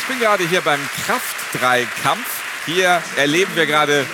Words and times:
Ich 0.00 0.06
bin 0.06 0.18
gerade 0.18 0.48
hier 0.48 0.62
beim 0.62 0.80
Kraft-3-Kampf. 1.04 2.26
Hier 2.64 3.02
erleben 3.16 3.54
wir 3.54 3.66
gerade 3.66 4.06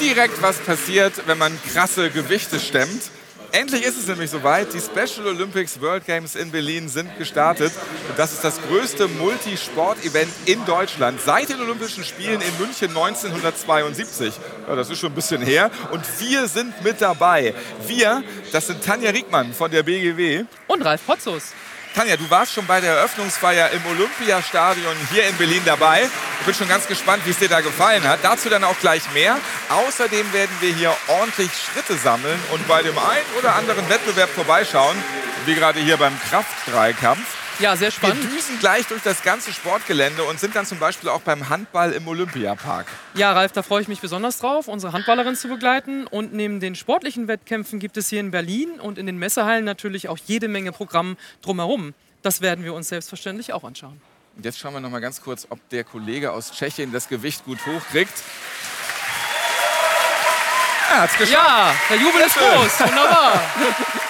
direkt, 0.00 0.40
was 0.40 0.58
passiert, 0.58 1.26
wenn 1.26 1.36
man 1.36 1.52
krasse 1.72 2.10
Gewichte 2.10 2.60
stemmt. 2.60 3.02
Endlich 3.50 3.82
ist 3.82 3.98
es 3.98 4.06
nämlich 4.06 4.30
soweit. 4.30 4.72
Die 4.72 4.78
Special 4.78 5.26
Olympics 5.26 5.80
World 5.80 6.06
Games 6.06 6.36
in 6.36 6.52
Berlin 6.52 6.88
sind 6.88 7.18
gestartet. 7.18 7.72
Das 8.16 8.32
ist 8.32 8.44
das 8.44 8.62
größte 8.62 9.08
Multisport-Event 9.08 10.30
in 10.46 10.64
Deutschland 10.64 11.20
seit 11.20 11.48
den 11.48 11.60
Olympischen 11.60 12.04
Spielen 12.04 12.40
in 12.40 12.58
München 12.58 12.90
1972. 12.90 14.32
Ja, 14.68 14.76
das 14.76 14.90
ist 14.90 15.00
schon 15.00 15.10
ein 15.10 15.16
bisschen 15.16 15.42
her. 15.42 15.72
Und 15.90 16.04
wir 16.20 16.46
sind 16.46 16.84
mit 16.84 17.00
dabei. 17.00 17.52
Wir, 17.86 18.22
das 18.52 18.68
sind 18.68 18.84
Tanja 18.84 19.10
Riekmann 19.10 19.52
von 19.54 19.72
der 19.72 19.82
BGW. 19.82 20.44
Und 20.68 20.82
Ralf 20.82 21.04
Potzus. 21.04 21.52
Tanja, 21.94 22.16
du 22.16 22.30
warst 22.30 22.54
schon 22.54 22.66
bei 22.66 22.80
der 22.80 22.94
Eröffnungsfeier 22.94 23.70
im 23.70 23.84
Olympiastadion 23.84 24.94
hier 25.12 25.26
in 25.26 25.36
Berlin 25.36 25.62
dabei. 25.64 26.08
Ich 26.38 26.46
bin 26.46 26.54
schon 26.54 26.68
ganz 26.68 26.86
gespannt, 26.86 27.26
wie 27.26 27.30
es 27.30 27.38
dir 27.38 27.48
da 27.48 27.60
gefallen 27.60 28.06
hat. 28.06 28.20
Dazu 28.22 28.48
dann 28.48 28.62
auch 28.62 28.78
gleich 28.78 29.10
mehr. 29.12 29.36
Außerdem 29.68 30.32
werden 30.32 30.56
wir 30.60 30.72
hier 30.72 30.96
ordentlich 31.08 31.50
Schritte 31.52 31.96
sammeln 31.96 32.38
und 32.52 32.66
bei 32.68 32.82
dem 32.82 32.96
einen 32.96 33.26
oder 33.38 33.56
anderen 33.56 33.88
Wettbewerb 33.88 34.30
vorbeischauen, 34.30 34.96
wie 35.46 35.54
gerade 35.54 35.80
hier 35.80 35.96
beim 35.96 36.16
Kraft-Dreikampf. 36.30 37.26
Ja, 37.60 37.76
sehr 37.76 37.90
spannend. 37.90 38.22
Wir 38.22 38.30
düsen 38.30 38.58
gleich 38.58 38.86
durch 38.86 39.02
das 39.02 39.22
ganze 39.22 39.52
Sportgelände 39.52 40.24
und 40.24 40.40
sind 40.40 40.56
dann 40.56 40.64
zum 40.64 40.78
Beispiel 40.78 41.10
auch 41.10 41.20
beim 41.20 41.50
Handball 41.50 41.92
im 41.92 42.08
Olympiapark. 42.08 42.86
Ja, 43.14 43.32
Ralf, 43.32 43.52
da 43.52 43.62
freue 43.62 43.82
ich 43.82 43.88
mich 43.88 44.00
besonders 44.00 44.38
drauf, 44.38 44.66
unsere 44.66 44.94
Handballerin 44.94 45.36
zu 45.36 45.48
begleiten. 45.48 46.06
Und 46.06 46.32
neben 46.32 46.60
den 46.60 46.74
sportlichen 46.74 47.28
Wettkämpfen 47.28 47.78
gibt 47.78 47.98
es 47.98 48.08
hier 48.08 48.20
in 48.20 48.30
Berlin 48.30 48.80
und 48.80 48.96
in 48.96 49.04
den 49.04 49.18
Messehallen 49.18 49.64
natürlich 49.64 50.08
auch 50.08 50.18
jede 50.24 50.48
Menge 50.48 50.72
Programm 50.72 51.18
drumherum. 51.42 51.92
Das 52.22 52.40
werden 52.40 52.64
wir 52.64 52.72
uns 52.72 52.88
selbstverständlich 52.88 53.52
auch 53.52 53.64
anschauen. 53.64 54.00
Und 54.36 54.44
jetzt 54.46 54.58
schauen 54.58 54.72
wir 54.72 54.80
noch 54.80 54.90
mal 54.90 55.00
ganz 55.00 55.20
kurz, 55.20 55.46
ob 55.50 55.58
der 55.68 55.84
Kollege 55.84 56.32
aus 56.32 56.52
Tschechien 56.52 56.92
das 56.92 57.08
Gewicht 57.08 57.44
gut 57.44 57.58
hochkriegt. 57.66 58.22
Er 60.90 61.02
hat's 61.02 61.16
geschafft. 61.18 61.32
Ja, 61.32 61.74
der 61.90 61.96
Jubel 61.98 62.20
ist 62.22 62.36
groß. 62.36 62.88
Wunderbar. 62.88 63.42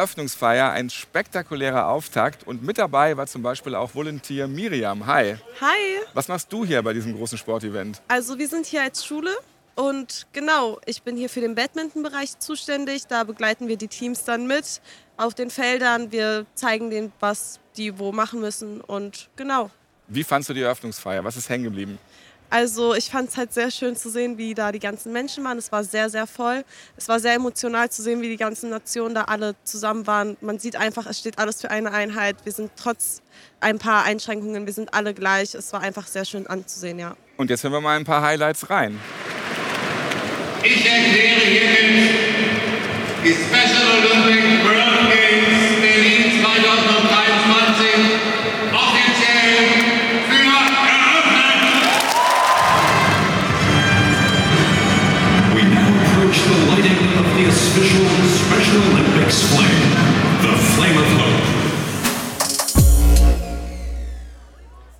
Eröffnungsfeier, 0.00 0.70
ein 0.70 0.88
spektakulärer 0.88 1.88
Auftakt. 1.88 2.46
Und 2.46 2.62
mit 2.62 2.78
dabei 2.78 3.18
war 3.18 3.26
zum 3.26 3.42
Beispiel 3.42 3.74
auch 3.74 3.94
Volunteer 3.94 4.48
Miriam. 4.48 5.06
Hi. 5.06 5.36
Hi. 5.60 5.76
Was 6.14 6.26
machst 6.26 6.50
du 6.50 6.64
hier 6.64 6.82
bei 6.82 6.94
diesem 6.94 7.14
großen 7.14 7.36
Sportevent? 7.36 8.00
Also 8.08 8.38
wir 8.38 8.48
sind 8.48 8.64
hier 8.64 8.82
als 8.82 9.04
Schule 9.04 9.30
und 9.74 10.26
genau, 10.32 10.80
ich 10.86 11.02
bin 11.02 11.18
hier 11.18 11.28
für 11.28 11.42
den 11.42 11.54
Badminton-Bereich 11.54 12.38
zuständig. 12.38 13.08
Da 13.08 13.24
begleiten 13.24 13.68
wir 13.68 13.76
die 13.76 13.88
Teams 13.88 14.24
dann 14.24 14.46
mit 14.46 14.80
auf 15.18 15.34
den 15.34 15.50
Feldern. 15.50 16.10
Wir 16.10 16.46
zeigen 16.54 16.88
denen, 16.88 17.12
was 17.20 17.60
die 17.76 17.98
wo 17.98 18.10
machen 18.10 18.40
müssen 18.40 18.80
und 18.80 19.28
genau. 19.36 19.70
Wie 20.08 20.24
fandst 20.24 20.48
du 20.48 20.54
die 20.54 20.62
Eröffnungsfeier? 20.62 21.22
Was 21.24 21.36
ist 21.36 21.50
hängen 21.50 21.64
geblieben? 21.64 21.98
Also 22.50 22.94
ich 22.96 23.10
fand 23.10 23.30
es 23.30 23.36
halt 23.36 23.52
sehr 23.54 23.70
schön 23.70 23.94
zu 23.94 24.10
sehen, 24.10 24.36
wie 24.36 24.54
da 24.54 24.72
die 24.72 24.80
ganzen 24.80 25.12
Menschen 25.12 25.44
waren. 25.44 25.56
Es 25.56 25.70
war 25.70 25.84
sehr, 25.84 26.10
sehr 26.10 26.26
voll. 26.26 26.64
Es 26.96 27.08
war 27.08 27.20
sehr 27.20 27.34
emotional 27.34 27.88
zu 27.90 28.02
sehen, 28.02 28.20
wie 28.22 28.28
die 28.28 28.36
ganzen 28.36 28.70
Nationen 28.70 29.14
da 29.14 29.22
alle 29.22 29.54
zusammen 29.62 30.08
waren. 30.08 30.36
Man 30.40 30.58
sieht 30.58 30.74
einfach, 30.74 31.06
es 31.06 31.20
steht 31.20 31.38
alles 31.38 31.60
für 31.60 31.70
eine 31.70 31.92
Einheit. 31.92 32.36
Wir 32.44 32.52
sind 32.52 32.72
trotz 32.74 33.22
ein 33.60 33.78
paar 33.78 34.02
Einschränkungen, 34.04 34.66
wir 34.66 34.72
sind 34.72 34.92
alle 34.92 35.14
gleich. 35.14 35.54
Es 35.54 35.72
war 35.72 35.80
einfach 35.80 36.08
sehr 36.08 36.24
schön 36.24 36.48
anzusehen, 36.48 36.98
ja. 36.98 37.16
Und 37.36 37.50
jetzt 37.50 37.62
hören 37.62 37.72
wir 37.72 37.80
mal 37.80 37.96
ein 37.96 38.04
paar 38.04 38.22
Highlights 38.22 38.68
rein. 38.68 38.98
Ich 40.62 40.84
erkläre 40.84 41.40
hiermit 41.40 42.10
die 43.24 43.32
Special 43.32 44.24
Olympic 44.26 44.64
World 44.64 45.09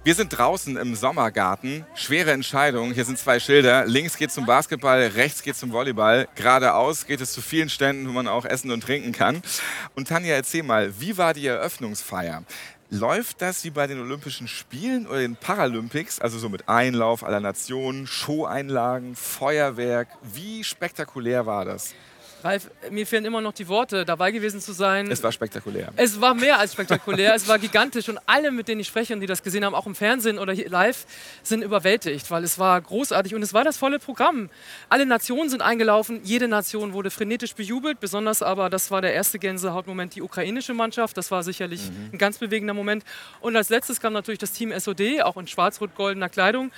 Wir 0.02 0.14
sind 0.14 0.30
draußen 0.30 0.78
im 0.78 0.94
Sommergarten. 0.94 1.84
Schwere 1.94 2.32
Entscheidung. 2.32 2.94
Hier 2.94 3.04
sind 3.04 3.18
zwei 3.18 3.38
Schilder. 3.38 3.84
Links 3.84 4.16
geht 4.16 4.32
zum 4.32 4.46
Basketball, 4.46 4.98
rechts 5.08 5.42
geht 5.42 5.56
zum 5.56 5.72
Volleyball. 5.72 6.26
Geradeaus 6.36 7.06
geht 7.06 7.20
es 7.20 7.32
zu 7.32 7.42
vielen 7.42 7.68
Ständen, 7.68 8.08
wo 8.08 8.12
man 8.12 8.26
auch 8.26 8.46
essen 8.46 8.70
und 8.70 8.82
trinken 8.82 9.12
kann. 9.12 9.42
Und 9.94 10.08
Tanja, 10.08 10.34
erzähl 10.34 10.62
mal, 10.62 10.98
wie 10.98 11.18
war 11.18 11.34
die 11.34 11.46
Eröffnungsfeier? 11.46 12.44
Läuft 12.88 13.42
das 13.42 13.62
wie 13.64 13.70
bei 13.70 13.86
den 13.86 14.00
Olympischen 14.00 14.48
Spielen 14.48 15.06
oder 15.06 15.18
den 15.18 15.36
Paralympics, 15.36 16.18
also 16.18 16.38
so 16.38 16.48
mit 16.48 16.66
Einlauf 16.66 17.22
aller 17.22 17.40
Nationen, 17.40 18.06
Show-Einlagen, 18.06 19.14
Feuerwerk? 19.14 20.08
Wie 20.22 20.64
spektakulär 20.64 21.44
war 21.44 21.66
das? 21.66 21.94
Ralf, 22.42 22.70
mir 22.90 23.06
fehlen 23.06 23.24
immer 23.24 23.40
noch 23.40 23.52
die 23.52 23.68
Worte, 23.68 24.04
dabei 24.04 24.30
gewesen 24.30 24.60
zu 24.60 24.72
sein. 24.72 25.10
Es 25.10 25.22
war 25.22 25.32
spektakulär. 25.32 25.92
Es 25.96 26.20
war 26.20 26.34
mehr 26.34 26.58
als 26.58 26.72
spektakulär, 26.72 27.34
es 27.34 27.48
war 27.48 27.58
gigantisch 27.58 28.08
und 28.08 28.18
alle, 28.26 28.50
mit 28.50 28.68
denen 28.68 28.80
ich 28.80 28.88
spreche 28.88 29.14
und 29.14 29.20
die 29.20 29.26
das 29.26 29.42
gesehen 29.42 29.64
haben, 29.64 29.74
auch 29.74 29.86
im 29.86 29.94
Fernsehen 29.94 30.38
oder 30.38 30.52
hier 30.52 30.68
live, 30.68 31.06
sind 31.42 31.62
überwältigt, 31.62 32.30
weil 32.30 32.44
es 32.44 32.58
war 32.58 32.80
großartig 32.80 33.34
und 33.34 33.42
es 33.42 33.52
war 33.52 33.64
das 33.64 33.76
volle 33.76 33.98
Programm. 33.98 34.50
Alle 34.88 35.06
Nationen 35.06 35.50
sind 35.50 35.62
eingelaufen, 35.62 36.20
jede 36.24 36.48
Nation 36.48 36.92
wurde 36.92 37.10
frenetisch 37.10 37.54
bejubelt, 37.54 38.00
besonders 38.00 38.42
aber, 38.42 38.70
das 38.70 38.90
war 38.90 39.02
der 39.02 39.12
erste 39.12 39.38
Gänsehautmoment, 39.38 40.14
die 40.14 40.22
ukrainische 40.22 40.74
Mannschaft, 40.74 41.16
das 41.16 41.30
war 41.30 41.42
sicherlich 41.42 41.90
ein 42.12 42.18
ganz 42.18 42.38
bewegender 42.38 42.74
Moment. 42.74 43.04
Und 43.40 43.56
als 43.56 43.68
letztes 43.68 44.00
kam 44.00 44.12
natürlich 44.12 44.38
das 44.38 44.52
Team 44.52 44.72
SOD, 44.78 45.22
auch 45.22 45.36
in 45.36 45.46
schwarz-rot-goldener 45.46 46.28
Kleidung. 46.28 46.70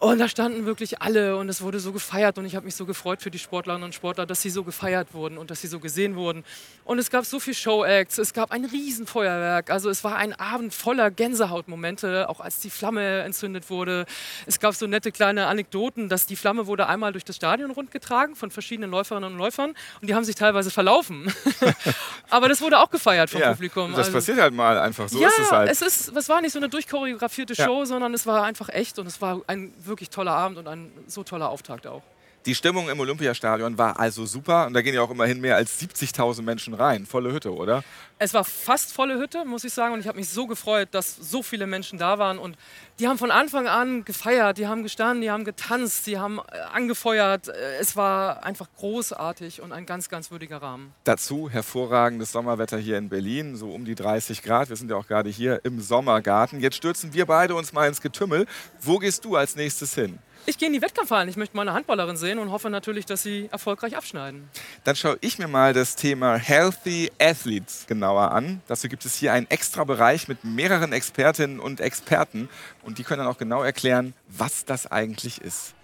Und 0.00 0.18
da 0.20 0.28
standen 0.28 0.64
wirklich 0.64 1.02
alle 1.02 1.36
und 1.36 1.48
es 1.48 1.60
wurde 1.60 1.80
so 1.80 1.92
gefeiert 1.92 2.38
und 2.38 2.44
ich 2.44 2.54
habe 2.54 2.64
mich 2.66 2.76
so 2.76 2.86
gefreut 2.86 3.20
für 3.20 3.32
die 3.32 3.38
Sportlerinnen 3.40 3.84
und 3.84 3.94
Sportler, 3.96 4.26
dass 4.26 4.40
sie 4.40 4.50
so 4.50 4.62
gefeiert 4.62 5.12
wurden 5.12 5.36
und 5.38 5.50
dass 5.50 5.60
sie 5.60 5.66
so 5.66 5.80
gesehen 5.80 6.14
wurden. 6.14 6.44
Und 6.84 7.00
es 7.00 7.10
gab 7.10 7.24
so 7.24 7.40
viel 7.40 7.52
Show-Acts, 7.54 8.16
es 8.18 8.32
gab 8.32 8.52
ein 8.52 8.64
Riesenfeuerwerk, 8.64 9.70
also 9.70 9.90
es 9.90 10.04
war 10.04 10.14
ein 10.16 10.34
Abend 10.38 10.72
voller 10.72 11.10
Gänsehautmomente, 11.10 12.28
auch 12.28 12.38
als 12.40 12.60
die 12.60 12.70
Flamme 12.70 13.22
entzündet 13.22 13.70
wurde. 13.70 14.06
Es 14.46 14.60
gab 14.60 14.74
so 14.76 14.86
nette 14.86 15.10
kleine 15.10 15.46
Anekdoten, 15.48 16.08
dass 16.08 16.26
die 16.26 16.36
Flamme 16.36 16.68
wurde 16.68 16.86
einmal 16.86 17.10
durch 17.10 17.24
das 17.24 17.34
Stadion 17.34 17.72
rundgetragen 17.72 18.36
von 18.36 18.52
verschiedenen 18.52 18.90
Läuferinnen 18.92 19.32
und 19.32 19.36
Läufern 19.38 19.70
und 20.00 20.08
die 20.08 20.14
haben 20.14 20.24
sich 20.24 20.36
teilweise 20.36 20.70
verlaufen. 20.70 21.32
Aber 22.30 22.48
das 22.48 22.60
wurde 22.60 22.78
auch 22.78 22.90
gefeiert 22.90 23.30
vom 23.30 23.40
Ja, 23.40 23.50
Publikum. 23.52 23.90
das 23.90 23.98
Also- 24.06 24.12
passiert 24.12 24.38
halt 24.40 24.54
mal 24.54 24.78
einfach. 24.78 25.08
So 25.08 25.18
ja, 25.20 25.26
ist 25.28 25.38
es 25.40 25.50
halt. 25.50 25.70
es, 25.70 25.82
ist, 25.82 26.16
es 26.16 26.28
war 26.28 26.40
nicht 26.40 26.52
so 26.52 26.60
eine 26.60 26.68
durchchoreografierte 26.68 27.54
Ja. 27.54 27.64
Show, 27.64 27.84
sondern 27.84 28.14
es 28.14 28.26
war 28.26 28.44
einfach 28.44 28.68
echt 28.68 28.98
und 29.00 29.06
es 29.06 29.20
war 29.20 29.40
ein 29.48 29.72
wirklich 29.88 30.10
toller 30.10 30.32
Abend 30.32 30.58
und 30.58 30.68
ein 30.68 30.92
so 31.06 31.24
toller 31.24 31.50
Auftakt 31.50 31.86
auch. 31.86 32.02
Die 32.48 32.54
Stimmung 32.54 32.88
im 32.88 32.98
Olympiastadion 32.98 33.76
war 33.76 34.00
also 34.00 34.24
super 34.24 34.66
und 34.66 34.72
da 34.72 34.80
gehen 34.80 34.94
ja 34.94 35.02
auch 35.02 35.10
immerhin 35.10 35.38
mehr 35.38 35.56
als 35.56 35.78
70.000 35.82 36.40
Menschen 36.40 36.72
rein. 36.72 37.04
Volle 37.04 37.30
Hütte, 37.30 37.54
oder? 37.54 37.84
Es 38.18 38.32
war 38.32 38.42
fast 38.42 38.94
volle 38.94 39.18
Hütte, 39.18 39.44
muss 39.44 39.64
ich 39.64 39.74
sagen, 39.74 39.92
und 39.92 40.00
ich 40.00 40.08
habe 40.08 40.16
mich 40.16 40.30
so 40.30 40.46
gefreut, 40.46 40.88
dass 40.92 41.14
so 41.14 41.42
viele 41.42 41.66
Menschen 41.66 41.98
da 41.98 42.18
waren 42.18 42.38
und 42.38 42.56
die 43.00 43.06
haben 43.06 43.18
von 43.18 43.30
Anfang 43.30 43.68
an 43.68 44.02
gefeiert, 44.06 44.56
die 44.56 44.66
haben 44.66 44.82
gestanden, 44.82 45.20
die 45.20 45.30
haben 45.30 45.44
getanzt, 45.44 46.06
die 46.06 46.16
haben 46.16 46.38
äh, 46.38 46.58
angefeuert. 46.72 47.48
Äh, 47.48 47.52
Es 47.80 47.96
war 47.96 48.42
einfach 48.44 48.66
großartig 48.78 49.60
und 49.60 49.72
ein 49.72 49.84
ganz, 49.84 50.08
ganz 50.08 50.30
würdiger 50.30 50.62
Rahmen. 50.62 50.94
Dazu 51.04 51.50
hervorragendes 51.50 52.32
Sommerwetter 52.32 52.78
hier 52.78 52.96
in 52.96 53.10
Berlin, 53.10 53.56
so 53.56 53.72
um 53.72 53.84
die 53.84 53.94
30 53.94 54.42
Grad. 54.42 54.70
Wir 54.70 54.76
sind 54.76 54.90
ja 54.90 54.96
auch 54.96 55.06
gerade 55.06 55.28
hier 55.28 55.60
im 55.64 55.82
Sommergarten. 55.82 56.60
Jetzt 56.60 56.76
stürzen 56.76 57.12
wir 57.12 57.26
beide 57.26 57.54
uns 57.54 57.74
mal 57.74 57.86
ins 57.86 58.00
Getümmel. 58.00 58.46
Wo 58.80 58.98
gehst 58.98 59.26
du 59.26 59.36
als 59.36 59.54
nächstes 59.54 59.94
hin? 59.94 60.18
Ich 60.48 60.56
gehe 60.56 60.68
in 60.68 60.72
die 60.72 60.80
Wettkampfhallen. 60.80 61.28
Ich 61.28 61.36
möchte 61.36 61.54
meine 61.58 61.74
Handballerin 61.74 62.16
sehen 62.16 62.38
und 62.38 62.50
hoffe 62.50 62.70
natürlich, 62.70 63.04
dass 63.04 63.22
sie 63.22 63.50
erfolgreich 63.52 63.98
abschneiden. 63.98 64.48
Dann 64.82 64.96
schaue 64.96 65.18
ich 65.20 65.38
mir 65.38 65.46
mal 65.46 65.74
das 65.74 65.94
Thema 65.94 66.36
Healthy 66.36 67.10
Athletes 67.20 67.84
genauer 67.86 68.30
an. 68.30 68.62
Dazu 68.66 68.88
gibt 68.88 69.04
es 69.04 69.14
hier 69.14 69.34
einen 69.34 69.46
extra 69.50 69.84
Bereich 69.84 70.26
mit 70.26 70.44
mehreren 70.44 70.94
Expertinnen 70.94 71.60
und 71.60 71.82
Experten 71.82 72.48
und 72.82 72.96
die 72.96 73.04
können 73.04 73.18
dann 73.18 73.28
auch 73.30 73.36
genau 73.36 73.62
erklären, 73.62 74.14
was 74.26 74.64
das 74.64 74.90
eigentlich 74.90 75.42
ist. 75.42 75.74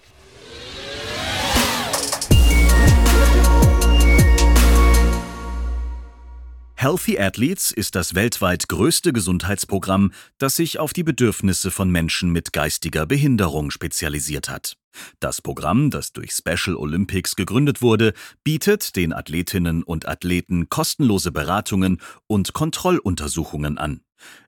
Healthy 6.76 7.18
Athletes 7.18 7.70
ist 7.70 7.94
das 7.94 8.14
weltweit 8.14 8.68
größte 8.68 9.12
Gesundheitsprogramm, 9.12 10.12
das 10.38 10.56
sich 10.56 10.78
auf 10.78 10.92
die 10.92 11.04
Bedürfnisse 11.04 11.70
von 11.70 11.88
Menschen 11.88 12.30
mit 12.30 12.52
geistiger 12.52 13.06
Behinderung 13.06 13.70
spezialisiert 13.70 14.48
hat. 14.48 14.76
Das 15.20 15.40
Programm, 15.40 15.90
das 15.90 16.12
durch 16.12 16.32
Special 16.32 16.76
Olympics 16.76 17.36
gegründet 17.36 17.80
wurde, 17.80 18.12
bietet 18.42 18.96
den 18.96 19.12
Athletinnen 19.12 19.82
und 19.82 20.06
Athleten 20.08 20.68
kostenlose 20.68 21.32
Beratungen 21.32 22.00
und 22.26 22.52
Kontrolluntersuchungen 22.52 23.78
an. 23.78 24.00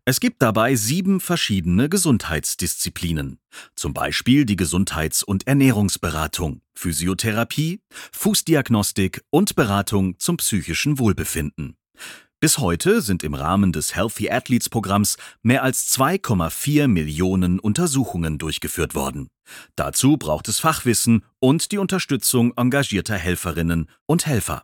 Es 0.05 0.21
gibt 0.21 0.43
dabei 0.43 0.75
sieben 0.75 1.21
verschiedene 1.21 1.89
Gesundheitsdisziplinen, 1.89 3.39
zum 3.75 3.93
Beispiel 3.95 4.45
die 4.45 4.57
Gesundheits- 4.57 5.23
und 5.23 5.47
Ernährungsberatung, 5.47 6.61
Physiotherapie, 6.75 7.81
Fußdiagnostik 8.13 9.23
und 9.31 9.55
Beratung 9.55 10.19
zum 10.19 10.39
psychischen 10.39 10.99
Wohlbefinden. 10.99 11.77
Bis 12.39 12.59
heute 12.59 13.01
sind 13.01 13.23
im 13.23 13.35
Rahmen 13.35 13.73
des 13.73 13.97
Healthy 13.97 14.31
Athletes 14.31 14.69
Programms 14.69 15.17
mehr 15.43 15.63
als 15.63 15.93
2,4 15.97 16.87
Millionen 16.87 17.59
Untersuchungen 17.59 18.37
durchgeführt 18.37 18.95
worden. 18.95 19.29
Dazu 19.75 20.19
braucht 20.19 20.49
es 20.49 20.59
Fachwissen 20.59 21.25
und 21.39 21.73
die 21.73 21.79
Unterstützung 21.79 22.53
engagierter 22.57 23.17
Helferinnen 23.17 23.89
und 24.05 24.27
Helfer. 24.27 24.63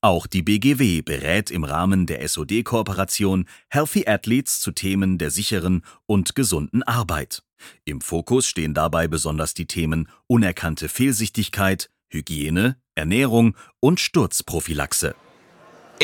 Auch 0.00 0.26
die 0.26 0.42
BGW 0.42 1.02
berät 1.02 1.50
im 1.50 1.64
Rahmen 1.64 2.06
der 2.06 2.26
SOD-Kooperation 2.26 3.46
Healthy 3.68 4.06
Athletes 4.06 4.60
zu 4.60 4.72
Themen 4.72 5.16
der 5.18 5.30
sicheren 5.30 5.82
und 6.06 6.34
gesunden 6.34 6.82
Arbeit. 6.82 7.42
Im 7.84 8.00
Fokus 8.00 8.46
stehen 8.46 8.74
dabei 8.74 9.06
besonders 9.06 9.54
die 9.54 9.66
Themen 9.66 10.08
unerkannte 10.26 10.88
Fehlsichtigkeit, 10.88 11.88
Hygiene, 12.08 12.76
Ernährung 12.94 13.56
und 13.80 14.00
Sturzprophylaxe. 14.00 15.14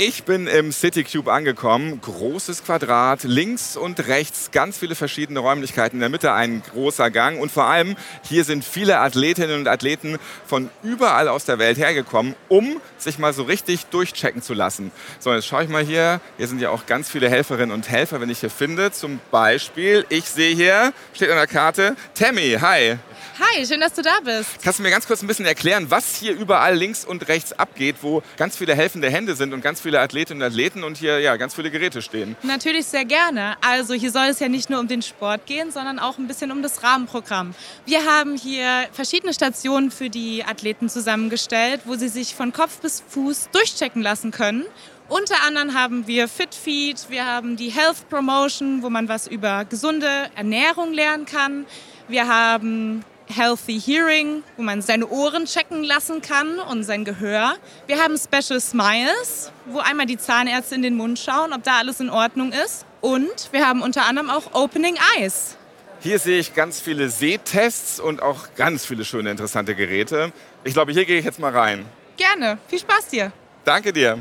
Ich 0.01 0.23
bin 0.23 0.47
im 0.47 0.71
City 0.71 1.03
Cube 1.03 1.33
angekommen. 1.33 2.01
Großes 2.01 2.63
Quadrat, 2.63 3.25
links 3.25 3.77
und 3.77 4.07
rechts 4.07 4.53
ganz 4.53 4.79
viele 4.79 4.95
verschiedene 4.95 5.41
Räumlichkeiten, 5.41 5.97
in 5.97 6.01
der 6.01 6.09
Mitte 6.09 6.33
ein 6.33 6.63
großer 6.71 7.11
Gang 7.11 7.41
und 7.41 7.51
vor 7.51 7.65
allem 7.65 7.97
hier 8.23 8.45
sind 8.45 8.65
viele 8.65 9.01
Athletinnen 9.01 9.59
und 9.59 9.67
Athleten 9.67 10.19
von 10.47 10.71
überall 10.85 11.27
aus 11.27 11.47
der 11.47 11.59
Welt 11.59 11.79
hergekommen, 11.79 12.37
um 12.47 12.81
sich 12.97 13.19
mal 13.19 13.33
so 13.33 13.43
richtig 13.43 13.87
durchchecken 13.87 14.41
zu 14.41 14.55
lassen. 14.55 14.93
So, 15.19 15.35
jetzt 15.35 15.49
schaue 15.49 15.65
ich 15.65 15.69
mal 15.69 15.83
hier. 15.83 16.21
Hier 16.37 16.47
sind 16.47 16.61
ja 16.61 16.71
auch 16.71 16.87
ganz 16.87 17.11
viele 17.11 17.29
Helferinnen 17.29 17.73
und 17.73 17.91
Helfer, 17.91 18.21
wenn 18.21 18.31
ich 18.31 18.39
hier 18.39 18.51
finde. 18.51 18.93
Zum 18.93 19.19
Beispiel, 19.33 20.07
ich 20.11 20.27
sehe 20.27 20.55
hier, 20.55 20.93
steht 21.13 21.31
an 21.31 21.39
der 21.39 21.49
Karte, 21.49 21.97
Tammy, 22.15 22.57
hi. 22.61 22.99
Hi, 23.41 23.67
schön, 23.67 23.81
dass 23.81 23.95
du 23.95 24.03
da 24.03 24.19
bist. 24.25 24.63
Kannst 24.63 24.79
du 24.79 24.83
mir 24.85 24.91
ganz 24.91 25.07
kurz 25.09 25.23
ein 25.23 25.27
bisschen 25.27 25.47
erklären, 25.47 25.91
was 25.91 26.17
hier 26.17 26.33
überall 26.33 26.77
links 26.77 27.05
und 27.05 27.27
rechts 27.29 27.53
abgeht, 27.53 27.97
wo 28.03 28.23
ganz 28.37 28.57
viele 28.57 28.77
helfende 28.77 29.11
Hände 29.11 29.35
sind 29.35 29.53
und 29.53 29.61
ganz 29.61 29.81
viele 29.81 29.88
Athletinnen 29.97 30.43
und 30.43 30.49
Athleten 30.49 30.85
und 30.85 30.99
hier 30.99 31.19
ja 31.21 31.37
ganz 31.37 31.55
viele 31.55 31.71
Geräte 31.71 32.03
stehen? 32.03 32.37
Natürlich 32.43 32.87
sehr 32.87 33.05
gerne. 33.05 33.57
Also 33.61 33.95
hier 33.95 34.11
soll 34.11 34.27
es 34.27 34.41
ja 34.41 34.49
nicht 34.49 34.71
nur 34.71 34.81
um 34.81 34.89
den 34.89 35.03
Sport 35.03 35.47
gehen, 35.47 35.71
sondern 35.71 35.99
auch 35.99 36.19
ein 36.19 36.27
bisschen 36.27 36.53
um 36.53 36.63
das 36.63 36.83
Rahmenprogramm. 36.83 37.55
Wir 37.87 38.05
haben 38.05 38.37
hier 38.37 38.87
verschiedene 38.93 39.33
Stationen 39.33 39.91
für 39.91 40.11
die 40.11 40.45
Athleten 40.45 40.89
zusammengestellt, 40.89 41.83
wo 41.85 41.95
sie 41.95 42.09
sich 42.09 42.35
von 42.35 42.53
Kopf 42.53 42.81
bis 42.81 43.03
Fuß 43.09 43.49
durchchecken 43.53 44.03
lassen 44.03 44.31
können. 44.31 44.65
Unter 45.09 45.43
anderem 45.47 45.73
haben 45.73 46.07
wir 46.07 46.29
FitFeed, 46.29 47.09
wir 47.09 47.25
haben 47.25 47.57
die 47.57 47.71
Health 47.71 48.11
Promotion, 48.11 48.83
wo 48.83 48.91
man 48.91 49.09
was 49.09 49.27
über 49.27 49.65
gesunde 49.65 50.29
Ernährung 50.37 50.93
lernen 50.93 51.25
kann. 51.25 51.65
Wir 52.09 52.29
haben 52.29 53.05
Healthy 53.35 53.81
Hearing, 53.81 54.43
wo 54.57 54.63
man 54.63 54.83
seine 54.83 55.07
Ohren 55.09 55.45
checken 55.45 55.85
lassen 55.85 56.23
kann 56.23 56.59
und 56.59 56.83
sein 56.83 57.05
Gehör. 57.05 57.55
Wir 57.87 58.03
haben 58.03 58.17
Special 58.19 58.61
Smiles, 58.61 59.53
wo 59.67 59.79
einmal 59.79 60.07
die 60.07 60.19
Zahnärzte 60.19 60.75
in 60.75 60.83
den 60.83 60.97
Mund 60.97 61.19
schauen, 61.19 61.53
ob 61.53 61.63
da 61.63 61.79
alles 61.79 62.01
in 62.01 62.11
Ordnung 62.11 62.53
ist. 62.53 62.85
Und 63.01 63.53
wir 63.53 63.67
haben 63.67 63.83
unter 63.83 64.07
anderem 64.07 64.31
auch 64.31 64.55
Opening 64.55 64.97
Eyes. 65.17 65.57
Hier 66.01 66.19
sehe 66.19 66.39
ich 66.39 66.55
ganz 66.55 66.81
viele 66.81 67.11
Sehtests 67.11 67.99
und 67.99 68.23
auch 68.23 68.55
ganz 68.57 68.87
viele 68.87 69.05
schöne, 69.05 69.31
interessante 69.31 69.75
Geräte. 69.75 70.33
Ich 70.65 70.73
glaube, 70.73 70.93
hier 70.93 71.05
gehe 71.05 71.19
ich 71.19 71.25
jetzt 71.25 71.41
mal 71.41 71.57
rein. 71.57 71.87
Gerne. 72.17 72.59
Viel 72.69 72.79
Spaß 72.79 73.09
dir. 73.09 73.33
Danke 73.65 73.93
dir. 73.93 74.19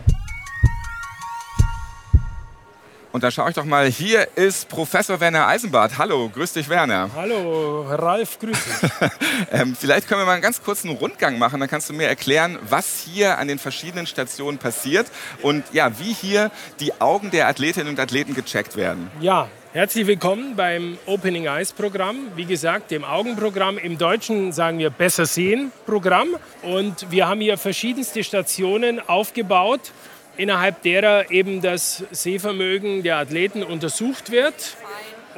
Und 3.17 3.23
da 3.23 3.31
schaue 3.31 3.49
ich 3.49 3.55
doch 3.55 3.65
mal, 3.65 3.87
hier 3.87 4.27
ist 4.35 4.69
Professor 4.69 5.19
Werner 5.19 5.47
Eisenbart. 5.47 5.97
Hallo, 5.97 6.29
grüß 6.29 6.53
dich 6.53 6.69
Werner. 6.69 7.09
Hallo, 7.15 7.81
Ralf, 7.89 8.37
grüß 8.37 8.55
dich. 8.63 8.91
ähm, 9.51 9.75
vielleicht 9.75 10.07
können 10.07 10.21
wir 10.21 10.25
mal 10.27 10.33
einen 10.33 10.43
ganz 10.43 10.61
kurzen 10.61 10.91
Rundgang 10.91 11.39
machen, 11.39 11.59
dann 11.59 11.67
kannst 11.67 11.89
du 11.89 11.95
mir 11.95 12.05
erklären, 12.05 12.59
was 12.69 12.99
hier 12.99 13.39
an 13.39 13.47
den 13.47 13.57
verschiedenen 13.57 14.05
Stationen 14.05 14.59
passiert 14.59 15.07
und 15.41 15.63
ja, 15.73 15.97
wie 15.97 16.13
hier 16.13 16.51
die 16.79 17.01
Augen 17.01 17.31
der 17.31 17.47
Athletinnen 17.47 17.87
und 17.87 17.99
Athleten 17.99 18.35
gecheckt 18.35 18.75
werden. 18.75 19.09
Ja, 19.19 19.49
herzlich 19.73 20.05
willkommen 20.05 20.55
beim 20.55 20.99
Opening 21.07 21.45
Eyes 21.45 21.73
Programm. 21.73 22.27
Wie 22.35 22.45
gesagt, 22.45 22.91
dem 22.91 23.03
Augenprogramm. 23.03 23.79
Im 23.79 23.97
Deutschen 23.97 24.51
sagen 24.51 24.77
wir 24.77 24.91
Besser 24.91 25.25
sehen 25.25 25.71
Programm. 25.87 26.27
Und 26.61 27.09
wir 27.09 27.27
haben 27.27 27.41
hier 27.41 27.57
verschiedenste 27.57 28.23
Stationen 28.23 28.99
aufgebaut 28.99 29.91
innerhalb 30.37 30.81
derer 30.81 31.31
eben 31.31 31.61
das 31.61 32.03
Sehvermögen 32.11 33.03
der 33.03 33.17
Athleten 33.17 33.63
untersucht 33.63 34.31
wird. 34.31 34.77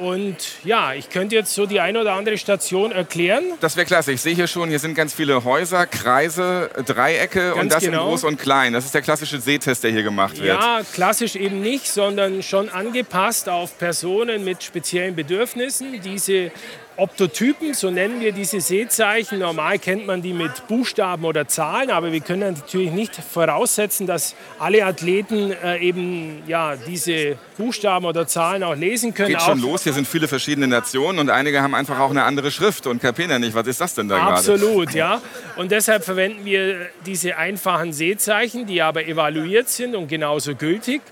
Und 0.00 0.36
ja, 0.64 0.94
ich 0.94 1.10
könnte 1.10 1.34
jetzt 1.34 1.54
so 1.54 1.66
die 1.66 1.78
eine 1.78 2.00
oder 2.00 2.14
andere 2.14 2.38
Station 2.38 2.90
erklären. 2.90 3.44
Das 3.60 3.76
wäre 3.76 3.84
klasse. 3.84 4.12
Ich 4.12 4.22
sehe 4.22 4.34
hier 4.34 4.46
schon, 4.46 4.70
hier 4.70 4.78
sind 4.78 4.94
ganz 4.94 5.12
viele 5.12 5.44
Häuser, 5.44 5.86
Kreise, 5.86 6.70
Dreiecke 6.86 7.50
Ganz 7.50 7.60
und 7.60 7.72
das 7.72 7.84
genau. 7.84 8.04
in 8.04 8.08
groß 8.08 8.24
und 8.24 8.38
klein. 8.38 8.72
Das 8.72 8.86
ist 8.86 8.94
der 8.94 9.02
klassische 9.02 9.38
Sehtest, 9.40 9.84
der 9.84 9.90
hier 9.90 10.02
gemacht 10.02 10.40
wird. 10.40 10.58
Ja, 10.58 10.80
klassisch 10.94 11.36
eben 11.36 11.60
nicht, 11.60 11.86
sondern 11.86 12.42
schon 12.42 12.70
angepasst 12.70 13.50
auf 13.50 13.76
Personen 13.76 14.42
mit 14.42 14.62
speziellen 14.62 15.14
Bedürfnissen. 15.14 16.00
Diese 16.00 16.50
Optotypen, 16.96 17.72
so 17.72 17.90
nennen 17.90 18.20
wir 18.20 18.32
diese 18.32 18.60
Sehzeichen. 18.60 19.38
Normal 19.38 19.78
kennt 19.78 20.06
man 20.06 20.20
die 20.20 20.32
mit 20.34 20.66
Buchstaben 20.68 21.24
oder 21.24 21.48
Zahlen, 21.48 21.90
aber 21.90 22.12
wir 22.12 22.20
können 22.20 22.54
natürlich 22.54 22.90
nicht 22.90 23.14
voraussetzen, 23.14 24.06
dass 24.06 24.34
alle 24.58 24.84
Athleten 24.84 25.52
äh, 25.52 25.78
eben 25.78 26.42
ja, 26.46 26.76
diese 26.76 27.38
Buchstaben 27.56 28.04
oder 28.04 28.26
Zahlen 28.26 28.62
auch 28.62 28.76
lesen 28.76 29.14
können. 29.14 29.30
Geht 29.30 29.42
schon 29.42 29.60
Auch- 29.60 29.64
los, 29.72 29.84
hier 29.84 29.92
sind 29.92 30.06
viele 30.06 30.28
verschiedene 30.28 30.66
Nationen 30.68 31.18
und 31.18 31.30
einige 31.30 31.62
haben 31.62 31.74
einfach 31.74 31.98
auch 31.98 32.10
eine 32.10 32.24
andere 32.24 32.50
Schrift 32.50 32.86
und 32.86 33.00
kapieren 33.00 33.40
nicht, 33.40 33.54
was 33.54 33.66
ist 33.66 33.80
das 33.80 33.94
denn 33.94 34.08
da 34.08 34.18
gerade? 34.18 34.32
Absolut, 34.32 34.92
ja. 34.92 35.22
Und 35.56 35.70
deshalb 35.72 36.04
verwenden 36.04 36.44
wir 36.44 36.88
diese 37.04 37.36
einfachen 37.36 37.92
Sehzeichen, 37.92 38.66
die 38.66 38.80
aber 38.80 39.06
evaluiert 39.06 39.68
sind 39.68 39.94
und 39.94 40.08
genauso 40.08 40.54
gültig. 40.54 41.02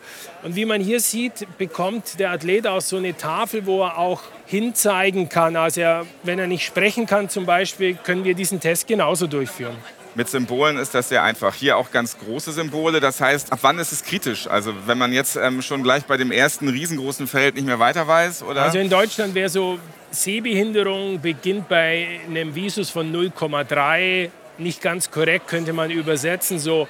Und 0.43 0.55
wie 0.55 0.65
man 0.65 0.81
hier 0.81 1.01
sieht, 1.01 1.47
bekommt 1.59 2.21
der 2.21 2.31
Athlet 2.31 2.67
auch 2.67 2.81
so 2.81 2.97
eine 2.97 3.17
Tafel, 3.17 3.67
wo 3.67 3.83
er 3.83 3.99
auch 3.99 4.23
hinzeigen 4.47 5.29
kann. 5.29 5.57
Also 5.57 5.81
er, 5.81 6.07
wenn 6.23 6.39
er 6.39 6.47
nicht 6.47 6.65
sprechen 6.65 7.07
kann 7.07 7.29
zum 7.29 7.45
Beispiel, 7.45 7.95
können 7.95 8.25
wir 8.25 8.35
diesen 8.35 8.61
Test 8.61 8.87
genauso 8.87 9.27
durchführen. 9.27 9.77
Mit 10.15 10.29
Symbolen 10.29 10.79
ist 10.79 10.95
das 10.95 11.09
sehr 11.11 11.23
einfach. 11.23 11.55
Hier 11.55 11.77
auch 11.77 11.91
ganz 11.91 12.19
große 12.19 12.53
Symbole. 12.53 13.01
Das 13.01 13.21
heißt, 13.21 13.53
ab 13.53 13.59
wann 13.63 13.79
ist 13.79 13.93
es 13.93 14.03
kritisch? 14.03 14.49
Also 14.49 14.73
wenn 14.87 14.99
man 14.99 15.13
jetzt 15.13 15.37
ähm, 15.37 15.61
schon 15.61 15.83
gleich 15.83 16.05
bei 16.05 16.17
dem 16.17 16.33
ersten 16.33 16.69
riesengroßen 16.69 17.27
Feld 17.27 17.57
nicht 17.57 17.67
mehr 17.67 17.79
weiter 17.79 18.07
weiß, 18.07 18.43
oder? 18.43 18.63
Also 18.63 18.79
in 18.79 18.91
Deutschland 18.91 19.35
wäre 19.35 19.49
so 19.49 19.79
Sehbehinderung 20.11 21.21
beginnt 21.21 21.69
bei 21.69 22.21
einem 22.27 22.55
Visus 22.55 22.91
von 22.91 23.13
0,3. 23.15 24.31
Nicht 24.57 24.83
ganz 24.83 25.11
korrekt 25.11 25.47
könnte 25.47 25.73
man 25.73 25.91
übersetzen, 25.91 26.59
so 26.59 26.89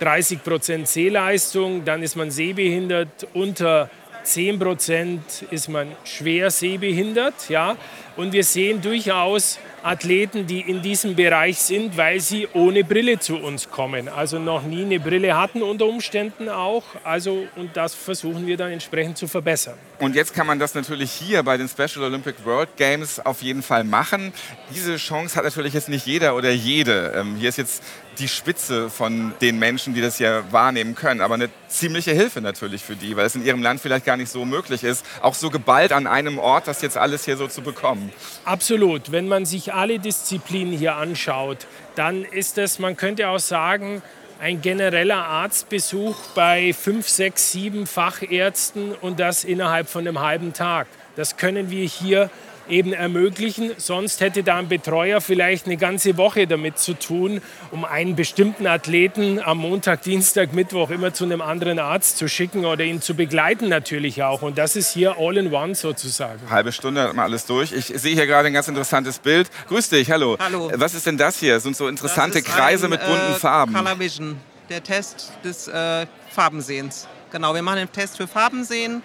30 0.00 0.42
Prozent 0.42 0.88
Sehleistung. 0.88 1.84
Dann 1.84 2.02
ist 2.02 2.16
man 2.16 2.30
sehbehindert. 2.30 3.26
Unter 3.34 3.90
10 4.22 4.58
Prozent 4.58 5.22
ist 5.50 5.68
man 5.68 5.88
schwer 6.04 6.50
sehbehindert. 6.50 7.48
Ja? 7.48 7.76
Und 8.16 8.32
wir 8.32 8.44
sehen 8.44 8.82
durchaus 8.82 9.58
Athleten, 9.82 10.46
die 10.46 10.60
in 10.60 10.82
diesem 10.82 11.14
Bereich 11.14 11.58
sind, 11.58 11.96
weil 11.96 12.20
sie 12.20 12.48
ohne 12.52 12.84
Brille 12.84 13.18
zu 13.20 13.36
uns 13.36 13.70
kommen. 13.70 14.08
Also 14.08 14.38
noch 14.38 14.62
nie 14.64 14.82
eine 14.82 15.00
Brille 15.00 15.36
hatten 15.36 15.62
unter 15.62 15.86
Umständen 15.86 16.48
auch. 16.48 16.82
Also, 17.04 17.46
und 17.56 17.76
das 17.76 17.94
versuchen 17.94 18.46
wir 18.46 18.56
dann 18.56 18.72
entsprechend 18.72 19.16
zu 19.16 19.28
verbessern. 19.28 19.74
Und 19.98 20.14
jetzt 20.14 20.34
kann 20.34 20.46
man 20.46 20.58
das 20.58 20.74
natürlich 20.74 21.12
hier 21.12 21.42
bei 21.42 21.56
den 21.56 21.68
Special 21.68 22.04
Olympic 22.04 22.44
World 22.44 22.76
Games 22.76 23.24
auf 23.24 23.40
jeden 23.40 23.62
Fall 23.62 23.84
machen. 23.84 24.32
Diese 24.74 24.96
Chance 24.96 25.36
hat 25.36 25.44
natürlich 25.44 25.74
jetzt 25.74 25.88
nicht 25.88 26.06
jeder 26.06 26.36
oder 26.36 26.50
jede. 26.50 27.12
Ähm, 27.16 27.36
hier 27.36 27.48
ist 27.48 27.58
jetzt 27.58 27.82
die 28.18 28.28
Spitze 28.28 28.90
von 28.90 29.32
den 29.40 29.58
Menschen, 29.58 29.94
die 29.94 30.00
das 30.00 30.18
hier 30.18 30.44
wahrnehmen 30.50 30.94
können. 30.94 31.20
Aber 31.20 31.34
eine 31.34 31.48
ziemliche 31.68 32.12
Hilfe 32.12 32.40
natürlich 32.40 32.82
für 32.82 32.96
die, 32.96 33.16
weil 33.16 33.26
es 33.26 33.34
in 33.34 33.44
ihrem 33.44 33.62
Land 33.62 33.80
vielleicht 33.80 34.04
gar 34.04 34.16
nicht 34.16 34.30
so 34.30 34.44
möglich 34.44 34.84
ist, 34.84 35.04
auch 35.22 35.34
so 35.34 35.50
geballt 35.50 35.92
an 35.92 36.06
einem 36.06 36.38
Ort 36.38 36.68
das 36.68 36.82
jetzt 36.82 36.96
alles 36.96 37.24
hier 37.24 37.36
so 37.36 37.46
zu 37.48 37.62
bekommen. 37.62 38.12
Absolut. 38.44 39.12
Wenn 39.12 39.28
man 39.28 39.46
sich 39.46 39.72
alle 39.74 39.98
Disziplinen 39.98 40.76
hier 40.76 40.96
anschaut, 40.96 41.66
dann 41.94 42.24
ist 42.24 42.58
es, 42.58 42.78
man 42.78 42.96
könnte 42.96 43.28
auch 43.28 43.38
sagen, 43.38 44.02
ein 44.40 44.62
genereller 44.62 45.24
Arztbesuch 45.24 46.16
bei 46.34 46.72
fünf, 46.72 47.08
sechs, 47.08 47.50
sieben 47.52 47.86
Fachärzten 47.86 48.94
und 48.94 49.18
das 49.18 49.44
innerhalb 49.44 49.88
von 49.88 50.06
einem 50.06 50.20
halben 50.20 50.52
Tag. 50.52 50.86
Das 51.16 51.36
können 51.36 51.70
wir 51.70 51.84
hier 51.84 52.30
eben 52.70 52.92
ermöglichen. 52.92 53.72
Sonst 53.76 54.20
hätte 54.20 54.42
da 54.42 54.56
ein 54.56 54.68
Betreuer 54.68 55.20
vielleicht 55.20 55.66
eine 55.66 55.76
ganze 55.76 56.16
Woche 56.16 56.46
damit 56.46 56.78
zu 56.78 56.94
tun, 56.94 57.40
um 57.70 57.84
einen 57.84 58.16
bestimmten 58.16 58.66
Athleten 58.66 59.40
am 59.40 59.58
Montag, 59.58 60.02
Dienstag, 60.02 60.52
Mittwoch 60.52 60.90
immer 60.90 61.12
zu 61.12 61.24
einem 61.24 61.40
anderen 61.40 61.78
Arzt 61.78 62.18
zu 62.18 62.28
schicken 62.28 62.64
oder 62.64 62.84
ihn 62.84 63.00
zu 63.00 63.14
begleiten 63.14 63.68
natürlich 63.68 64.22
auch. 64.22 64.42
Und 64.42 64.58
das 64.58 64.76
ist 64.76 64.92
hier 64.92 65.16
all 65.18 65.36
in 65.36 65.52
one 65.52 65.74
sozusagen. 65.74 66.40
Halbe 66.50 66.72
Stunde 66.72 67.02
hat 67.02 67.14
man 67.14 67.24
alles 67.24 67.46
durch. 67.46 67.72
Ich 67.72 67.86
sehe 67.86 68.14
hier 68.14 68.26
gerade 68.26 68.48
ein 68.48 68.54
ganz 68.54 68.68
interessantes 68.68 69.18
Bild. 69.18 69.50
Grüß 69.68 69.88
dich, 69.88 70.10
hallo. 70.10 70.36
Hallo. 70.38 70.70
Was 70.74 70.94
ist 70.94 71.06
denn 71.06 71.18
das 71.18 71.38
hier? 71.38 71.54
Das 71.54 71.62
sind 71.62 71.76
so 71.76 71.88
interessante 71.88 72.40
Das 72.40 72.48
ist 72.48 72.54
Kreise 72.54 72.86
ein, 72.86 72.90
mit 72.90 73.00
bunten 73.00 73.32
äh, 73.32 73.34
Farben. 73.34 73.74
Color 73.74 73.98
Vision, 73.98 74.36
der 74.68 74.82
Test 74.82 75.32
des 75.44 75.68
äh, 75.68 76.06
Farbensehens. 76.30 77.08
Genau, 77.30 77.54
wir 77.54 77.62
machen 77.62 77.78
einen 77.78 77.92
Test 77.92 78.16
für 78.16 78.26
Farbensehen. 78.26 79.02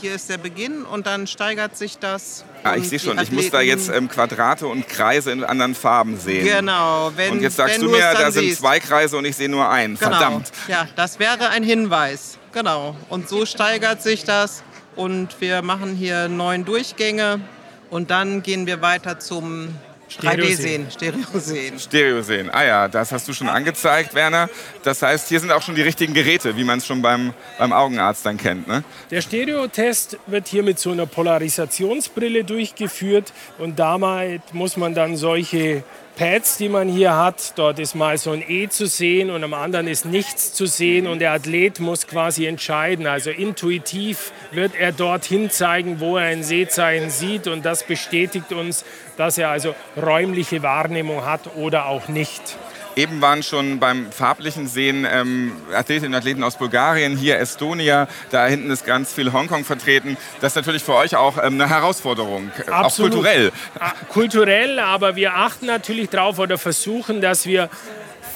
Hier 0.00 0.14
ist 0.14 0.30
der 0.30 0.38
Beginn 0.38 0.84
und 0.84 1.06
dann 1.06 1.26
steigert 1.26 1.76
sich 1.76 1.98
das. 1.98 2.44
Ah, 2.64 2.74
ich 2.76 2.88
sehe 2.88 2.98
schon, 2.98 3.18
ich 3.18 3.30
muss 3.30 3.50
da 3.50 3.60
jetzt 3.60 3.90
ähm, 3.90 4.08
Quadrate 4.08 4.66
und 4.66 4.88
Kreise 4.88 5.30
in 5.30 5.44
anderen 5.44 5.74
Farben 5.74 6.18
sehen. 6.18 6.46
Genau, 6.46 7.12
wenn, 7.16 7.32
und 7.32 7.42
jetzt 7.42 7.56
sagst 7.56 7.82
du 7.82 7.90
mir, 7.90 8.12
da 8.14 8.30
sind 8.30 8.44
siehst. 8.44 8.60
zwei 8.60 8.80
Kreise 8.80 9.18
und 9.18 9.26
ich 9.26 9.36
sehe 9.36 9.50
nur 9.50 9.68
einen. 9.68 9.98
Genau. 9.98 10.10
Verdammt. 10.10 10.52
Ja, 10.68 10.88
das 10.96 11.18
wäre 11.18 11.50
ein 11.50 11.62
Hinweis. 11.62 12.38
Genau. 12.52 12.96
Und 13.10 13.28
so 13.28 13.44
steigert 13.44 14.02
sich 14.02 14.24
das. 14.24 14.62
Und 14.96 15.40
wir 15.40 15.60
machen 15.60 15.94
hier 15.94 16.28
neun 16.28 16.64
Durchgänge. 16.64 17.40
Und 17.90 18.10
dann 18.10 18.42
gehen 18.42 18.66
wir 18.66 18.80
weiter 18.80 19.18
zum 19.18 19.74
Stereosehen. 20.10 20.88
3D-Sehen, 20.88 20.90
Stereo-Sehen. 20.90 21.78
Stereo 21.78 22.22
sehen. 22.22 22.50
Ah 22.50 22.64
ja, 22.64 22.88
das 22.88 23.12
hast 23.12 23.28
du 23.28 23.32
schon 23.32 23.48
angezeigt, 23.48 24.14
Werner. 24.14 24.50
Das 24.82 25.02
heißt, 25.02 25.28
hier 25.28 25.38
sind 25.38 25.52
auch 25.52 25.62
schon 25.62 25.76
die 25.76 25.82
richtigen 25.82 26.14
Geräte, 26.14 26.56
wie 26.56 26.64
man 26.64 26.78
es 26.78 26.86
schon 26.86 27.00
beim, 27.00 27.32
beim 27.58 27.72
Augenarzt 27.72 28.26
dann 28.26 28.36
kennt. 28.36 28.66
Ne? 28.66 28.82
Der 29.10 29.20
Stereotest 29.20 30.18
wird 30.26 30.48
hier 30.48 30.64
mit 30.64 30.78
so 30.80 30.90
einer 30.90 31.06
Polarisationsbrille 31.06 32.44
durchgeführt 32.44 33.32
und 33.58 33.78
damit 33.78 34.52
muss 34.52 34.76
man 34.76 34.94
dann 34.94 35.16
solche 35.16 35.84
Pads, 36.16 36.58
die 36.58 36.68
man 36.68 36.88
hier 36.88 37.16
hat, 37.16 37.54
dort 37.56 37.78
ist 37.78 37.94
mal 37.94 38.18
so 38.18 38.32
ein 38.32 38.44
E 38.46 38.68
zu 38.68 38.86
sehen 38.86 39.30
und 39.30 39.42
am 39.42 39.54
anderen 39.54 39.88
ist 39.88 40.04
nichts 40.04 40.52
zu 40.52 40.66
sehen 40.66 41.06
und 41.06 41.18
der 41.20 41.32
Athlet 41.32 41.80
muss 41.80 42.06
quasi 42.06 42.46
entscheiden. 42.46 43.06
Also 43.06 43.30
intuitiv 43.30 44.32
wird 44.50 44.74
er 44.74 44.92
dorthin 44.92 45.50
zeigen, 45.50 45.98
wo 46.00 46.18
er 46.18 46.26
ein 46.26 46.42
Sehzeichen 46.42 47.08
sieht 47.10 47.46
und 47.46 47.64
das 47.64 47.84
bestätigt 47.84 48.52
uns, 48.52 48.84
dass 49.16 49.38
er 49.38 49.48
also 49.48 49.74
räumliche 49.96 50.62
Wahrnehmung 50.62 51.24
hat 51.24 51.56
oder 51.56 51.86
auch 51.86 52.08
nicht. 52.08 52.56
Eben 52.96 53.20
waren 53.20 53.42
schon 53.42 53.78
beim 53.78 54.10
farblichen 54.10 54.66
Sehen 54.66 55.06
ähm, 55.10 55.52
Athletinnen 55.74 56.12
und 56.12 56.18
Athleten 56.18 56.42
aus 56.42 56.56
Bulgarien, 56.56 57.16
hier 57.16 57.38
Estonia, 57.38 58.08
da 58.30 58.46
hinten 58.46 58.70
ist 58.70 58.84
ganz 58.84 59.12
viel 59.12 59.32
Hongkong 59.32 59.64
vertreten. 59.64 60.16
Das 60.40 60.52
ist 60.52 60.56
natürlich 60.56 60.82
für 60.82 60.94
euch 60.94 61.16
auch 61.16 61.38
ähm, 61.38 61.54
eine 61.54 61.68
Herausforderung, 61.68 62.50
äh, 62.58 62.70
auch 62.70 62.84
Absolut. 62.84 63.12
kulturell. 63.12 63.52
Ah, 63.78 63.92
Kulturell, 64.08 64.78
aber 64.78 65.16
wir 65.16 65.36
achten 65.36 65.66
natürlich 65.66 66.08
darauf 66.08 66.38
oder 66.38 66.58
versuchen, 66.58 67.20
dass 67.20 67.46
wir 67.46 67.70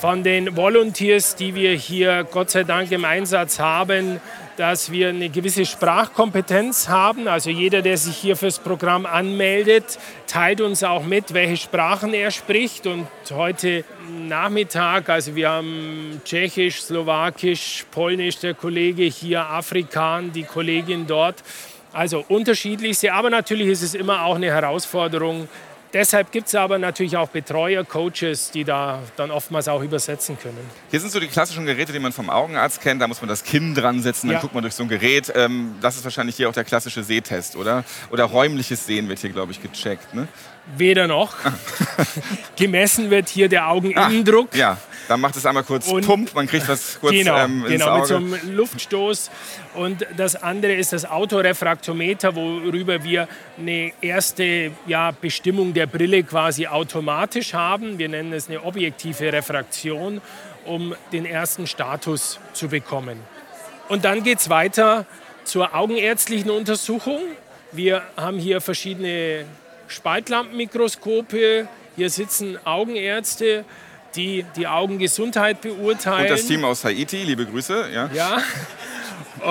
von 0.01 0.23
den 0.23 0.57
Volunteers, 0.57 1.35
die 1.35 1.55
wir 1.55 1.73
hier 1.73 2.25
Gott 2.31 2.51
sei 2.51 2.65
Dank 2.65 2.93
im 2.93 3.05
Einsatz 3.05 3.59
haben, 3.59 4.21
dass 4.57 4.93
wir 4.93 5.09
eine 5.09 5.29
gewisse 5.29 5.67
Sprachkompetenz 5.67 6.89
haben. 6.89 7.29
Also 7.29 7.51
jeder, 7.51 7.83
der 7.83 7.97
sich 7.97 8.17
hier 8.17 8.37
fürs 8.37 8.59
Programm 8.59 9.07
anmeldet, 9.07 9.99
teilt 10.27 10.61
uns 10.61 10.85
auch 10.85 11.05
mit, 11.05 11.35
welche 11.35 11.57
Sprachen 11.57 12.15
er 12.15 12.31
spricht. 12.31 12.87
Und 12.87 13.09
heute 13.31 13.85
Nachmittag, 14.29 15.09
also 15.09 15.35
wir 15.35 15.51
haben 15.51 16.21
Tschechisch, 16.25 16.83
Slowakisch, 16.83 17.85
Polnisch, 17.91 18.39
der 18.39 18.55
Kollege 18.55 19.05
hier, 19.05 19.45
Afrikan, 19.47 20.33
die 20.33 20.45
Kollegin 20.45 21.07
dort. 21.07 21.43
Also 21.93 22.25
unterschiedlichste, 22.29 23.13
aber 23.13 23.31
natürlich 23.31 23.69
ist 23.69 23.83
es 23.83 23.95
immer 23.95 24.25
auch 24.25 24.35
eine 24.35 24.47
Herausforderung. 24.47 25.49
Deshalb 25.95 26.33
gibt 26.33 26.49
es 26.49 26.55
aber 26.57 26.77
natürlich 26.77 27.17
auch 27.17 27.29
Betreuer, 27.29 27.85
Coaches, 27.85 28.51
die 28.51 28.65
da 28.65 29.01
dann 29.17 29.31
oftmals 29.31 29.69
auch 29.69 29.81
übersetzen 29.81 30.37
können. 30.37 30.59
Hier 30.91 30.99
sind 30.99 31.13
so 31.13 31.21
die 31.21 31.29
klassischen 31.29 31.65
Geräte, 31.67 31.93
die 31.93 32.01
man 32.01 32.11
vom 32.11 32.29
Augenarzt 32.31 32.81
kennt. 32.83 33.01
Da 33.01 33.07
muss 33.07 33.21
man 33.23 33.29
das 33.29 33.45
Kinn 33.45 33.77
dran 33.77 34.03
setzen, 34.03 34.27
dann 34.27 34.35
Ja. 34.35 34.41
guckt 34.41 34.55
man 34.55 34.63
durch 34.63 34.75
so 34.75 34.83
ein 34.83 34.89
Gerät. 34.89 35.33
Ähm, 35.37 35.77
das 35.81 35.95
ist 35.97 36.03
wahrscheinlich 36.03 36.35
hier 36.35 36.49
auch 36.49 36.53
der 36.53 36.65
klassische 36.65 37.05
Sehtest, 37.05 37.55
oder? 37.55 37.85
Oder 38.11 38.25
räumliches 38.25 38.85
Sehen 38.87 39.09
wird 39.09 39.21
hier, 39.21 39.31
glaube 39.31 39.53
ich, 39.53 39.63
gecheckt. 39.63 40.13
Ne? 40.15 40.27
Weder 40.77 41.07
noch. 41.07 41.35
Gemessen 42.57 43.11
wird 43.11 43.29
hier 43.29 43.49
der 43.49 43.69
Augeninnendruck. 43.69 44.55
Ja, 44.55 44.79
dann 45.09 45.21
macht 45.21 45.37
es 45.37 45.45
einmal 45.45 45.63
kurz 45.65 45.89
Und- 45.89 46.07
Pump, 46.07 46.35
man 46.35 46.47
kriegt 46.47 46.67
was 46.69 46.99
kurz 47.01 47.13
genau, 47.13 47.37
ähm, 47.37 47.67
ins 47.67 47.83
genau 47.83 47.99
mit 47.99 48.07
so 48.07 48.17
Auge. 48.17 48.25
einem 48.25 48.57
Luftstoß. 48.57 49.31
Und 49.75 50.07
das 50.17 50.37
andere 50.37 50.73
ist 50.73 50.93
das 50.93 51.05
Autorefraktometer, 51.05 52.35
worüber 52.35 53.05
wir 53.05 53.29
eine 53.59 53.93
erste 54.01 54.71
ja, 54.87 55.11
Bestimmung 55.11 55.75
der 55.75 55.87
Brille 55.87 56.23
quasi 56.23 56.67
automatisch 56.67 57.53
haben. 57.53 57.99
Wir 57.99 58.09
nennen 58.09 58.33
es 58.33 58.49
eine 58.49 58.63
objektive 58.65 59.33
Refraktion, 59.33 60.23
um 60.65 60.95
den 61.13 61.27
ersten 61.27 61.67
Status 61.67 62.41
zu 62.55 62.69
bekommen. 62.69 63.21
Und 63.89 64.07
dann 64.07 64.23
geht 64.23 64.39
es 64.39 64.49
weiter 64.49 65.05
zur 65.45 65.75
augenärztlichen 65.75 66.51
Untersuchung. 66.51 67.21
Wir 67.73 68.03
haben 68.17 68.39
hier 68.39 68.63
verschiedene 68.63 69.45
Spaltlampenmikroskope. 69.95 71.69
Hier 71.97 72.11
sitzen 72.11 72.59
Augenärzte, 72.65 73.65
die 74.17 74.45
die 74.57 74.67
Augengesundheit 74.67 75.61
beurteilen. 75.61 76.23
Und 76.23 76.31
das 76.31 76.47
Team 76.47 76.65
aus 76.65 76.85
Haiti, 76.85 77.23
liebe 77.23 77.47
Grüße. 77.47 77.91
Ja. 77.93 78.11
Ja. 78.13 78.43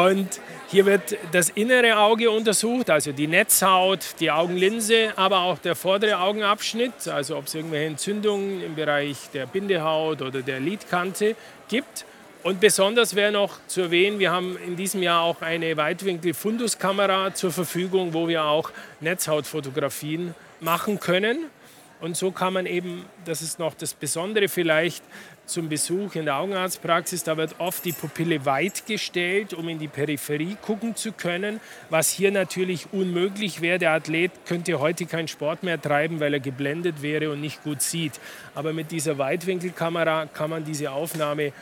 Und 0.05 0.39
hier 0.69 0.85
wird 0.85 1.17
das 1.31 1.50
innere 1.50 1.97
Auge 1.97 2.31
untersucht, 2.31 2.89
also 2.89 3.12
die 3.12 3.27
Netzhaut, 3.27 4.15
die 4.19 4.31
Augenlinse, 4.31 5.13
aber 5.15 5.41
auch 5.41 5.59
der 5.59 5.75
vordere 5.75 6.17
Augenabschnitt, 6.17 7.07
also 7.07 7.38
ob 7.38 7.45
es 7.45 7.53
irgendwelche 7.53 7.85
Entzündungen 7.85 8.63
im 8.63 8.73
Bereich 8.73 9.17
der 9.33 9.45
Bindehaut 9.45 10.21
oder 10.21 10.41
der 10.41 10.59
Lidkante 10.59 11.35
gibt. 11.69 12.05
Und 12.43 12.59
besonders 12.59 13.15
wäre 13.15 13.31
noch 13.31 13.57
zu 13.67 13.83
erwähnen, 13.83 14.19
wir 14.19 14.29
haben 14.31 14.57
in 14.57 14.75
diesem 14.75 15.01
Jahr 15.01 15.21
auch 15.21 15.41
eine 15.41 15.77
Weitwinkel-Funduskamera 15.77 17.33
zur 17.33 17.53
Verfügung, 17.53 18.13
wo 18.13 18.27
wir 18.27 18.43
auch 18.43 18.69
Netzhautfotografien 19.00 20.35
machen 20.59 21.00
können. 21.00 21.45
Und 22.01 22.17
so 22.17 22.31
kann 22.31 22.51
man 22.51 22.65
eben, 22.65 23.05
das 23.23 23.41
ist 23.41 23.59
noch 23.59 23.75
das 23.75 23.93
Besondere 23.93 24.50
vielleicht 24.50 25.05
zum 25.45 25.69
Besuch 25.69 26.15
in 26.15 26.25
der 26.25 26.35
Augenarztpraxis, 26.35 27.23
da 27.23 27.38
wird 27.38 27.55
oft 27.59 27.85
die 27.85 27.93
Pupille 27.93 28.45
weit 28.45 28.85
gestellt, 28.85 29.53
um 29.53 29.69
in 29.69 29.79
die 29.79 29.88
Peripherie 29.88 30.57
gucken 30.62 30.97
zu 30.97 31.13
können, 31.13 31.62
was 31.89 32.09
hier 32.09 32.31
natürlich 32.31 32.88
unmöglich 32.91 33.62
wäre. 33.62 33.79
Der 33.79 33.91
Athlet 33.91 34.31
könnte 34.45 34.79
heute 34.81 35.05
keinen 35.05 35.29
Sport 35.29 35.63
mehr 35.63 35.81
treiben, 35.81 36.19
weil 36.19 36.33
er 36.33 36.39
geblendet 36.41 37.01
wäre 37.01 37.29
und 37.31 37.39
nicht 37.39 37.63
gut 37.63 37.81
sieht. 37.81 38.19
Aber 38.53 38.73
mit 38.73 38.91
dieser 38.91 39.17
Weitwinkelkamera 39.17 40.25
kann 40.25 40.50
man 40.50 40.65
diese 40.65 40.91
Aufnahme 40.91 41.53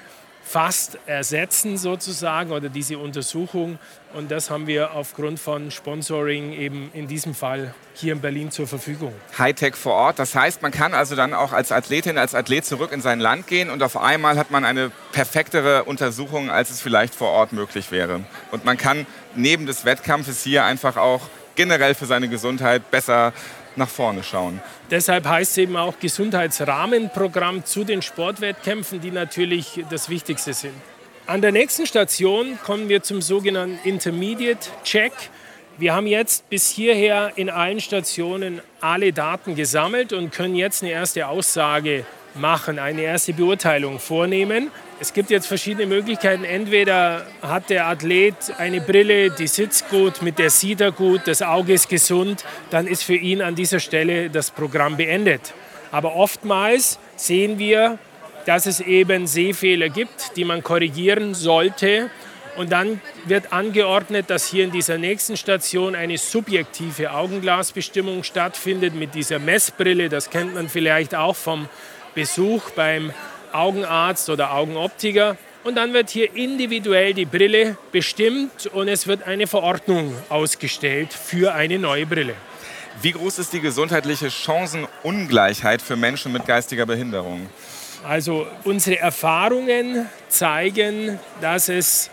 fast 0.43 0.97
ersetzen 1.05 1.77
sozusagen 1.77 2.51
oder 2.51 2.69
diese 2.69 2.97
Untersuchung. 2.97 3.79
Und 4.13 4.31
das 4.31 4.49
haben 4.49 4.67
wir 4.67 4.93
aufgrund 4.93 5.39
von 5.39 5.71
Sponsoring 5.71 6.51
eben 6.51 6.91
in 6.93 7.07
diesem 7.07 7.33
Fall 7.33 7.73
hier 7.93 8.13
in 8.13 8.19
Berlin 8.19 8.51
zur 8.51 8.67
Verfügung. 8.67 9.13
Hightech 9.37 9.75
vor 9.75 9.93
Ort. 9.93 10.19
Das 10.19 10.35
heißt, 10.35 10.61
man 10.61 10.71
kann 10.71 10.93
also 10.93 11.15
dann 11.15 11.33
auch 11.33 11.53
als 11.53 11.71
Athletin, 11.71 12.17
als 12.17 12.35
Athlet 12.35 12.65
zurück 12.65 12.91
in 12.91 13.01
sein 13.01 13.19
Land 13.19 13.47
gehen 13.47 13.69
und 13.69 13.81
auf 13.83 13.95
einmal 13.95 14.37
hat 14.37 14.51
man 14.51 14.65
eine 14.65 14.91
perfektere 15.13 15.85
Untersuchung, 15.85 16.49
als 16.49 16.69
es 16.69 16.81
vielleicht 16.81 17.15
vor 17.15 17.29
Ort 17.29 17.53
möglich 17.53 17.91
wäre. 17.91 18.21
Und 18.51 18.65
man 18.65 18.77
kann 18.77 19.05
neben 19.35 19.65
des 19.65 19.85
Wettkampfes 19.85 20.43
hier 20.43 20.65
einfach 20.65 20.97
auch 20.97 21.21
generell 21.55 21.95
für 21.95 22.05
seine 22.05 22.27
Gesundheit 22.27 22.91
besser 22.91 23.33
nach 23.75 23.89
vorne 23.89 24.23
schauen. 24.23 24.61
Deshalb 24.89 25.25
heißt 25.25 25.51
es 25.51 25.57
eben 25.57 25.77
auch 25.77 25.99
Gesundheitsrahmenprogramm 25.99 27.65
zu 27.65 27.83
den 27.83 28.01
Sportwettkämpfen, 28.01 29.01
die 29.01 29.11
natürlich 29.11 29.83
das 29.89 30.09
Wichtigste 30.09 30.53
sind. 30.53 30.73
An 31.27 31.41
der 31.41 31.51
nächsten 31.51 31.85
Station 31.85 32.59
kommen 32.63 32.89
wir 32.89 33.03
zum 33.03 33.21
sogenannten 33.21 33.79
Intermediate 33.87 34.69
Check. 34.83 35.13
Wir 35.77 35.93
haben 35.93 36.07
jetzt 36.07 36.49
bis 36.49 36.69
hierher 36.69 37.31
in 37.35 37.49
allen 37.49 37.79
Stationen 37.79 38.61
alle 38.81 39.13
Daten 39.13 39.55
gesammelt 39.55 40.13
und 40.13 40.31
können 40.31 40.55
jetzt 40.55 40.83
eine 40.83 40.91
erste 40.91 41.27
Aussage 41.27 42.05
machen, 42.35 42.79
eine 42.79 43.01
erste 43.01 43.33
Beurteilung 43.33 43.99
vornehmen. 43.99 44.71
Es 45.01 45.13
gibt 45.13 45.31
jetzt 45.31 45.47
verschiedene 45.47 45.87
Möglichkeiten. 45.87 46.43
Entweder 46.43 47.25
hat 47.41 47.71
der 47.71 47.87
Athlet 47.87 48.35
eine 48.59 48.81
Brille, 48.81 49.31
die 49.31 49.47
sitzt 49.47 49.89
gut, 49.89 50.21
mit 50.21 50.37
der 50.37 50.51
sieht 50.51 50.79
er 50.79 50.91
gut, 50.91 51.21
das 51.25 51.41
Auge 51.41 51.73
ist 51.73 51.89
gesund, 51.89 52.45
dann 52.69 52.85
ist 52.85 53.01
für 53.01 53.15
ihn 53.15 53.41
an 53.41 53.55
dieser 53.55 53.79
Stelle 53.79 54.29
das 54.29 54.51
Programm 54.51 54.97
beendet. 54.97 55.55
Aber 55.91 56.15
oftmals 56.15 56.99
sehen 57.15 57.57
wir, 57.57 57.97
dass 58.45 58.67
es 58.67 58.79
eben 58.79 59.25
Sehfehler 59.25 59.89
gibt, 59.89 60.37
die 60.37 60.45
man 60.45 60.61
korrigieren 60.61 61.33
sollte. 61.33 62.11
Und 62.55 62.71
dann 62.71 63.01
wird 63.25 63.53
angeordnet, 63.53 64.29
dass 64.29 64.45
hier 64.49 64.65
in 64.65 64.71
dieser 64.71 64.99
nächsten 64.99 65.35
Station 65.35 65.95
eine 65.95 66.19
subjektive 66.19 67.11
Augenglasbestimmung 67.13 68.21
stattfindet 68.21 68.93
mit 68.93 69.15
dieser 69.15 69.39
Messbrille. 69.39 70.09
Das 70.09 70.29
kennt 70.29 70.53
man 70.53 70.69
vielleicht 70.69 71.15
auch 71.15 71.35
vom 71.35 71.67
Besuch 72.13 72.69
beim 72.75 73.11
Augenarzt 73.53 74.29
oder 74.29 74.53
Augenoptiker. 74.53 75.37
Und 75.63 75.75
dann 75.75 75.93
wird 75.93 76.09
hier 76.09 76.35
individuell 76.35 77.13
die 77.13 77.25
Brille 77.25 77.77
bestimmt 77.91 78.65
und 78.67 78.87
es 78.87 79.05
wird 79.05 79.23
eine 79.27 79.45
Verordnung 79.45 80.15
ausgestellt 80.29 81.13
für 81.13 81.53
eine 81.53 81.77
neue 81.77 82.05
Brille. 82.05 82.33
Wie 83.01 83.11
groß 83.11 83.39
ist 83.39 83.53
die 83.53 83.61
gesundheitliche 83.61 84.29
Chancenungleichheit 84.29 85.81
für 85.81 85.95
Menschen 85.95 86.31
mit 86.31 86.45
geistiger 86.45 86.85
Behinderung? 86.85 87.47
Also 88.03 88.47
unsere 88.63 88.97
Erfahrungen 88.99 90.09
zeigen, 90.27 91.19
dass 91.39 91.69
es 91.69 92.09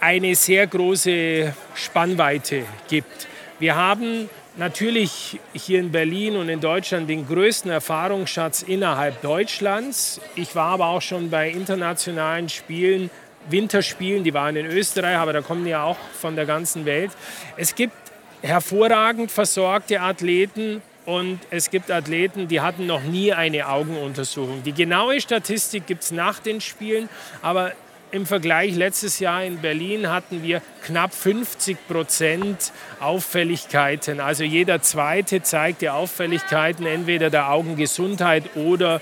eine 0.00 0.34
sehr 0.34 0.66
große 0.66 1.54
Spannweite 1.74 2.64
gibt. 2.88 3.28
Wir 3.60 3.76
haben 3.76 4.28
natürlich 4.60 5.40
hier 5.54 5.80
in 5.80 5.90
Berlin 5.90 6.36
und 6.36 6.50
in 6.50 6.60
Deutschland 6.60 7.08
den 7.08 7.26
größten 7.26 7.70
Erfahrungsschatz 7.70 8.62
innerhalb 8.62 9.22
Deutschlands. 9.22 10.20
Ich 10.36 10.54
war 10.54 10.66
aber 10.66 10.88
auch 10.88 11.00
schon 11.00 11.30
bei 11.30 11.48
internationalen 11.50 12.48
Spielen, 12.50 13.10
Winterspielen, 13.48 14.22
die 14.22 14.34
waren 14.34 14.54
in 14.56 14.66
Österreich, 14.66 15.16
aber 15.16 15.32
da 15.32 15.40
kommen 15.40 15.66
ja 15.66 15.82
auch 15.82 15.96
von 15.96 16.36
der 16.36 16.44
ganzen 16.44 16.84
Welt. 16.84 17.10
Es 17.56 17.74
gibt 17.74 17.94
hervorragend 18.42 19.30
versorgte 19.30 20.02
Athleten 20.02 20.82
und 21.06 21.40
es 21.48 21.70
gibt 21.70 21.90
Athleten, 21.90 22.46
die 22.46 22.60
hatten 22.60 22.86
noch 22.86 23.02
nie 23.02 23.32
eine 23.32 23.66
Augenuntersuchung. 23.66 24.62
Die 24.62 24.74
genaue 24.74 25.22
Statistik 25.22 25.86
gibt 25.86 26.02
es 26.02 26.10
nach 26.10 26.38
den 26.38 26.60
Spielen, 26.60 27.08
aber 27.40 27.72
im 28.12 28.26
Vergleich 28.26 28.74
letztes 28.74 29.18
Jahr 29.18 29.44
in 29.44 29.58
Berlin 29.58 30.10
hatten 30.10 30.42
wir 30.42 30.62
knapp 30.82 31.14
50 31.14 31.86
Prozent 31.86 32.72
Auffälligkeiten. 33.00 34.20
Also 34.20 34.44
jeder 34.44 34.82
zweite 34.82 35.42
zeigte 35.42 35.92
Auffälligkeiten 35.92 36.86
entweder 36.86 37.30
der 37.30 37.50
Augengesundheit 37.50 38.56
oder 38.56 39.00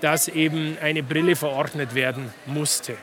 dass 0.00 0.28
eben 0.28 0.76
eine 0.82 1.02
Brille 1.02 1.36
verordnet 1.36 1.94
werden 1.94 2.32
musste. 2.46 2.96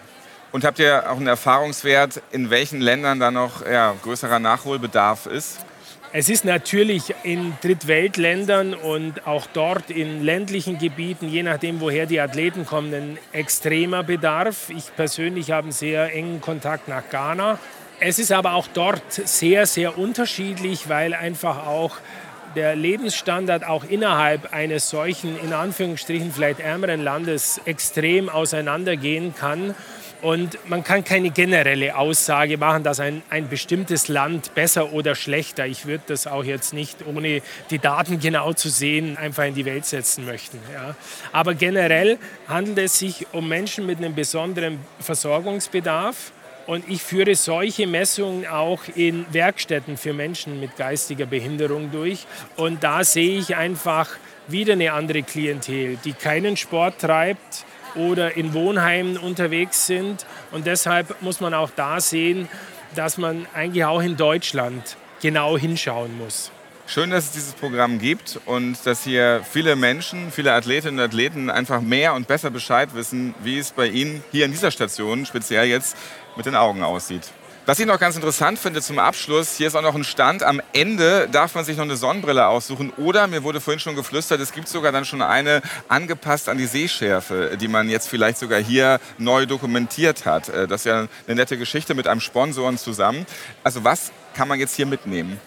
Und 0.51 0.63
habt 0.63 0.77
ihr 0.77 1.09
auch 1.09 1.17
einen 1.17 1.27
Erfahrungswert, 1.27 2.21
in 2.31 2.51
welchen 2.51 2.79
Ländern 2.79 3.19
da 3.19 3.31
noch 3.31 3.65
ja, 3.65 3.95
größerer 4.03 4.39
Nachholbedarf 4.39 5.25
ist? 5.25 5.57
Es 6.11 6.29
ist 6.29 6.45
natürlich 6.45 7.13
in 7.23 7.53
Drittweltländern 7.61 8.75
und 8.75 9.25
auch 9.25 9.47
dort 9.51 9.89
in 9.89 10.23
ländlichen 10.23 10.77
Gebieten, 10.77 11.27
je 11.27 11.41
nachdem, 11.41 11.81
woher 11.81 12.05
die 12.05 12.19
Athleten 12.19 12.67
kommen, 12.67 12.93
ein 12.93 13.17
extremer 13.31 14.03
Bedarf. 14.03 14.69
Ich 14.69 14.95
persönlich 14.95 15.49
habe 15.49 15.63
einen 15.63 15.71
sehr 15.71 16.13
engen 16.13 16.39
Kontakt 16.39 16.87
nach 16.87 17.09
Ghana. 17.09 17.57
Es 17.99 18.19
ist 18.19 18.31
aber 18.31 18.53
auch 18.53 18.67
dort 18.73 19.11
sehr, 19.11 19.65
sehr 19.65 19.97
unterschiedlich, 19.97 20.87
weil 20.87 21.13
einfach 21.13 21.65
auch 21.65 21.97
der 22.55 22.75
Lebensstandard 22.75 23.65
auch 23.65 23.83
innerhalb 23.83 24.53
eines 24.53 24.89
solchen, 24.89 25.39
in 25.39 25.53
Anführungsstrichen 25.53 26.31
vielleicht 26.31 26.59
ärmeren 26.59 27.01
Landes 27.01 27.61
extrem 27.65 28.29
auseinandergehen 28.29 29.33
kann. 29.35 29.75
Und 30.23 30.57
man 30.69 30.85
kann 30.85 31.03
keine 31.03 31.31
generelle 31.31 31.97
Aussage 31.97 32.57
machen, 32.57 32.83
dass 32.83 33.01
ein, 33.01 33.21
ein 33.29 33.49
bestimmtes 33.49 34.07
Land 34.07 34.55
besser 34.55 34.93
oder 34.93 35.15
schlechter, 35.15 35.67
ich 35.67 35.85
würde 35.85 36.05
das 36.07 36.27
auch 36.27 36.45
jetzt 36.45 36.73
nicht, 36.73 37.05
ohne 37.05 37.41
die 37.69 37.79
Daten 37.79 38.21
genau 38.21 38.53
zu 38.53 38.69
sehen, 38.69 39.17
einfach 39.17 39.43
in 39.43 39.53
die 39.53 39.65
Welt 39.65 39.85
setzen 39.85 40.25
möchten. 40.25 40.59
Ja. 40.73 40.95
Aber 41.33 41.55
generell 41.55 42.17
handelt 42.47 42.77
es 42.77 42.99
sich 42.99 43.27
um 43.33 43.49
Menschen 43.49 43.85
mit 43.85 43.97
einem 43.97 44.15
besonderen 44.15 44.79
Versorgungsbedarf. 45.01 46.31
Und 46.65 46.87
ich 46.89 47.01
führe 47.01 47.35
solche 47.35 47.87
Messungen 47.87 48.47
auch 48.47 48.81
in 48.95 49.25
Werkstätten 49.31 49.97
für 49.97 50.13
Menschen 50.13 50.59
mit 50.59 50.77
geistiger 50.77 51.25
Behinderung 51.25 51.91
durch. 51.91 52.25
Und 52.55 52.83
da 52.83 53.03
sehe 53.03 53.37
ich 53.37 53.55
einfach 53.55 54.09
wieder 54.47 54.73
eine 54.73 54.93
andere 54.93 55.23
Klientel, 55.23 55.97
die 56.03 56.13
keinen 56.13 56.57
Sport 56.57 56.99
treibt, 56.99 57.65
oder 57.95 58.35
in 58.35 58.53
Wohnheimen 58.53 59.17
unterwegs 59.17 59.85
sind. 59.85 60.25
Und 60.51 60.65
deshalb 60.65 61.21
muss 61.21 61.39
man 61.39 61.53
auch 61.53 61.69
da 61.75 61.99
sehen, 61.99 62.47
dass 62.95 63.17
man 63.17 63.47
eigentlich 63.53 63.85
auch 63.85 64.01
in 64.01 64.17
Deutschland 64.17 64.97
genau 65.21 65.57
hinschauen 65.57 66.17
muss. 66.17 66.51
Schön, 66.85 67.11
dass 67.11 67.25
es 67.25 67.31
dieses 67.31 67.53
Programm 67.53 67.97
gibt 67.97 68.41
und 68.45 68.85
dass 68.85 69.05
hier 69.05 69.41
viele 69.49 69.77
Menschen, 69.77 70.31
viele 70.31 70.51
Athletinnen 70.51 70.99
und 70.99 71.05
Athleten 71.05 71.49
einfach 71.49 71.79
mehr 71.79 72.13
und 72.13 72.27
besser 72.27 72.51
Bescheid 72.51 72.93
wissen, 72.93 73.33
wie 73.41 73.57
es 73.57 73.71
bei 73.71 73.87
Ihnen 73.87 74.21
hier 74.31 74.45
in 74.45 74.51
dieser 74.51 74.69
Station 74.69 75.25
speziell 75.25 75.67
jetzt 75.67 75.95
mit 76.35 76.45
den 76.45 76.55
Augen 76.55 76.83
aussieht. 76.83 77.31
Was 77.65 77.79
ich 77.79 77.85
noch 77.85 77.97
ganz 77.97 78.17
interessant 78.17 78.59
finde 78.59 78.81
zum 78.81 78.99
Abschluss, 78.99 79.55
hier 79.55 79.67
ist 79.67 79.75
auch 79.75 79.81
noch 79.81 79.95
ein 79.95 80.03
Stand. 80.03 80.43
Am 80.43 80.61
Ende 80.73 81.29
darf 81.31 81.55
man 81.55 81.63
sich 81.63 81.77
noch 81.77 81.85
eine 81.85 81.95
Sonnenbrille 81.95 82.45
aussuchen. 82.45 82.91
Oder, 82.97 83.25
mir 83.27 83.43
wurde 83.43 83.61
vorhin 83.61 83.79
schon 83.79 83.95
geflüstert, 83.95 84.41
es 84.41 84.51
gibt 84.51 84.67
sogar 84.67 84.91
dann 84.91 85.05
schon 85.05 85.21
eine 85.21 85.61
angepasst 85.87 86.49
an 86.49 86.57
die 86.57 86.65
Sehschärfe, 86.65 87.55
die 87.55 87.69
man 87.69 87.87
jetzt 87.87 88.09
vielleicht 88.09 88.37
sogar 88.37 88.59
hier 88.59 88.99
neu 89.17 89.45
dokumentiert 89.45 90.25
hat. 90.25 90.49
Äh, 90.49 90.67
das 90.67 90.81
ist 90.81 90.85
ja 90.87 91.07
eine 91.25 91.35
nette 91.35 91.57
Geschichte 91.57 91.95
mit 91.95 92.05
einem 92.05 92.19
Sponsoren 92.19 92.77
zusammen. 92.77 93.25
Also 93.63 93.85
was 93.85 94.11
kann 94.35 94.49
man 94.49 94.59
jetzt 94.59 94.75
hier 94.75 94.85
mitnehmen? 94.85 95.39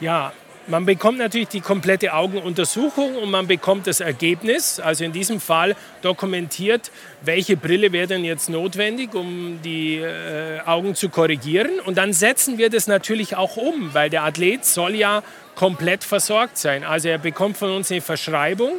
Ja, 0.00 0.32
man 0.70 0.86
bekommt 0.86 1.18
natürlich 1.18 1.48
die 1.48 1.60
komplette 1.60 2.14
Augenuntersuchung 2.14 3.16
und 3.16 3.30
man 3.30 3.48
bekommt 3.48 3.88
das 3.88 3.98
Ergebnis, 3.98 4.78
also 4.78 5.04
in 5.04 5.12
diesem 5.12 5.40
Fall 5.40 5.74
dokumentiert, 6.00 6.92
welche 7.22 7.56
Brille 7.56 7.92
wäre 7.92 8.06
denn 8.06 8.24
jetzt 8.24 8.48
notwendig, 8.48 9.14
um 9.14 9.58
die 9.64 9.96
äh, 9.96 10.60
Augen 10.64 10.94
zu 10.94 11.08
korrigieren. 11.08 11.80
Und 11.84 11.98
dann 11.98 12.12
setzen 12.12 12.56
wir 12.56 12.70
das 12.70 12.86
natürlich 12.86 13.36
auch 13.36 13.56
um, 13.56 13.92
weil 13.94 14.10
der 14.10 14.22
Athlet 14.22 14.64
soll 14.64 14.94
ja 14.94 15.22
komplett 15.56 16.04
versorgt 16.04 16.56
sein. 16.56 16.84
Also 16.84 17.08
er 17.08 17.18
bekommt 17.18 17.56
von 17.56 17.70
uns 17.72 17.90
eine 17.90 18.00
Verschreibung 18.00 18.74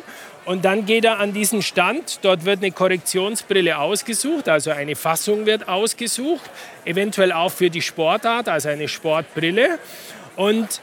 und 0.45 0.63
dann 0.63 0.85
geht 0.85 1.03
er 1.03 1.19
an 1.19 1.33
diesen 1.33 1.61
Stand. 1.61 2.19
Dort 2.21 2.45
wird 2.45 2.59
eine 2.59 2.71
Korrektionsbrille 2.71 3.77
ausgesucht, 3.77 4.47
also 4.47 4.71
eine 4.71 4.95
Fassung 4.95 5.45
wird 5.45 5.67
ausgesucht, 5.67 6.49
eventuell 6.85 7.33
auch 7.33 7.51
für 7.51 7.69
die 7.69 7.81
Sportart, 7.81 8.47
also 8.47 8.69
eine 8.69 8.87
Sportbrille. 8.87 9.77
Und 10.37 10.81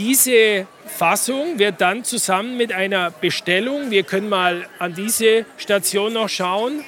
diese 0.00 0.66
Fassung 0.86 1.58
wird 1.58 1.82
dann 1.82 2.04
zusammen 2.04 2.56
mit 2.56 2.72
einer 2.72 3.10
Bestellung, 3.10 3.90
wir 3.90 4.02
können 4.02 4.30
mal 4.30 4.66
an 4.78 4.94
diese 4.94 5.44
Station 5.58 6.14
noch 6.14 6.30
schauen, 6.30 6.82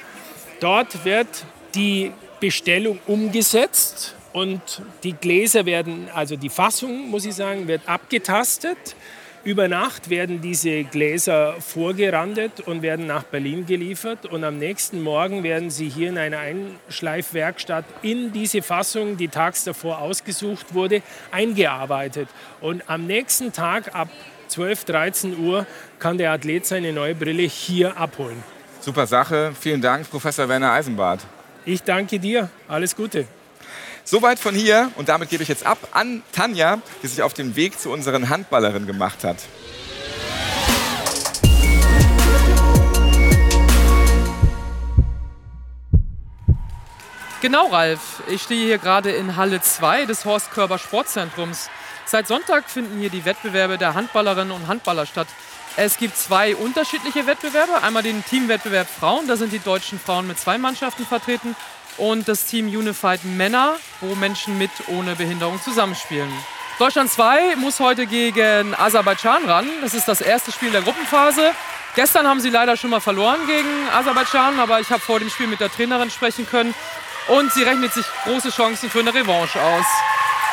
dort 0.59 1.05
wird 1.05 1.27
die 1.75 2.11
Bestellung 2.39 2.97
umgesetzt 3.05 4.15
und 4.33 4.81
die 5.03 5.13
Gläser 5.13 5.67
werden, 5.67 6.09
also 6.11 6.35
die 6.35 6.49
Fassung, 6.49 7.11
muss 7.11 7.23
ich 7.25 7.35
sagen, 7.35 7.67
wird 7.67 7.87
abgetastet 7.87 8.95
über 9.43 9.67
Nacht 9.67 10.09
werden 10.09 10.41
diese 10.41 10.83
Gläser 10.85 11.55
vorgerandet 11.59 12.61
und 12.61 12.81
werden 12.81 13.07
nach 13.07 13.23
Berlin 13.23 13.65
geliefert. 13.65 14.25
Und 14.25 14.43
am 14.43 14.57
nächsten 14.57 15.01
Morgen 15.01 15.43
werden 15.43 15.69
sie 15.69 15.89
hier 15.89 16.09
in 16.09 16.17
einer 16.17 16.39
Einschleifwerkstatt 16.39 17.85
in 18.01 18.31
diese 18.31 18.61
Fassung, 18.61 19.17
die 19.17 19.27
tags 19.27 19.65
davor 19.65 19.99
ausgesucht 19.99 20.73
wurde, 20.73 21.01
eingearbeitet. 21.31 22.29
Und 22.61 22.89
am 22.89 23.05
nächsten 23.05 23.51
Tag 23.51 23.93
ab 23.93 24.07
12, 24.47 24.85
13 24.85 25.39
Uhr 25.39 25.65
kann 25.99 26.17
der 26.17 26.31
Athlet 26.31 26.65
seine 26.65 26.93
neue 26.93 27.15
Brille 27.15 27.43
hier 27.43 27.97
abholen. 27.97 28.43
Super 28.79 29.07
Sache. 29.07 29.53
Vielen 29.59 29.81
Dank, 29.81 30.09
Professor 30.09 30.47
Werner 30.47 30.71
Eisenbart. 30.71 31.21
Ich 31.65 31.83
danke 31.83 32.19
dir. 32.19 32.49
Alles 32.67 32.95
Gute. 32.95 33.25
Soweit 34.05 34.37
von 34.37 34.53
hier 34.53 34.91
und 34.95 35.07
damit 35.07 35.29
gebe 35.29 35.43
ich 35.43 35.49
jetzt 35.49 35.65
ab 35.65 35.77
an 35.91 36.23
Tanja, 36.33 36.81
die 37.01 37.07
sich 37.07 37.21
auf 37.21 37.33
den 37.33 37.55
Weg 37.55 37.79
zu 37.79 37.89
unseren 37.89 38.29
Handballerinnen 38.29 38.85
gemacht 38.85 39.23
hat. 39.23 39.37
Genau, 47.41 47.67
Ralf. 47.67 48.23
Ich 48.27 48.41
stehe 48.41 48.65
hier 48.65 48.77
gerade 48.77 49.11
in 49.11 49.35
Halle 49.35 49.61
2 49.61 50.05
des 50.05 50.25
Horst 50.25 50.51
Körber 50.51 50.77
Sportzentrums. 50.77 51.69
Seit 52.05 52.27
Sonntag 52.27 52.69
finden 52.69 52.99
hier 52.99 53.09
die 53.09 53.23
Wettbewerbe 53.23 53.77
der 53.77 53.93
Handballerinnen 53.93 54.51
und 54.51 54.67
Handballer 54.67 55.05
statt. 55.05 55.27
Es 55.75 55.97
gibt 55.97 56.17
zwei 56.17 56.55
unterschiedliche 56.55 57.25
Wettbewerbe. 57.25 57.81
Einmal 57.81 58.03
den 58.03 58.23
Teamwettbewerb 58.25 58.87
Frauen, 58.87 59.27
da 59.27 59.37
sind 59.37 59.53
die 59.53 59.59
deutschen 59.59 59.99
Frauen 59.99 60.27
mit 60.27 60.39
zwei 60.39 60.57
Mannschaften 60.57 61.05
vertreten 61.05 61.55
und 61.97 62.27
das 62.27 62.45
Team 62.45 62.67
Unified 62.67 63.23
Männer, 63.23 63.77
wo 64.01 64.15
Menschen 64.15 64.57
mit 64.57 64.71
ohne 64.87 65.15
Behinderung 65.15 65.61
zusammenspielen. 65.61 66.31
Deutschland 66.79 67.11
2 67.11 67.55
muss 67.57 67.79
heute 67.79 68.07
gegen 68.07 68.75
Aserbaidschan 68.75 69.45
ran. 69.45 69.67
Das 69.81 69.93
ist 69.93 70.07
das 70.07 70.21
erste 70.21 70.51
Spiel 70.51 70.71
der 70.71 70.81
Gruppenphase. 70.81 71.51
Gestern 71.95 72.27
haben 72.27 72.39
sie 72.39 72.49
leider 72.49 72.75
schon 72.75 72.89
mal 72.89 72.99
verloren 72.99 73.45
gegen 73.45 73.69
Aserbaidschan, 73.93 74.59
aber 74.59 74.79
ich 74.79 74.89
habe 74.89 74.99
vor 74.99 75.19
dem 75.19 75.29
Spiel 75.29 75.47
mit 75.47 75.59
der 75.59 75.71
Trainerin 75.71 76.09
sprechen 76.09 76.47
können 76.49 76.73
und 77.27 77.53
sie 77.53 77.61
rechnet 77.61 77.93
sich 77.93 78.05
große 78.23 78.49
Chancen 78.49 78.89
für 78.89 78.99
eine 78.99 79.13
Revanche 79.13 79.61
aus. 79.61 79.85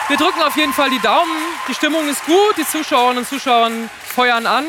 Wir 0.08 0.18
drücken 0.18 0.42
auf 0.42 0.56
jeden 0.56 0.72
Fall 0.72 0.90
die 0.90 0.98
Daumen. 0.98 1.32
Die 1.68 1.74
Stimmung 1.74 2.06
ist 2.08 2.26
gut, 2.26 2.56
die 2.58 2.66
Zuschauerinnen 2.66 3.18
und 3.18 3.28
Zuschauer 3.28 3.70
feuern 4.04 4.46
an. 4.46 4.66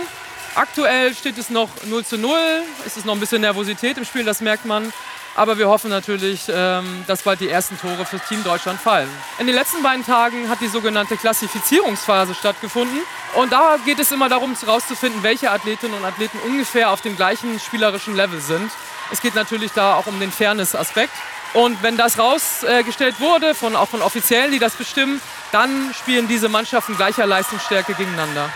Aktuell 0.55 1.13
steht 1.15 1.37
es 1.37 1.49
noch 1.49 1.69
0 1.85 2.05
zu 2.05 2.17
0. 2.17 2.37
Es 2.85 2.95
ist 2.95 3.05
noch 3.05 3.13
ein 3.13 3.19
bisschen 3.19 3.41
Nervosität 3.41 3.97
im 3.97 4.05
Spiel, 4.05 4.23
das 4.23 4.39
merkt 4.39 4.65
man. 4.65 4.93
Aber 5.35 5.57
wir 5.57 5.69
hoffen 5.69 5.89
natürlich, 5.89 6.41
ähm, 6.49 7.05
dass 7.07 7.21
bald 7.21 7.39
die 7.39 7.47
ersten 7.47 7.79
Tore 7.79 8.05
fürs 8.05 8.27
Team 8.27 8.43
Deutschland 8.43 8.79
fallen. 8.81 9.09
In 9.39 9.47
den 9.47 9.55
letzten 9.55 9.81
beiden 9.81 10.05
Tagen 10.05 10.49
hat 10.49 10.59
die 10.59 10.67
sogenannte 10.67 11.15
Klassifizierungsphase 11.15 12.35
stattgefunden. 12.35 12.99
Und 13.35 13.53
da 13.53 13.77
geht 13.85 13.99
es 13.99 14.11
immer 14.11 14.27
darum, 14.27 14.55
herauszufinden, 14.55 15.23
welche 15.23 15.49
Athletinnen 15.51 15.95
und 15.97 16.03
Athleten 16.03 16.37
ungefähr 16.45 16.91
auf 16.91 17.01
dem 17.01 17.15
gleichen 17.15 17.59
spielerischen 17.61 18.15
Level 18.15 18.41
sind. 18.41 18.71
Es 19.11 19.21
geht 19.21 19.35
natürlich 19.35 19.71
da 19.71 19.95
auch 19.95 20.07
um 20.07 20.19
den 20.19 20.31
Fairness-Aspekt. 20.31 21.13
Und 21.53 21.81
wenn 21.81 21.97
das 21.97 22.17
rausgestellt 22.17 23.19
wurde, 23.19 23.55
von, 23.55 23.75
auch 23.75 23.89
von 23.89 24.01
Offiziellen, 24.01 24.51
die 24.51 24.59
das 24.59 24.73
bestimmen, 24.73 25.21
dann 25.51 25.93
spielen 25.93 26.27
diese 26.27 26.49
Mannschaften 26.49 26.95
gleicher 26.95 27.25
Leistungsstärke 27.25 27.93
gegeneinander. 27.93 28.49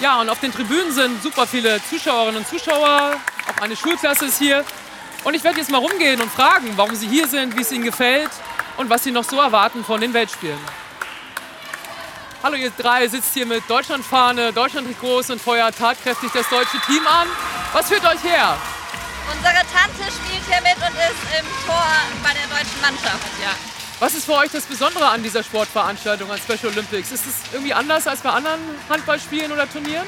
Ja, 0.00 0.20
und 0.20 0.28
auf 0.28 0.40
den 0.40 0.52
Tribünen 0.52 0.92
sind 0.92 1.22
super 1.22 1.46
viele 1.46 1.80
Zuschauerinnen 1.88 2.38
und 2.38 2.48
Zuschauer. 2.48 3.14
Auch 3.48 3.62
eine 3.62 3.76
Schulklasse 3.76 4.26
ist 4.26 4.38
hier. 4.38 4.64
Und 5.26 5.34
ich 5.34 5.42
werde 5.42 5.58
jetzt 5.58 5.72
mal 5.72 5.78
rumgehen 5.78 6.20
und 6.20 6.30
fragen, 6.30 6.70
warum 6.76 6.94
sie 6.94 7.08
hier 7.08 7.26
sind, 7.26 7.56
wie 7.56 7.62
es 7.62 7.72
ihnen 7.72 7.82
gefällt 7.82 8.30
und 8.76 8.88
was 8.88 9.02
sie 9.02 9.10
noch 9.10 9.24
so 9.24 9.40
erwarten 9.40 9.84
von 9.84 10.00
den 10.00 10.14
Weltspielen. 10.14 10.60
Hallo 12.44 12.54
ihr 12.54 12.70
drei, 12.70 13.08
sitzt 13.08 13.34
hier 13.34 13.44
mit 13.44 13.68
Deutschlandfahne, 13.68 14.52
Deutschland-Trikots 14.52 15.30
und 15.30 15.42
feuert 15.42 15.76
tatkräftig 15.76 16.30
das 16.32 16.48
deutsche 16.48 16.78
Team 16.86 17.04
an. 17.08 17.26
Was 17.72 17.88
führt 17.88 18.04
euch 18.04 18.22
her? 18.22 18.56
Unsere 19.34 19.54
Tante 19.74 20.12
spielt 20.12 20.44
hier 20.46 20.62
mit 20.62 20.76
und 20.76 20.94
ist 20.94 21.40
im 21.40 21.46
Tor 21.66 21.86
bei 22.22 22.32
der 22.32 22.46
deutschen 22.46 22.80
Mannschaft. 22.80 23.26
Ja. 23.42 23.50
Was 23.98 24.14
ist 24.14 24.26
für 24.26 24.34
euch 24.34 24.52
das 24.52 24.62
Besondere 24.62 25.08
an 25.08 25.24
dieser 25.24 25.42
Sportveranstaltung, 25.42 26.30
an 26.30 26.38
Special 26.38 26.72
Olympics? 26.72 27.10
Ist 27.10 27.26
es 27.26 27.34
irgendwie 27.52 27.74
anders 27.74 28.06
als 28.06 28.20
bei 28.20 28.30
anderen 28.30 28.60
Handballspielen 28.88 29.50
oder 29.50 29.68
Turnieren? 29.68 30.06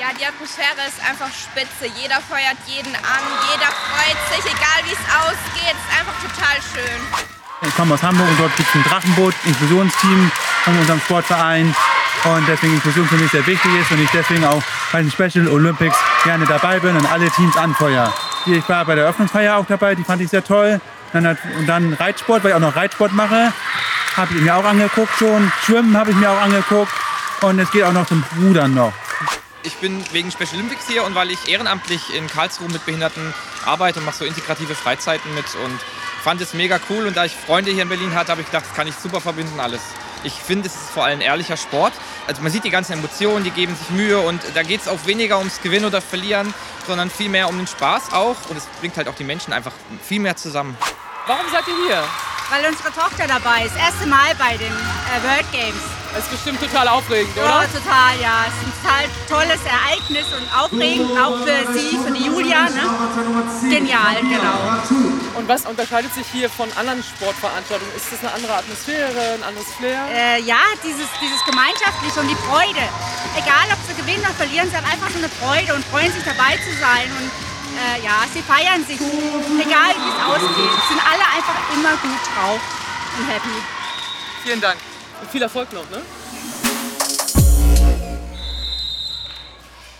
Ja, 0.00 0.16
die 0.18 0.24
Atmosphäre 0.24 0.80
ist 0.88 0.96
einfach 1.04 1.28
spitze. 1.28 1.84
Jeder 2.00 2.24
feuert 2.24 2.56
jeden 2.64 2.94
an, 3.04 3.24
jeder 3.52 3.68
freut 3.68 4.16
sich, 4.32 4.40
egal 4.48 4.80
wie 4.88 4.96
es 4.96 5.04
ausgeht. 5.12 5.76
Es 5.76 5.84
ist 5.84 5.92
einfach 5.92 6.16
total 6.24 6.56
schön. 6.72 7.00
Ich 7.68 7.76
komme 7.76 7.92
aus 7.92 8.02
Hamburg 8.02 8.26
und 8.26 8.40
dort 8.40 8.56
gibt 8.56 8.66
es 8.66 8.74
ein 8.76 8.82
Drachenboot, 8.84 9.34
Inklusionsteam 9.44 10.32
von 10.64 10.78
unserem 10.78 11.00
Sportverein. 11.02 11.74
Und 12.24 12.48
deswegen 12.48 12.72
Inklusion 12.76 13.06
für 13.08 13.16
mich 13.16 13.30
sehr 13.30 13.46
wichtig 13.46 13.70
ist 13.78 13.90
und 13.90 14.02
ich 14.02 14.08
deswegen 14.10 14.46
auch 14.46 14.62
bei 14.90 15.02
den 15.02 15.10
Special 15.10 15.46
Olympics 15.48 15.98
gerne 16.24 16.46
dabei 16.46 16.80
bin 16.80 16.96
und 16.96 17.04
alle 17.12 17.30
Teams 17.32 17.58
anfeuere. 17.58 18.10
Ich 18.46 18.66
war 18.70 18.86
bei 18.86 18.94
der 18.94 19.04
Eröffnungsfeier 19.04 19.58
auch 19.58 19.66
dabei, 19.66 19.96
die 19.96 20.04
fand 20.04 20.22
ich 20.22 20.30
sehr 20.30 20.42
toll. 20.42 20.80
Und 21.12 21.66
dann 21.66 21.92
Reitsport, 21.92 22.42
weil 22.42 22.52
ich 22.52 22.56
auch 22.56 22.60
noch 22.60 22.74
Reitsport 22.74 23.12
mache, 23.12 23.52
habe 24.16 24.32
ich 24.32 24.40
mir 24.40 24.56
auch 24.56 24.64
angeguckt 24.64 25.12
schon. 25.18 25.52
Schwimmen 25.66 25.94
habe 25.94 26.12
ich 26.12 26.16
mir 26.16 26.30
auch 26.30 26.40
angeguckt. 26.40 26.92
Und 27.42 27.58
es 27.58 27.70
geht 27.70 27.84
auch 27.84 27.92
noch 27.92 28.06
zum 28.06 28.24
Rudern 28.40 28.72
noch. 28.72 28.94
Ich 29.62 29.74
bin 29.76 30.02
wegen 30.12 30.30
Special 30.30 30.54
Olympics 30.54 30.88
hier 30.88 31.04
und 31.04 31.14
weil 31.14 31.30
ich 31.30 31.48
ehrenamtlich 31.48 32.14
in 32.14 32.26
Karlsruhe 32.28 32.68
mit 32.68 32.84
Behinderten 32.86 33.34
arbeite 33.66 33.98
und 33.98 34.06
mache 34.06 34.16
so 34.16 34.24
integrative 34.24 34.74
Freizeiten 34.74 35.34
mit 35.34 35.44
und 35.64 35.78
fand 36.22 36.40
es 36.40 36.54
mega 36.54 36.80
cool. 36.88 37.06
Und 37.06 37.16
da 37.16 37.26
ich 37.26 37.34
Freunde 37.34 37.70
hier 37.70 37.82
in 37.82 37.90
Berlin 37.90 38.14
hatte, 38.14 38.32
habe 38.32 38.40
ich 38.40 38.46
gedacht, 38.46 38.64
das 38.66 38.74
kann 38.74 38.88
ich 38.88 38.94
super 38.94 39.20
verbinden 39.20 39.60
alles. 39.60 39.82
Ich 40.24 40.32
finde, 40.32 40.68
es 40.68 40.74
ist 40.74 40.90
vor 40.90 41.04
allem 41.04 41.20
ehrlicher 41.20 41.58
Sport. 41.58 41.92
Also 42.26 42.40
man 42.42 42.50
sieht 42.50 42.64
die 42.64 42.70
ganzen 42.70 42.94
Emotionen, 42.94 43.44
die 43.44 43.50
geben 43.50 43.74
sich 43.76 43.90
Mühe 43.90 44.20
und 44.20 44.40
da 44.54 44.62
geht 44.62 44.80
es 44.80 44.88
auch 44.88 45.04
weniger 45.06 45.38
ums 45.38 45.60
Gewinnen 45.60 45.84
oder 45.84 46.00
Verlieren, 46.00 46.54
sondern 46.86 47.10
viel 47.10 47.28
mehr 47.28 47.48
um 47.48 47.56
den 47.58 47.66
Spaß 47.66 48.12
auch. 48.12 48.36
Und 48.48 48.56
es 48.56 48.64
bringt 48.80 48.96
halt 48.96 49.08
auch 49.08 49.14
die 49.14 49.24
Menschen 49.24 49.52
einfach 49.52 49.72
viel 50.02 50.20
mehr 50.20 50.36
zusammen. 50.36 50.76
Warum 51.30 51.46
seid 51.46 51.62
ihr 51.68 51.78
hier? 51.86 52.02
Weil 52.50 52.66
unsere 52.66 52.90
Tochter 52.90 53.22
dabei 53.30 53.62
ist. 53.62 53.76
Erste 53.78 54.04
Mal 54.10 54.34
bei 54.34 54.56
den 54.58 54.74
äh, 54.74 55.22
World 55.22 55.46
Games. 55.52 55.78
Das 56.10 56.26
ist 56.26 56.32
bestimmt 56.32 56.58
total 56.58 56.88
aufregend, 56.88 57.30
oder? 57.38 57.46
Ja, 57.46 57.70
total, 57.70 58.18
ja. 58.18 58.50
Es 58.50 58.58
ist 58.58 58.66
ein 58.66 58.74
total 58.82 59.04
tolles 59.30 59.62
Ereignis 59.62 60.26
und 60.34 60.42
aufregend, 60.50 61.14
auch 61.14 61.38
für 61.46 61.70
sie, 61.70 61.94
für 62.02 62.10
die 62.10 62.26
Julia. 62.26 62.66
Ne? 62.74 62.82
Genial, 63.70 64.18
genau. 64.26 64.58
Und 65.38 65.46
was 65.46 65.66
unterscheidet 65.66 66.12
sich 66.12 66.26
hier 66.26 66.50
von 66.50 66.66
anderen 66.74 66.98
Sportveranstaltungen? 66.98 67.94
Ist 67.94 68.10
das 68.10 68.26
eine 68.26 68.34
andere 68.34 68.54
Atmosphäre, 68.66 69.38
ein 69.38 69.44
anderes 69.46 69.70
Flair? 69.78 70.02
Äh, 70.10 70.42
ja, 70.42 70.58
dieses, 70.82 71.06
dieses 71.22 71.44
Gemeinschaftliche 71.46 72.18
und 72.18 72.26
die 72.26 72.40
Freude. 72.50 72.82
Egal, 73.38 73.70
ob 73.70 73.78
sie 73.86 73.94
gewinnen 73.94 74.26
oder 74.26 74.34
verlieren, 74.34 74.68
sie 74.68 74.74
haben 74.74 74.90
einfach 74.90 75.14
so 75.14 75.22
eine 75.22 75.30
Freude 75.30 75.78
und 75.78 75.84
freuen 75.94 76.10
sich 76.10 76.24
dabei 76.26 76.58
zu 76.58 76.74
sein. 76.74 77.06
Und 77.22 77.30
äh, 77.78 78.02
ja, 78.02 78.26
sie 78.32 78.42
feiern 78.42 78.84
sich, 78.84 78.98
egal 78.98 79.94
es 80.20 80.42
ausgeht. 80.42 80.70
Sind 80.88 81.00
alle 81.04 81.24
einfach 81.36 81.74
immer 81.74 81.96
gut 81.96 82.20
drauf 82.34 82.60
und 83.18 83.26
happy. 83.28 83.62
Vielen 84.44 84.60
Dank. 84.60 84.78
Und 85.20 85.30
viel 85.30 85.42
Erfolg 85.42 85.72
noch, 85.72 85.88
ne? 85.90 86.02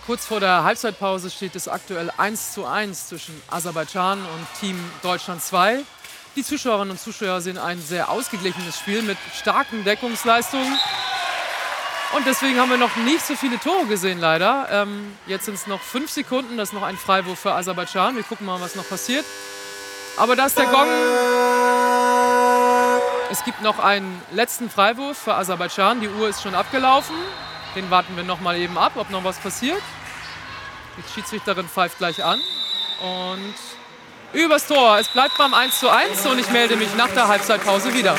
Kurz 0.06 0.26
vor 0.26 0.40
der 0.40 0.64
Halbzeitpause 0.64 1.30
steht 1.30 1.54
es 1.54 1.68
aktuell 1.68 2.10
1 2.16 2.52
zu 2.52 2.66
1 2.66 3.08
zwischen 3.08 3.40
Aserbaidschan 3.48 4.18
und 4.18 4.46
Team 4.58 4.76
Deutschland 5.02 5.42
2. 5.42 5.84
Die 6.36 6.42
Zuschauerinnen 6.42 6.92
und 6.92 7.00
Zuschauer 7.00 7.40
sehen 7.40 7.58
ein 7.58 7.80
sehr 7.80 8.10
ausgeglichenes 8.10 8.78
Spiel 8.78 9.02
mit 9.02 9.18
starken 9.34 9.84
Deckungsleistungen. 9.84 10.78
Und 12.16 12.26
deswegen 12.26 12.58
haben 12.58 12.70
wir 12.70 12.76
noch 12.76 12.96
nicht 12.96 13.24
so 13.24 13.36
viele 13.36 13.58
Tore 13.60 13.86
gesehen, 13.86 14.18
leider. 14.18 14.66
Ähm, 14.70 15.16
jetzt 15.26 15.44
sind 15.44 15.54
es 15.54 15.68
noch 15.68 15.80
fünf 15.80 16.10
Sekunden. 16.10 16.56
Das 16.56 16.70
ist 16.70 16.74
noch 16.74 16.82
ein 16.82 16.96
Freiwurf 16.96 17.38
für 17.38 17.52
Aserbaidschan. 17.52 18.16
Wir 18.16 18.24
gucken 18.24 18.46
mal, 18.46 18.60
was 18.60 18.74
noch 18.74 18.88
passiert. 18.88 19.24
Aber 20.16 20.36
da 20.36 20.46
ist 20.46 20.58
der 20.58 20.66
Gong. 20.66 20.88
Es 23.30 23.44
gibt 23.44 23.62
noch 23.62 23.78
einen 23.78 24.20
letzten 24.32 24.68
Freiwurf 24.68 25.16
für 25.16 25.34
Aserbaidschan. 25.34 26.00
Die 26.00 26.08
Uhr 26.08 26.28
ist 26.28 26.42
schon 26.42 26.54
abgelaufen. 26.54 27.16
Den 27.76 27.90
warten 27.90 28.16
wir 28.16 28.24
noch 28.24 28.40
mal 28.40 28.56
eben 28.56 28.76
ab, 28.76 28.92
ob 28.96 29.10
noch 29.10 29.22
was 29.24 29.38
passiert. 29.38 29.80
Die 30.98 31.12
Schiedsrichterin 31.14 31.68
pfeift 31.68 31.98
gleich 31.98 32.24
an. 32.24 32.40
Und 33.00 33.54
übers 34.32 34.66
Tor. 34.66 34.98
Es 34.98 35.08
bleibt 35.08 35.38
beim 35.38 35.54
1 35.54 35.78
zu 35.78 35.88
1 35.88 36.26
und 36.26 36.38
ich 36.38 36.50
melde 36.50 36.76
mich 36.76 36.94
nach 36.96 37.10
der 37.10 37.28
Halbzeitpause 37.28 37.94
wieder. 37.94 38.16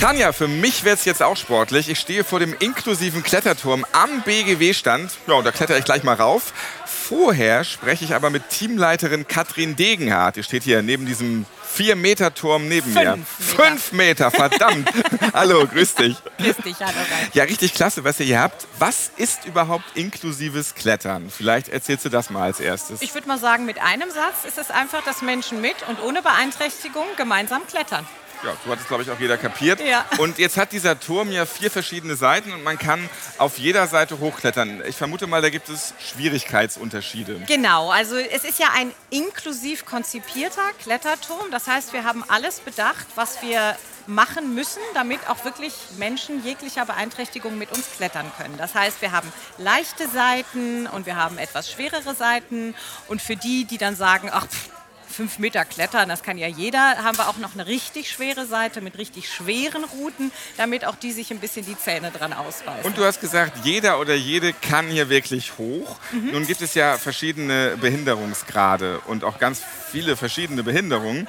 Tanja, 0.00 0.32
für 0.32 0.46
mich 0.46 0.84
wird 0.84 1.00
es 1.00 1.04
jetzt 1.04 1.24
auch 1.24 1.36
sportlich. 1.36 1.88
Ich 1.88 1.98
stehe 1.98 2.22
vor 2.22 2.38
dem 2.38 2.54
inklusiven 2.60 3.24
Kletterturm 3.24 3.84
am 3.90 4.22
BGW-Stand. 4.22 5.10
Ja, 5.26 5.34
und 5.34 5.44
da 5.44 5.50
klettere 5.50 5.76
ich 5.76 5.84
gleich 5.84 6.04
mal 6.04 6.14
rauf. 6.14 6.52
Vorher 6.86 7.64
spreche 7.64 8.04
ich 8.04 8.14
aber 8.14 8.30
mit 8.30 8.48
Teamleiterin 8.48 9.26
Katrin 9.26 9.74
Degenhardt. 9.74 10.36
Die 10.36 10.44
steht 10.44 10.62
hier 10.62 10.82
neben 10.82 11.04
diesem 11.04 11.46
4-Meter-Turm 11.76 12.68
neben 12.68 12.94
mir. 12.94 13.16
Meter. 13.16 13.18
Fünf 13.40 13.90
Meter, 13.90 14.30
verdammt. 14.30 14.88
hallo, 15.34 15.66
grüß 15.66 15.96
dich. 15.96 16.16
Grüß 16.38 16.56
dich, 16.58 16.76
hallo. 16.78 16.92
Ralf. 16.96 17.34
Ja, 17.34 17.42
richtig 17.44 17.74
klasse, 17.74 18.04
was 18.04 18.20
ihr 18.20 18.26
hier 18.26 18.40
habt. 18.40 18.68
Was 18.78 19.10
ist 19.16 19.46
überhaupt 19.46 19.84
inklusives 19.96 20.76
Klettern? 20.76 21.28
Vielleicht 21.28 21.70
erzählst 21.70 22.04
du 22.04 22.08
das 22.08 22.30
mal 22.30 22.44
als 22.44 22.60
erstes. 22.60 23.02
Ich 23.02 23.14
würde 23.14 23.26
mal 23.26 23.38
sagen, 23.38 23.66
mit 23.66 23.82
einem 23.82 24.10
Satz 24.10 24.44
ist 24.46 24.58
es 24.58 24.70
einfach, 24.70 25.02
dass 25.04 25.22
Menschen 25.22 25.60
mit 25.60 25.76
und 25.88 26.00
ohne 26.04 26.22
Beeinträchtigung 26.22 27.04
gemeinsam 27.16 27.66
klettern. 27.66 28.06
Ja, 28.44 28.56
so 28.64 28.70
hat 28.70 28.78
es, 28.80 28.86
glaube 28.86 29.02
ich, 29.02 29.10
auch 29.10 29.18
jeder 29.18 29.36
kapiert. 29.36 29.80
Ja. 29.80 30.04
Und 30.18 30.38
jetzt 30.38 30.56
hat 30.56 30.72
dieser 30.72 30.98
Turm 30.98 31.30
ja 31.32 31.44
vier 31.44 31.70
verschiedene 31.70 32.16
Seiten 32.16 32.52
und 32.52 32.62
man 32.62 32.78
kann 32.78 33.08
auf 33.38 33.58
jeder 33.58 33.86
Seite 33.86 34.20
hochklettern. 34.20 34.82
Ich 34.86 34.96
vermute 34.96 35.26
mal, 35.26 35.42
da 35.42 35.50
gibt 35.50 35.68
es 35.68 35.94
Schwierigkeitsunterschiede. 35.98 37.40
Genau, 37.46 37.90
also 37.90 38.16
es 38.16 38.44
ist 38.44 38.58
ja 38.58 38.68
ein 38.76 38.92
inklusiv 39.10 39.84
konzipierter 39.84 40.70
Kletterturm. 40.82 41.50
Das 41.50 41.66
heißt, 41.66 41.92
wir 41.92 42.04
haben 42.04 42.24
alles 42.28 42.60
bedacht, 42.60 43.06
was 43.16 43.42
wir 43.42 43.76
machen 44.06 44.54
müssen, 44.54 44.80
damit 44.94 45.20
auch 45.28 45.44
wirklich 45.44 45.74
Menschen 45.98 46.42
jeglicher 46.44 46.86
Beeinträchtigung 46.86 47.58
mit 47.58 47.70
uns 47.72 47.86
klettern 47.96 48.30
können. 48.38 48.56
Das 48.56 48.74
heißt, 48.74 49.02
wir 49.02 49.12
haben 49.12 49.30
leichte 49.58 50.08
Seiten 50.08 50.86
und 50.86 51.06
wir 51.06 51.16
haben 51.16 51.38
etwas 51.38 51.70
schwerere 51.70 52.14
Seiten. 52.14 52.74
Und 53.06 53.20
für 53.20 53.36
die, 53.36 53.64
die 53.64 53.78
dann 53.78 53.96
sagen, 53.96 54.30
ach, 54.32 54.46
pff, 54.46 54.70
fünf 55.18 55.40
Meter 55.40 55.64
klettern, 55.64 56.08
das 56.08 56.22
kann 56.22 56.38
ja 56.38 56.46
jeder, 56.46 57.02
haben 57.02 57.18
wir 57.18 57.28
auch 57.28 57.38
noch 57.38 57.54
eine 57.54 57.66
richtig 57.66 58.08
schwere 58.08 58.46
Seite 58.46 58.80
mit 58.80 58.96
richtig 58.98 59.28
schweren 59.28 59.82
Routen, 59.82 60.30
damit 60.56 60.84
auch 60.84 60.94
die 60.94 61.10
sich 61.10 61.32
ein 61.32 61.40
bisschen 61.40 61.66
die 61.66 61.76
Zähne 61.76 62.12
dran 62.12 62.32
ausbeißen. 62.32 62.84
Und 62.84 62.96
du 62.96 63.04
hast 63.04 63.20
gesagt, 63.20 63.64
jeder 63.64 63.98
oder 63.98 64.14
jede 64.14 64.52
kann 64.52 64.86
hier 64.86 65.08
wirklich 65.08 65.58
hoch. 65.58 65.96
Mhm. 66.12 66.30
Nun 66.30 66.46
gibt 66.46 66.62
es 66.62 66.74
ja 66.74 66.98
verschiedene 66.98 67.76
Behinderungsgrade 67.80 69.00
und 69.08 69.24
auch 69.24 69.40
ganz 69.40 69.60
viele 69.90 70.16
verschiedene 70.16 70.62
Behinderungen. 70.62 71.26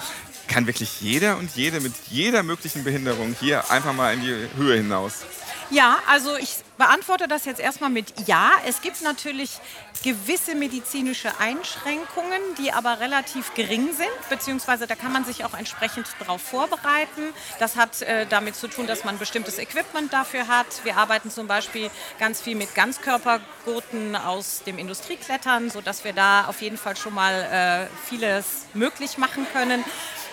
Kann 0.47 0.67
wirklich 0.67 1.01
jeder 1.01 1.37
und 1.37 1.49
jede 1.55 1.79
mit 1.79 1.93
jeder 2.11 2.43
möglichen 2.43 2.83
Behinderung 2.83 3.35
hier 3.39 3.71
einfach 3.71 3.93
mal 3.93 4.13
in 4.13 4.21
die 4.21 4.47
Höhe 4.55 4.77
hinaus? 4.77 5.23
Ja, 5.71 5.97
also 6.07 6.37
ich 6.37 6.57
beantworte 6.79 7.27
das 7.27 7.45
jetzt 7.45 7.59
erstmal 7.59 7.91
mit 7.91 8.13
Ja. 8.25 8.53
Es 8.65 8.81
gibt 8.81 9.01
natürlich 9.03 9.59
gewisse 10.01 10.55
medizinische 10.55 11.29
Einschränkungen, 11.39 12.41
die 12.57 12.71
aber 12.71 13.01
relativ 13.01 13.53
gering 13.53 13.93
sind, 13.93 14.29
beziehungsweise 14.29 14.87
da 14.87 14.95
kann 14.95 15.11
man 15.11 15.25
sich 15.25 15.43
auch 15.43 15.53
entsprechend 15.53 16.07
darauf 16.19 16.41
vorbereiten. 16.41 17.33
Das 17.59 17.75
hat 17.75 18.01
äh, 18.01 18.25
damit 18.25 18.55
zu 18.55 18.69
tun, 18.69 18.87
dass 18.87 19.03
man 19.03 19.19
bestimmtes 19.19 19.59
Equipment 19.59 20.13
dafür 20.13 20.47
hat. 20.47 20.83
Wir 20.83 20.95
arbeiten 20.95 21.29
zum 21.29 21.47
Beispiel 21.47 21.91
ganz 22.17 22.41
viel 22.41 22.55
mit 22.55 22.73
Ganzkörpergurten 22.73 24.15
aus 24.15 24.63
dem 24.65 24.77
Industrieklettern, 24.77 25.69
sodass 25.69 26.05
wir 26.05 26.13
da 26.13 26.45
auf 26.45 26.61
jeden 26.61 26.77
Fall 26.77 26.95
schon 26.95 27.13
mal 27.13 27.89
äh, 27.91 28.07
vieles 28.07 28.67
möglich 28.73 29.17
machen 29.17 29.45
können. 29.51 29.83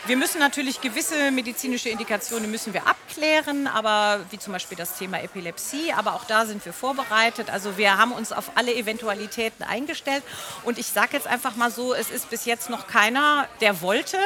Wir 0.06 0.16
müssen 0.16 0.38
natürlich 0.38 0.80
gewisse 0.80 1.32
medizinische 1.32 1.88
Indikationen 1.88 2.48
müssen 2.48 2.72
wir 2.72 2.86
abklären, 2.86 3.66
aber 3.66 4.20
wie 4.30 4.38
zum 4.38 4.52
Beispiel 4.52 4.78
das 4.78 4.96
Thema 4.96 5.20
Epilepsie, 5.20 5.92
aber 5.92 6.14
auch 6.14 6.24
da 6.24 6.46
sind 6.46 6.64
wir 6.64 6.72
vorbereitet. 6.72 7.50
Also 7.50 7.76
wir 7.76 7.98
haben 7.98 8.12
uns 8.12 8.30
auf 8.30 8.52
alle 8.54 8.72
Eventualitäten 8.72 9.64
eingestellt 9.64 10.22
und 10.62 10.78
ich 10.78 10.86
sage 10.86 11.08
jetzt 11.14 11.26
einfach 11.26 11.56
mal 11.56 11.72
so, 11.72 11.92
es 11.92 12.10
ist 12.10 12.30
bis 12.30 12.44
jetzt 12.44 12.70
noch 12.70 12.86
keiner, 12.86 13.48
der 13.60 13.80
wollte, 13.80 14.18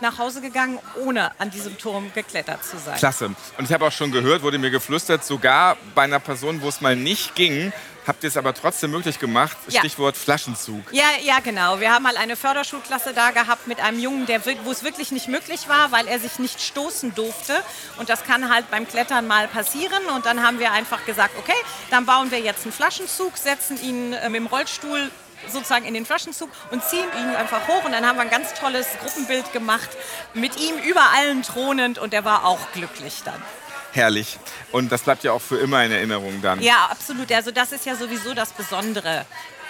nach 0.00 0.18
Hause 0.18 0.40
gegangen, 0.40 0.78
ohne 1.04 1.32
an 1.40 1.50
diesem 1.50 1.78
Turm 1.78 2.12
geklettert 2.14 2.64
zu 2.64 2.78
sein. 2.78 2.96
Klasse. 2.96 3.34
Und 3.58 3.64
ich 3.64 3.72
habe 3.72 3.86
auch 3.86 3.92
schon 3.92 4.12
gehört, 4.12 4.42
wurde 4.42 4.58
mir 4.58 4.70
geflüstert, 4.70 5.24
sogar 5.24 5.76
bei 5.96 6.02
einer 6.02 6.20
Person, 6.20 6.62
wo 6.62 6.68
es 6.68 6.80
mal 6.80 6.94
nicht 6.94 7.34
ging, 7.34 7.72
habt 8.06 8.22
ihr 8.22 8.28
es 8.28 8.36
aber 8.36 8.54
trotzdem 8.54 8.90
möglich 8.90 9.18
gemacht. 9.18 9.56
Ja. 9.68 9.80
Stichwort 9.80 10.16
Flaschenzug. 10.16 10.92
Ja, 10.92 11.04
ja, 11.22 11.40
genau. 11.40 11.80
Wir 11.80 11.92
haben 11.92 12.02
mal 12.02 12.16
eine 12.16 12.36
Förderschulklasse 12.36 13.12
da 13.14 13.30
gehabt 13.30 13.66
mit 13.66 13.80
einem 13.80 13.98
Jungen, 13.98 14.26
der, 14.26 14.44
wo 14.64 14.70
es 14.70 14.84
wirklich 14.84 15.10
nicht 15.12 15.28
möglich 15.28 15.68
war, 15.68 15.92
weil 15.92 16.06
er 16.06 16.18
sich 16.18 16.38
nicht 16.38 16.60
stoßen 16.60 17.14
durfte. 17.14 17.54
Und 17.98 18.08
das 18.08 18.24
kann 18.24 18.52
halt 18.52 18.70
beim 18.70 18.86
Klettern 18.86 19.26
mal 19.26 19.48
passieren. 19.48 20.04
Und 20.14 20.26
dann 20.26 20.42
haben 20.42 20.58
wir 20.58 20.72
einfach 20.72 21.04
gesagt, 21.06 21.36
okay, 21.38 21.56
dann 21.90 22.06
bauen 22.06 22.30
wir 22.30 22.40
jetzt 22.40 22.64
einen 22.64 22.72
Flaschenzug, 22.72 23.36
setzen 23.36 23.80
ihn 23.82 24.12
äh, 24.12 24.28
mit 24.28 24.40
dem 24.40 24.46
Rollstuhl 24.46 25.10
sozusagen 25.50 25.84
in 25.84 25.94
den 25.94 26.06
Flaschenzug 26.06 26.50
und 26.70 26.82
ziehen 26.84 27.06
ihn 27.18 27.36
einfach 27.36 27.68
hoch. 27.68 27.84
Und 27.84 27.92
dann 27.92 28.06
haben 28.06 28.16
wir 28.16 28.22
ein 28.22 28.30
ganz 28.30 28.54
tolles 28.54 28.86
Gruppenbild 29.00 29.52
gemacht 29.52 29.90
mit 30.32 30.58
ihm 30.58 30.76
über 30.78 31.02
allen 31.16 31.42
thronend 31.42 31.98
und 31.98 32.14
er 32.14 32.24
war 32.24 32.44
auch 32.44 32.72
glücklich 32.72 33.22
dann. 33.24 33.42
Herrlich. 33.94 34.38
Und 34.72 34.90
das 34.90 35.02
bleibt 35.02 35.22
ja 35.22 35.32
auch 35.32 35.40
für 35.40 35.56
immer 35.56 35.84
in 35.84 35.92
Erinnerung 35.92 36.42
dann. 36.42 36.60
Ja, 36.60 36.88
absolut. 36.90 37.30
Also 37.32 37.52
das 37.52 37.70
ist 37.70 37.86
ja 37.86 37.94
sowieso 37.94 38.34
das 38.34 38.52
Besondere 38.52 39.24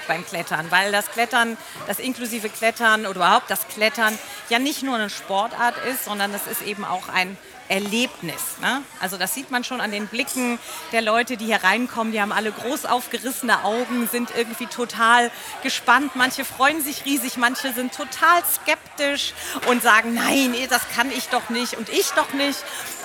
beim 0.08 0.24
Klettern, 0.24 0.70
weil 0.70 0.92
das 0.92 1.10
Klettern, 1.10 1.58
das 1.87 1.98
inklusive 1.98 2.48
Klettern 2.48 3.02
oder 3.06 3.16
überhaupt 3.16 3.50
das 3.50 3.68
Klettern 3.68 4.18
ja 4.48 4.58
nicht 4.58 4.82
nur 4.82 4.96
eine 4.96 5.10
Sportart 5.10 5.74
ist, 5.87 6.06
sondern 6.06 6.32
es 6.32 6.46
ist 6.46 6.62
eben 6.62 6.84
auch 6.84 7.08
ein 7.08 7.37
Erlebnis. 7.68 8.59
Ne? 8.61 8.83
Also 9.00 9.16
das 9.16 9.35
sieht 9.35 9.50
man 9.50 9.64
schon 9.64 9.81
an 9.81 9.90
den 9.90 10.07
Blicken 10.07 10.59
der 10.92 11.03
Leute, 11.03 11.37
die 11.37 11.46
hier 11.46 11.62
reinkommen. 11.62 12.12
Die 12.12 12.20
haben 12.20 12.33
alle 12.33 12.53
groß 12.53 12.87
aufgerissene 12.87 13.64
Augen, 13.64 14.09
sind 14.11 14.31
irgendwie 14.37 14.66
total 14.66 15.31
gespannt. 15.62 16.12
Manche 16.14 16.44
freuen 16.44 16.83
sich 16.83 17.05
riesig, 17.05 17.37
manche 17.37 17.72
sind 17.72 17.94
total 17.94 18.42
skeptisch 18.44 19.35
und 19.68 19.83
sagen, 19.83 20.14
nein, 20.14 20.55
eh, 20.55 20.66
das 20.66 20.83
kann 20.94 21.11
ich 21.11 21.29
doch 21.29 21.48
nicht 21.48 21.74
und 21.74 21.88
ich 21.88 22.11
doch 22.11 22.33
nicht. 22.33 22.59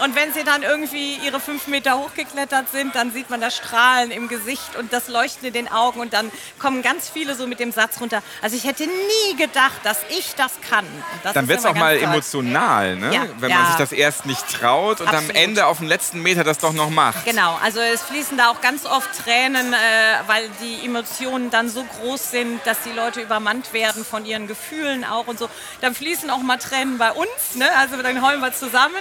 Und 0.03 0.15
wenn 0.15 0.33
sie 0.33 0.43
dann 0.43 0.63
irgendwie 0.63 1.15
ihre 1.15 1.39
fünf 1.39 1.67
Meter 1.67 1.97
hochgeklettert 1.97 2.69
sind, 2.69 2.95
dann 2.95 3.11
sieht 3.11 3.29
man 3.29 3.41
das 3.41 3.55
Strahlen 3.55 4.11
im 4.11 4.27
Gesicht 4.27 4.75
und 4.77 4.93
das 4.93 5.07
Leuchten 5.07 5.47
in 5.47 5.53
den 5.53 5.71
Augen 5.71 5.99
und 5.99 6.13
dann 6.13 6.31
kommen 6.59 6.81
ganz 6.81 7.09
viele 7.09 7.35
so 7.35 7.47
mit 7.47 7.59
dem 7.59 7.71
Satz 7.71 7.99
runter. 8.01 8.21
Also 8.41 8.55
ich 8.55 8.65
hätte 8.65 8.85
nie 8.85 9.35
gedacht, 9.37 9.79
dass 9.83 9.99
ich 10.09 10.35
das 10.35 10.53
kann. 10.69 10.85
Das 11.23 11.33
Dann 11.33 11.47
wird 11.47 11.59
es 11.59 11.65
auch 11.65 11.75
mal 11.75 11.97
toll. 11.97 12.09
emotional, 12.09 12.95
ne? 12.95 13.13
Ja, 13.13 13.23
wenn 13.39 13.49
ja. 13.49 13.57
man 13.57 13.67
sich 13.67 13.75
das 13.75 13.91
erst 13.91 14.25
nicht 14.25 14.48
traut 14.51 15.01
und 15.01 15.07
am 15.07 15.15
Absolut. 15.15 15.35
Ende 15.35 15.65
auf 15.65 15.79
den 15.79 15.87
letzten 15.87 16.21
Meter 16.21 16.43
das 16.43 16.57
doch 16.57 16.73
noch 16.73 16.89
macht. 16.89 17.25
Genau, 17.25 17.57
also 17.63 17.79
es 17.79 18.01
fließen 18.01 18.37
da 18.37 18.49
auch 18.49 18.61
ganz 18.61 18.85
oft 18.85 19.09
Tränen, 19.23 19.73
äh, 19.73 19.77
weil 20.27 20.49
die 20.61 20.85
Emotionen 20.85 21.49
dann 21.49 21.69
so 21.69 21.83
groß 21.83 22.31
sind, 22.31 22.65
dass 22.65 22.81
die 22.83 22.91
Leute 22.91 23.21
übermannt 23.21 23.73
werden 23.73 24.03
von 24.03 24.25
ihren 24.25 24.47
Gefühlen 24.47 25.05
auch 25.05 25.27
und 25.27 25.39
so. 25.39 25.49
Dann 25.81 25.95
fließen 25.95 26.29
auch 26.29 26.39
mal 26.39 26.57
Tränen 26.57 26.97
bei 26.97 27.11
uns, 27.11 27.55
ne? 27.55 27.65
also 27.77 28.01
dann 28.01 28.25
heulen 28.25 28.41
wir 28.41 28.53
zusammen 28.53 28.95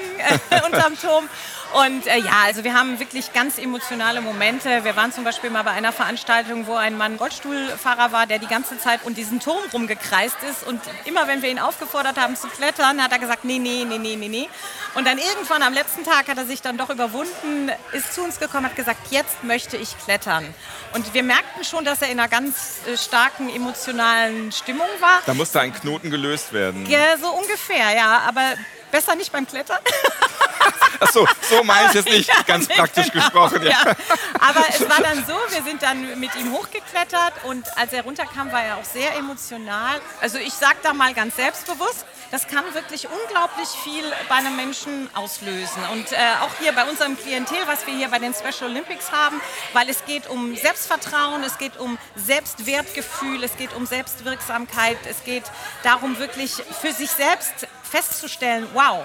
äh, 0.51 0.61
unterm 0.67 0.99
Turm. 1.01 1.29
Und 1.75 2.07
äh, 2.07 2.19
ja, 2.19 2.45
also 2.47 2.65
wir 2.65 2.75
haben 2.75 2.99
wirklich 2.99 3.33
ganz 3.33 3.59
emotionale 3.59 4.21
Momente. 4.21 4.85
Wir 4.85 4.97
waren 4.97 5.13
zum 5.13 5.25
Beispiel 5.25 5.51
mal 5.51 5.63
bei 5.63 5.73
einer 5.73 5.93
Veranstaltung, 5.93 6.67
wo 6.67 6.75
ein 6.75 6.97
Mann 6.97 7.17
Rollstuhlfahrer 7.17 8.11
war, 8.13 8.27
der 8.27 8.39
die 8.39 8.47
ganze 8.47 8.79
Zeit 8.79 9.01
um 9.05 9.15
diesen 9.15 9.39
Turm 9.39 9.63
rumgekreist 9.73 10.39
ist. 10.49 10.67
Und 10.67 10.81
immer 11.05 11.29
wenn 11.29 11.43
wir 11.43 11.51
ihn 11.51 11.59
aufgefordert 11.59 12.19
haben 12.19 12.37
zu 12.37 12.49
klettern, 12.49 13.03
hat 13.03 13.13
er 13.13 13.19
gesagt, 13.19 13.45
nee, 13.45 13.59
nee, 13.59 13.85
nee, 13.87 13.99
nee, 13.99 14.17
nee, 14.17 14.29
nee. 14.29 14.49
Und 14.95 15.07
dann 15.07 15.19
irgendwann 15.19 15.63
am 15.63 15.75
letzten 15.75 16.05
Tag 16.05 16.29
hat 16.29 16.39
er 16.39 16.47
sich 16.47 16.63
dann 16.63 16.79
doch 16.79 16.91
überwunden, 16.91 17.71
ist 17.93 18.15
zu 18.15 18.23
uns 18.23 18.41
gekommen, 18.41 18.67
hat 18.67 18.77
gesagt, 18.77 19.11
jetzt 19.11 19.45
möchte 19.45 19.77
ich 19.77 19.97
klettern. 19.99 20.47
Und 20.95 21.13
wir 21.13 21.23
merkten 21.23 21.65
schon, 21.65 21.85
dass 21.85 22.01
er 22.01 22.09
in 22.09 22.19
einer 22.19 22.29
ganz 22.29 22.79
äh, 22.87 22.97
starken 22.97 23.55
emotionalen 23.55 24.53
Stimmung 24.53 24.89
war. 25.01 25.21
Da 25.27 25.35
musste 25.35 25.61
ein 25.61 25.75
Knoten 25.75 26.11
gelöst 26.11 26.53
werden. 26.55 26.87
Ja, 26.87 27.19
so 27.21 27.29
ungefähr, 27.29 27.95
ja. 27.95 28.23
Aber 28.27 28.55
besser 28.91 29.15
nicht 29.15 29.33
beim 29.33 29.47
Klettern. 29.47 29.79
Achso, 31.01 31.27
so 31.49 31.63
meine 31.63 31.89
ich 31.91 31.95
es 31.95 32.05
nicht, 32.05 32.29
Ja, 32.37 32.43
ganz 32.43 32.69
praktisch 32.69 33.11
genau, 33.13 33.25
gesprochen. 33.25 33.63
Ja. 33.63 33.71
ja. 33.71 33.95
Aber 34.41 34.65
es 34.69 34.81
war 34.89 35.01
dann 35.01 35.25
so, 35.27 35.35
wir 35.51 35.63
sind 35.63 35.83
dann 35.83 36.19
mit 36.19 36.35
ihm 36.37 36.53
hochgeklettert 36.53 37.45
und 37.45 37.67
als 37.77 37.93
er 37.93 38.03
runterkam, 38.03 38.51
war 38.53 38.63
er 38.63 38.77
auch 38.77 38.85
sehr 38.85 39.15
emotional. 39.17 40.01
Also 40.21 40.39
ich 40.39 40.53
sage 40.53 40.77
da 40.83 40.93
mal 40.93 41.15
ganz 41.15 41.37
selbstbewusst, 41.37 42.05
das 42.31 42.47
kann 42.47 42.63
wirklich 42.75 43.09
unglaublich 43.09 43.69
viel 43.69 44.05
bei 44.29 44.35
einem 44.35 44.55
Menschen 44.57 45.09
auslösen. 45.15 45.83
Und 45.93 46.13
äh, 46.13 46.17
auch 46.43 46.51
hier 46.61 46.73
bei 46.73 46.85
unserem 46.85 47.17
Klientel, 47.17 47.59
was 47.67 47.87
wir 47.87 47.95
hier 47.95 48.09
bei 48.09 48.19
den 48.19 48.35
Special 48.35 48.71
Olympics 48.71 49.11
haben, 49.13 49.41
weil 49.73 49.89
es 49.89 50.05
geht 50.05 50.29
um 50.29 50.55
Selbstvertrauen, 50.55 51.43
es 51.43 51.57
geht 51.57 51.79
um 51.79 51.97
Selbstwertgefühl, 52.17 53.43
es 53.45 53.57
geht 53.57 53.75
um 53.75 53.87
Selbstwirksamkeit, 53.87 54.99
es 55.09 55.25
geht 55.25 55.45
darum, 55.83 56.19
wirklich 56.19 56.53
für 56.53 56.93
sich 56.93 57.11
selbst 57.11 57.67
festzustellen, 57.89 58.67
wow, 58.75 59.05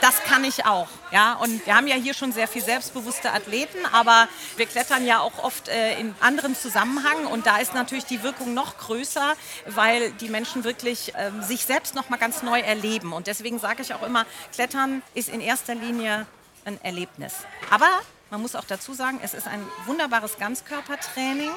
das 0.00 0.22
kann 0.24 0.44
ich 0.44 0.66
auch. 0.66 0.88
Ja? 1.12 1.34
Und 1.34 1.64
wir 1.64 1.74
haben 1.74 1.86
ja 1.86 1.94
hier 1.94 2.12
schon 2.12 2.30
sehr 2.32 2.46
viel 2.46 2.62
selbstbewusste 2.62 3.32
Athleten, 3.32 3.78
aber 3.90 4.28
wir 4.56 4.66
klettern 4.66 5.06
ja 5.06 5.20
auch 5.20 5.42
oft 5.42 5.68
äh, 5.68 5.98
in 5.98 6.14
anderen 6.20 6.54
Zusammenhang 6.54 7.26
und 7.26 7.46
da 7.46 7.56
ist 7.56 7.72
natürlich 7.74 8.04
die 8.04 8.22
Wirkung 8.22 8.52
noch 8.52 8.76
größer, 8.76 9.34
weil 9.66 10.12
die 10.12 10.28
Menschen 10.28 10.62
wirklich 10.64 11.14
ähm, 11.16 11.42
sich 11.42 11.64
selbst 11.64 11.94
noch 11.94 12.10
mal 12.10 12.18
ganz 12.18 12.42
neu 12.42 12.60
erleben. 12.60 13.14
Und 13.14 13.28
deswegen 13.28 13.58
sage 13.58 13.82
ich 13.82 13.94
auch 13.94 14.02
immer, 14.02 14.26
Klettern 14.52 15.02
ist 15.14 15.30
in 15.30 15.40
erster 15.40 15.74
Linie 15.74 16.26
ein 16.66 16.78
Erlebnis. 16.82 17.34
Aber 17.70 17.88
man 18.30 18.42
muss 18.42 18.56
auch 18.56 18.64
dazu 18.64 18.94
sagen, 18.94 19.20
es 19.22 19.32
ist 19.32 19.46
ein 19.46 19.64
wunderbares 19.86 20.38
Ganzkörpertraining. 20.38 21.50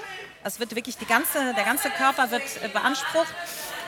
Es 0.43 0.59
wird 0.59 0.75
wirklich 0.75 0.97
ganze, 1.07 1.53
der 1.53 1.63
ganze 1.63 1.89
Körper 1.89 2.31
wird 2.31 2.43
äh, 2.63 2.69
beansprucht. 2.69 3.33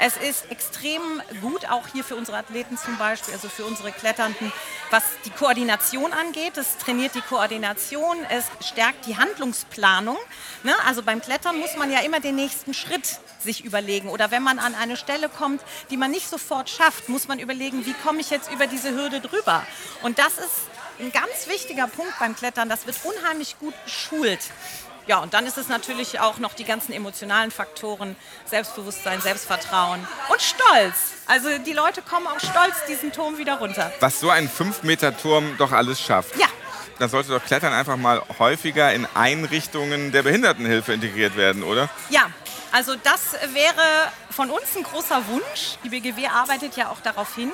Es 0.02 0.16
ist 0.16 0.50
extrem 0.50 1.02
gut, 1.42 1.70
auch 1.70 1.88
hier 1.92 2.06
für 2.06 2.16
unsere 2.16 2.38
Athleten 2.38 2.78
zum 2.78 2.98
Beispiel, 2.98 3.34
also 3.34 3.50
für 3.50 3.66
unsere 3.66 3.92
Kletternden, 3.92 4.54
was 4.92 5.04
die 5.26 5.30
Koordination 5.30 6.14
angeht. 6.14 6.58
Es 6.58 6.78
trainiert 6.78 7.16
die 7.16 7.22
Koordination, 7.22 8.18
es 8.30 8.46
stärkt 8.66 9.06
die 9.08 9.18
Handlungsplanung. 9.18 10.18
Ne? 10.64 10.74
Also 10.88 11.04
beim 11.04 11.22
Klettern 11.22 11.60
muss 11.60 11.76
man 11.76 11.92
ja 11.92 12.00
immer 12.00 12.22
den 12.22 12.36
nächsten 12.36 12.74
Schritt 12.74 13.20
sich 13.40 13.66
überlegen. 13.66 14.08
Oder 14.08 14.32
wenn 14.32 14.42
man 14.42 14.58
an 14.58 14.74
eine 14.74 14.96
Stelle 14.96 15.28
kommt, 15.28 15.62
die 15.90 15.98
man 15.98 16.12
nicht 16.12 16.30
sofort 16.30 16.70
schafft, 16.70 17.10
muss 17.10 17.28
man 17.28 17.40
überlegen, 17.40 17.86
wie 17.86 17.94
komme 17.94 18.22
ich 18.22 18.30
jetzt 18.30 18.50
über 18.54 18.68
diese 18.68 18.92
Hürde 18.92 19.20
drüber. 19.20 19.66
Und 20.02 20.18
das 20.18 20.38
ist 20.38 20.70
ein 21.00 21.12
ganz 21.12 21.48
wichtiger 21.48 21.88
Punkt 21.88 22.18
beim 22.20 22.38
Klettern. 22.38 22.70
Das 22.70 22.86
wird 22.86 22.98
unheimlich 23.04 23.60
gut 23.60 23.74
geschult. 23.84 24.40
Ja, 25.10 25.17
und 25.17 25.34
dann 25.34 25.48
ist 25.48 25.58
es 25.58 25.69
natürlich 25.69 26.19
auch 26.19 26.38
noch 26.38 26.54
die 26.54 26.65
ganzen 26.65 26.93
emotionalen 26.93 27.50
Faktoren, 27.50 28.15
Selbstbewusstsein, 28.45 29.19
Selbstvertrauen 29.22 30.08
und 30.30 30.39
Stolz. 30.39 30.98
Also 31.26 31.50
die 31.58 31.74
Leute 31.74 32.04
kommen 32.04 32.28
auch 32.28 32.39
stolz 32.39 32.86
diesen 32.88 33.12
Turm 33.12 33.39
wieder 33.39 33.58
runter. 33.58 33.91
Was 34.02 34.19
so 34.19 34.30
ein 34.30 34.48
5-Meter-Turm 34.48 35.56
doch 35.58 35.72
alles 35.72 36.00
schafft. 36.00 36.38
Ja. 36.38 36.45
Da 37.00 37.10
sollte 37.10 37.30
doch 37.32 37.43
Klettern 37.43 37.74
einfach 37.74 37.98
mal 37.98 38.22
häufiger 38.38 38.93
in 38.93 39.08
Einrichtungen 39.15 40.12
der 40.12 40.22
Behindertenhilfe 40.22 40.93
integriert 40.93 41.36
werden, 41.36 41.63
oder? 41.63 41.89
Ja, 42.12 42.30
also 42.72 42.93
das 43.04 43.34
wäre 43.52 44.12
von 44.30 44.52
uns 44.52 44.76
ein 44.78 44.84
großer 44.84 45.28
Wunsch. 45.28 45.80
Die 45.84 45.89
BGW 45.89 46.28
arbeitet 46.28 46.76
ja 46.76 46.89
auch 46.89 47.02
darauf 47.02 47.34
hin, 47.34 47.52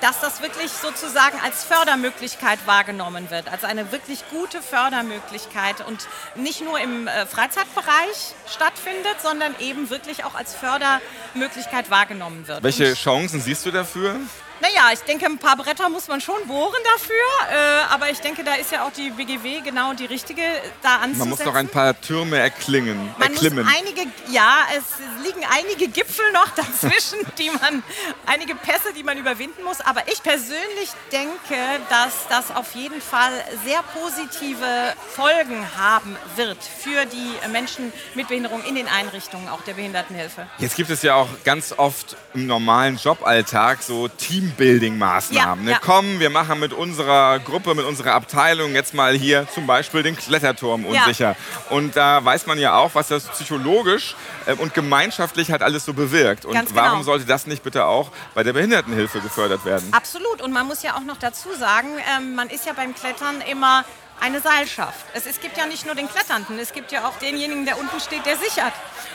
dass 0.00 0.20
das 0.20 0.42
wirklich 0.42 0.70
sozusagen 0.70 1.38
als 1.42 1.64
Fördermöglichkeit 1.64 2.58
wahrgenommen 2.66 3.30
wird, 3.30 3.50
als 3.50 3.64
eine 3.64 3.92
wirklich 3.92 4.24
gute 4.30 4.62
Fördermöglichkeit 4.62 5.86
und 5.86 6.06
nicht 6.34 6.62
nur 6.62 6.78
im 6.78 7.08
äh, 7.08 7.26
Freizeitbereich 7.26 8.34
stattfindet, 8.46 9.16
sondern 9.22 9.54
eben 9.58 9.90
wirklich 9.90 10.24
auch 10.24 10.34
als 10.34 10.54
Fördermöglichkeit 10.54 11.90
wahrgenommen 11.90 12.46
wird. 12.46 12.62
Welche 12.62 12.94
Chancen 12.94 13.40
siehst 13.40 13.66
du 13.66 13.70
dafür? 13.70 14.16
Naja, 14.60 14.90
ich 14.92 15.00
denke, 15.00 15.26
ein 15.26 15.38
paar 15.38 15.56
Bretter 15.56 15.88
muss 15.88 16.08
man 16.08 16.20
schon 16.20 16.46
bohren 16.46 16.80
dafür. 16.94 17.14
Äh, 17.50 17.92
aber 17.94 18.10
ich 18.10 18.20
denke, 18.20 18.44
da 18.44 18.54
ist 18.54 18.72
ja 18.72 18.84
auch 18.86 18.92
die 18.92 19.10
BGW 19.10 19.60
genau 19.60 19.92
die 19.94 20.06
richtige, 20.06 20.42
da 20.82 20.96
anzusetzen. 20.96 21.18
Man 21.18 21.28
muss 21.30 21.44
noch 21.44 21.54
ein 21.54 21.68
paar 21.68 22.00
Türme 22.00 22.38
erklingen, 22.38 23.14
Man 23.18 23.32
erklimmen. 23.32 23.64
muss 23.64 23.74
einige, 23.76 24.02
ja, 24.30 24.58
es 24.76 24.84
liegen 25.24 25.44
einige 25.50 25.88
Gipfel 25.88 26.24
noch 26.32 26.48
dazwischen, 26.56 27.18
die 27.38 27.50
man, 27.50 27.82
einige 28.26 28.54
Pässe, 28.54 28.92
die 28.96 29.02
man 29.02 29.18
überwinden 29.18 29.62
muss. 29.64 29.80
Aber 29.80 30.02
ich 30.10 30.22
persönlich 30.22 30.90
denke, 31.12 31.56
dass 31.88 32.26
das 32.28 32.54
auf 32.54 32.74
jeden 32.74 33.00
Fall 33.00 33.32
sehr 33.64 33.82
positive 33.94 34.94
Folgen 35.14 35.66
haben 35.76 36.16
wird 36.36 36.58
für 36.62 37.06
die 37.06 37.48
Menschen 37.50 37.92
mit 38.14 38.28
Behinderung 38.28 38.64
in 38.64 38.74
den 38.74 38.88
Einrichtungen 38.88 39.48
auch 39.48 39.62
der 39.62 39.74
Behindertenhilfe. 39.74 40.46
Jetzt 40.58 40.76
gibt 40.76 40.90
es 40.90 41.02
ja 41.02 41.14
auch 41.14 41.28
ganz 41.44 41.72
oft 41.76 42.16
im 42.34 42.46
normalen 42.46 42.96
Joballtag 42.96 43.82
so 43.82 44.08
Teambuilding-Maßnahmen. 44.56 45.32
Ja, 45.32 45.54
ne? 45.56 45.70
ja. 45.72 45.78
Komm, 45.80 46.20
wir 46.20 46.30
machen 46.30 46.60
mit 46.60 46.72
unserer 46.72 47.38
Gruppe, 47.40 47.74
mit 47.74 47.84
unserer 47.84 48.14
Abteilung 48.14 48.74
jetzt 48.74 48.94
mal 48.94 49.14
hier 49.14 49.46
zum 49.54 49.66
Beispiel 49.66 50.02
den 50.02 50.16
Kletterturm 50.16 50.84
Ja. 50.84 51.02
unsicher. 51.04 51.36
Und 51.70 51.96
da 51.96 52.24
weiß 52.24 52.46
man 52.46 52.58
ja 52.58 52.76
auch, 52.76 52.94
was 52.94 53.08
das 53.08 53.28
psychologisch 53.28 54.14
äh, 54.46 54.54
und 54.54 54.74
gemeinschaftlich 54.74 55.50
halt 55.50 55.62
alles 55.62 55.84
so 55.84 55.92
bewirkt. 55.94 56.44
Und 56.44 56.54
Ganz 56.54 56.70
genau. 56.70 56.82
warum 56.82 57.02
sollte 57.02 57.24
das 57.26 57.46
nicht 57.46 57.62
bitte 57.62 57.84
auch 57.86 58.10
bei 58.34 58.42
der 58.42 58.52
Behindertenhilfe 58.52 59.20
gefördert 59.20 59.64
werden? 59.64 59.88
Absolut. 59.92 60.42
Und 60.42 60.52
man 60.52 60.66
muss 60.66 60.82
ja 60.82 60.96
auch 60.96 61.04
noch 61.04 61.18
dazu 61.18 61.48
sagen, 61.58 61.88
ähm, 62.16 62.34
man 62.34 62.48
ist 62.50 62.66
ja 62.66 62.72
beim 62.72 62.94
Klettern 62.94 63.40
immer 63.50 63.84
eine 64.20 64.40
Seilschaft. 64.40 65.06
Es, 65.14 65.26
es 65.26 65.40
gibt 65.40 65.56
ja 65.56 65.66
nicht 65.66 65.86
nur 65.86 65.94
den 65.94 66.08
Kletternden, 66.08 66.58
es 66.58 66.72
gibt 66.72 66.90
ja 66.90 67.06
auch 67.06 67.16
denjenigen, 67.18 67.64
der 67.66 67.78
unten 67.78 68.00
steht, 68.00 68.26
der 68.26 68.36
sichert. 68.36 68.72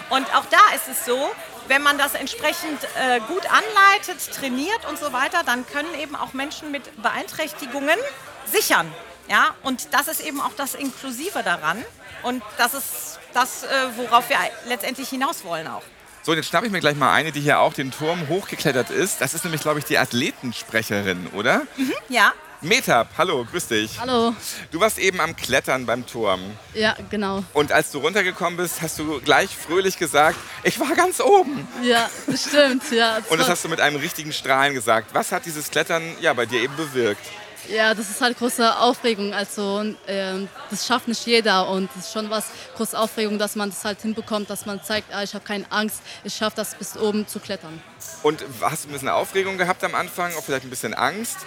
Und 0.09 0.25
auch 0.35 0.45
da 0.49 0.75
ist 0.75 0.87
es 0.89 1.05
so, 1.05 1.29
wenn 1.67 1.81
man 1.81 1.97
das 1.97 2.15
entsprechend 2.15 2.83
äh, 2.83 3.19
gut 3.27 3.43
anleitet, 3.45 4.33
trainiert 4.33 4.85
und 4.89 4.97
so 4.99 5.13
weiter, 5.13 5.43
dann 5.45 5.65
können 5.67 5.93
eben 6.01 6.15
auch 6.15 6.33
Menschen 6.33 6.71
mit 6.71 7.01
Beeinträchtigungen 7.01 7.97
sichern. 8.45 8.91
Ja? 9.29 9.55
Und 9.63 9.93
das 9.93 10.07
ist 10.07 10.21
eben 10.21 10.41
auch 10.41 10.53
das 10.55 10.75
Inklusive 10.75 11.43
daran. 11.43 11.83
Und 12.23 12.43
das 12.57 12.73
ist 12.73 13.19
das, 13.33 13.63
äh, 13.63 13.67
worauf 13.97 14.29
wir 14.29 14.37
letztendlich 14.67 15.09
hinaus 15.09 15.43
wollen 15.43 15.67
auch. 15.67 15.83
So, 16.21 16.31
und 16.31 16.37
jetzt 16.37 16.47
schnappe 16.47 16.65
ich 16.65 16.71
mir 16.71 16.79
gleich 16.79 16.95
mal 16.95 17.11
eine, 17.13 17.33
die 17.33 17.41
hier 17.41 17.59
auch 17.59 17.73
den 17.73 17.91
Turm 17.91 18.29
hochgeklettert 18.29 18.89
ist. 18.89 19.19
Das 19.19 19.33
ist 19.33 19.43
nämlich, 19.43 19.61
glaube 19.61 19.79
ich, 19.79 19.85
die 19.85 19.97
Athletensprecherin, 19.97 21.27
oder? 21.33 21.63
Mhm, 21.75 21.93
ja. 22.07 22.31
Metab, 22.63 23.09
hallo, 23.17 23.45
grüß 23.51 23.67
dich. 23.67 23.99
Hallo. 23.99 24.33
Du 24.71 24.79
warst 24.79 24.97
eben 24.97 25.19
am 25.19 25.35
Klettern 25.35 25.85
beim 25.85 26.07
Turm. 26.07 26.39
Ja, 26.73 26.95
genau. 27.09 27.43
Und 27.53 27.73
als 27.73 27.91
du 27.91 27.97
runtergekommen 27.97 28.55
bist, 28.55 28.81
hast 28.81 28.97
du 28.99 29.19
gleich 29.19 29.49
fröhlich 29.49 29.97
gesagt, 29.99 30.37
ich 30.63 30.79
war 30.79 30.95
ganz 30.95 31.19
oben. 31.19 31.67
Ja, 31.83 32.09
stimmt. 32.33 32.89
Ja, 32.91 33.19
Und 33.29 33.37
das 33.37 33.49
hast 33.49 33.65
du 33.65 33.69
mit 33.69 33.81
einem 33.81 33.97
richtigen 33.97 34.31
Strahlen 34.31 34.73
gesagt. 34.73 35.13
Was 35.13 35.33
hat 35.33 35.45
dieses 35.45 35.69
Klettern 35.71 36.03
ja, 36.21 36.31
bei 36.31 36.45
dir 36.45 36.61
eben 36.61 36.73
bewirkt? 36.77 37.25
Ja, 37.67 37.93
das 37.93 38.09
ist 38.09 38.21
halt 38.21 38.37
große 38.37 38.77
Aufregung. 38.77 39.33
Also 39.33 39.83
ähm, 40.07 40.47
das 40.69 40.87
schafft 40.87 41.09
nicht 41.09 41.25
jeder 41.25 41.67
und 41.67 41.89
es 41.97 42.05
ist 42.05 42.13
schon 42.13 42.29
was 42.29 42.45
große 42.77 42.97
Aufregung, 42.97 43.37
dass 43.39 43.55
man 43.57 43.71
das 43.71 43.83
halt 43.83 44.01
hinbekommt, 44.01 44.49
dass 44.49 44.65
man 44.65 44.81
zeigt, 44.81 45.13
ah, 45.13 45.23
ich 45.23 45.33
habe 45.33 45.43
keine 45.43 45.69
Angst, 45.69 46.01
ich 46.23 46.33
schaffe 46.33 46.55
das 46.55 46.75
bis 46.75 46.95
oben 46.97 47.27
zu 47.27 47.41
klettern. 47.41 47.81
Und 48.21 48.43
hast 48.61 48.85
du 48.85 48.89
ein 48.89 48.93
bisschen 48.93 49.09
Aufregung 49.09 49.57
gehabt 49.57 49.83
am 49.83 49.95
Anfang, 49.95 50.33
auch 50.35 50.43
vielleicht 50.43 50.65
ein 50.65 50.69
bisschen 50.69 50.93
Angst? 50.93 51.37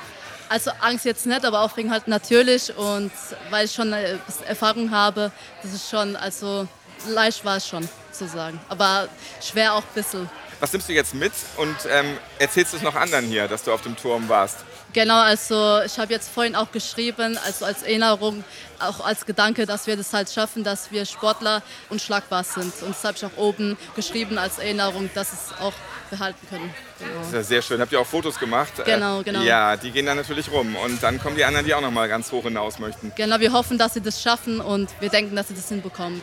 Also 0.49 0.71
Angst 0.81 1.05
jetzt 1.05 1.27
nicht, 1.27 1.45
aber 1.45 1.61
Aufregung 1.61 1.91
halt 1.91 2.07
natürlich 2.07 2.77
und 2.77 3.11
weil 3.51 3.67
ich 3.67 3.73
schon 3.73 3.93
bisschen 3.93 4.47
Erfahrung 4.47 4.91
habe, 4.91 5.33
das 5.63 5.73
ist 5.73 5.91
schon, 5.91 6.15
also 6.17 6.69
leicht 7.09 7.45
war 7.45 7.57
es 7.57 7.67
schon 7.67 7.89
sozusagen, 8.13 8.61
aber 8.69 9.09
schwer 9.41 9.75
auch 9.75 9.83
ein 9.83 9.95
bisschen. 9.95 10.31
Was 10.61 10.73
nimmst 10.73 10.89
du 10.89 10.93
jetzt 10.93 11.15
mit 11.15 11.33
und 11.57 11.77
ähm, 11.91 12.17
erzählst 12.39 12.73
du 12.73 12.77
es 12.79 12.83
noch 12.83 12.95
anderen 12.95 13.27
hier, 13.27 13.49
dass 13.49 13.63
du 13.65 13.73
auf 13.73 13.83
dem 13.83 13.97
Turm 13.97 14.29
warst? 14.29 14.59
Genau, 14.97 15.21
also 15.21 15.83
ich 15.85 15.99
habe 15.99 16.11
jetzt 16.15 16.31
vorhin 16.31 16.57
auch 16.57 16.73
geschrieben, 16.73 17.39
also 17.45 17.67
als 17.67 17.83
Erinnerung, 17.83 18.43
auch 18.79 19.05
als 19.05 19.27
Gedanke, 19.27 19.67
dass 19.67 19.87
wir 19.87 19.95
das 19.95 20.11
halt 20.15 20.31
schaffen, 20.31 20.65
dass 20.65 20.91
wir 20.91 21.05
Sportler 21.05 21.63
unschlagbar 21.91 22.43
sind. 22.45 22.73
Und 22.81 22.95
das 22.97 23.05
habe 23.05 23.15
ich 23.15 23.23
auch 23.27 23.37
oben 23.37 23.77
geschrieben 23.95 24.39
als 24.39 24.59
Erinnerung, 24.59 25.11
dass 25.15 25.35
es 25.35 25.53
auch 25.61 25.75
behalten 26.09 26.47
können. 26.49 26.75
Das 26.99 27.09
Genau. 27.11 27.21
ist 27.27 27.33
ja 27.35 27.43
sehr 27.43 27.61
schön. 27.61 27.79
Habt 27.83 27.93
ihr 27.93 28.01
auch 28.01 28.07
Fotos 28.07 28.39
gemacht? 28.39 28.73
Genau, 28.87 29.21
Äh, 29.21 29.25
genau. 29.25 29.43
Ja, 29.43 29.77
die 29.77 29.91
gehen 29.91 30.07
dann 30.07 30.17
natürlich 30.17 30.51
rum. 30.51 30.75
Und 30.77 31.03
dann 31.03 31.21
kommen 31.21 31.37
die 31.37 31.45
anderen, 31.45 31.67
die 31.67 31.75
auch 31.75 31.83
noch 31.83 31.91
mal 31.91 32.09
ganz 32.09 32.33
hoch 32.33 32.45
hinaus 32.45 32.79
möchten. 32.79 33.13
Genau, 33.17 33.39
wir 33.39 33.53
hoffen, 33.53 33.77
dass 33.77 33.93
sie 33.93 34.01
das 34.01 34.23
schaffen 34.23 34.63
und 34.63 34.89
wir 35.01 35.11
denken, 35.11 35.37
dass 35.37 35.49
sie 35.49 35.55
das 35.55 35.69
hinbekommen. 35.69 36.23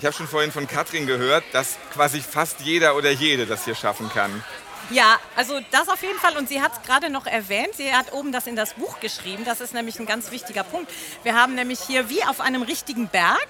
Ich 0.00 0.06
habe 0.06 0.16
schon 0.16 0.26
vorhin 0.26 0.52
von 0.52 0.66
Katrin 0.66 1.06
gehört, 1.06 1.44
dass 1.52 1.76
quasi 1.92 2.22
fast 2.22 2.60
jeder 2.62 2.96
oder 2.96 3.10
jede 3.10 3.44
das 3.44 3.66
hier 3.66 3.74
schaffen 3.74 4.08
kann. 4.08 4.42
Ja, 4.90 5.18
also 5.34 5.60
das 5.72 5.88
auf 5.88 6.00
jeden 6.02 6.18
Fall. 6.18 6.36
Und 6.36 6.48
sie 6.48 6.62
hat 6.62 6.72
es 6.72 6.82
gerade 6.82 7.10
noch 7.10 7.26
erwähnt. 7.26 7.74
Sie 7.74 7.92
hat 7.92 8.12
oben 8.12 8.30
das 8.30 8.46
in 8.46 8.54
das 8.54 8.74
Buch 8.74 9.00
geschrieben. 9.00 9.44
Das 9.44 9.60
ist 9.60 9.74
nämlich 9.74 9.98
ein 9.98 10.06
ganz 10.06 10.30
wichtiger 10.30 10.62
Punkt. 10.62 10.92
Wir 11.24 11.34
haben 11.34 11.54
nämlich 11.54 11.80
hier 11.80 12.08
wie 12.08 12.22
auf 12.24 12.40
einem 12.40 12.62
richtigen 12.62 13.08
Berg 13.08 13.48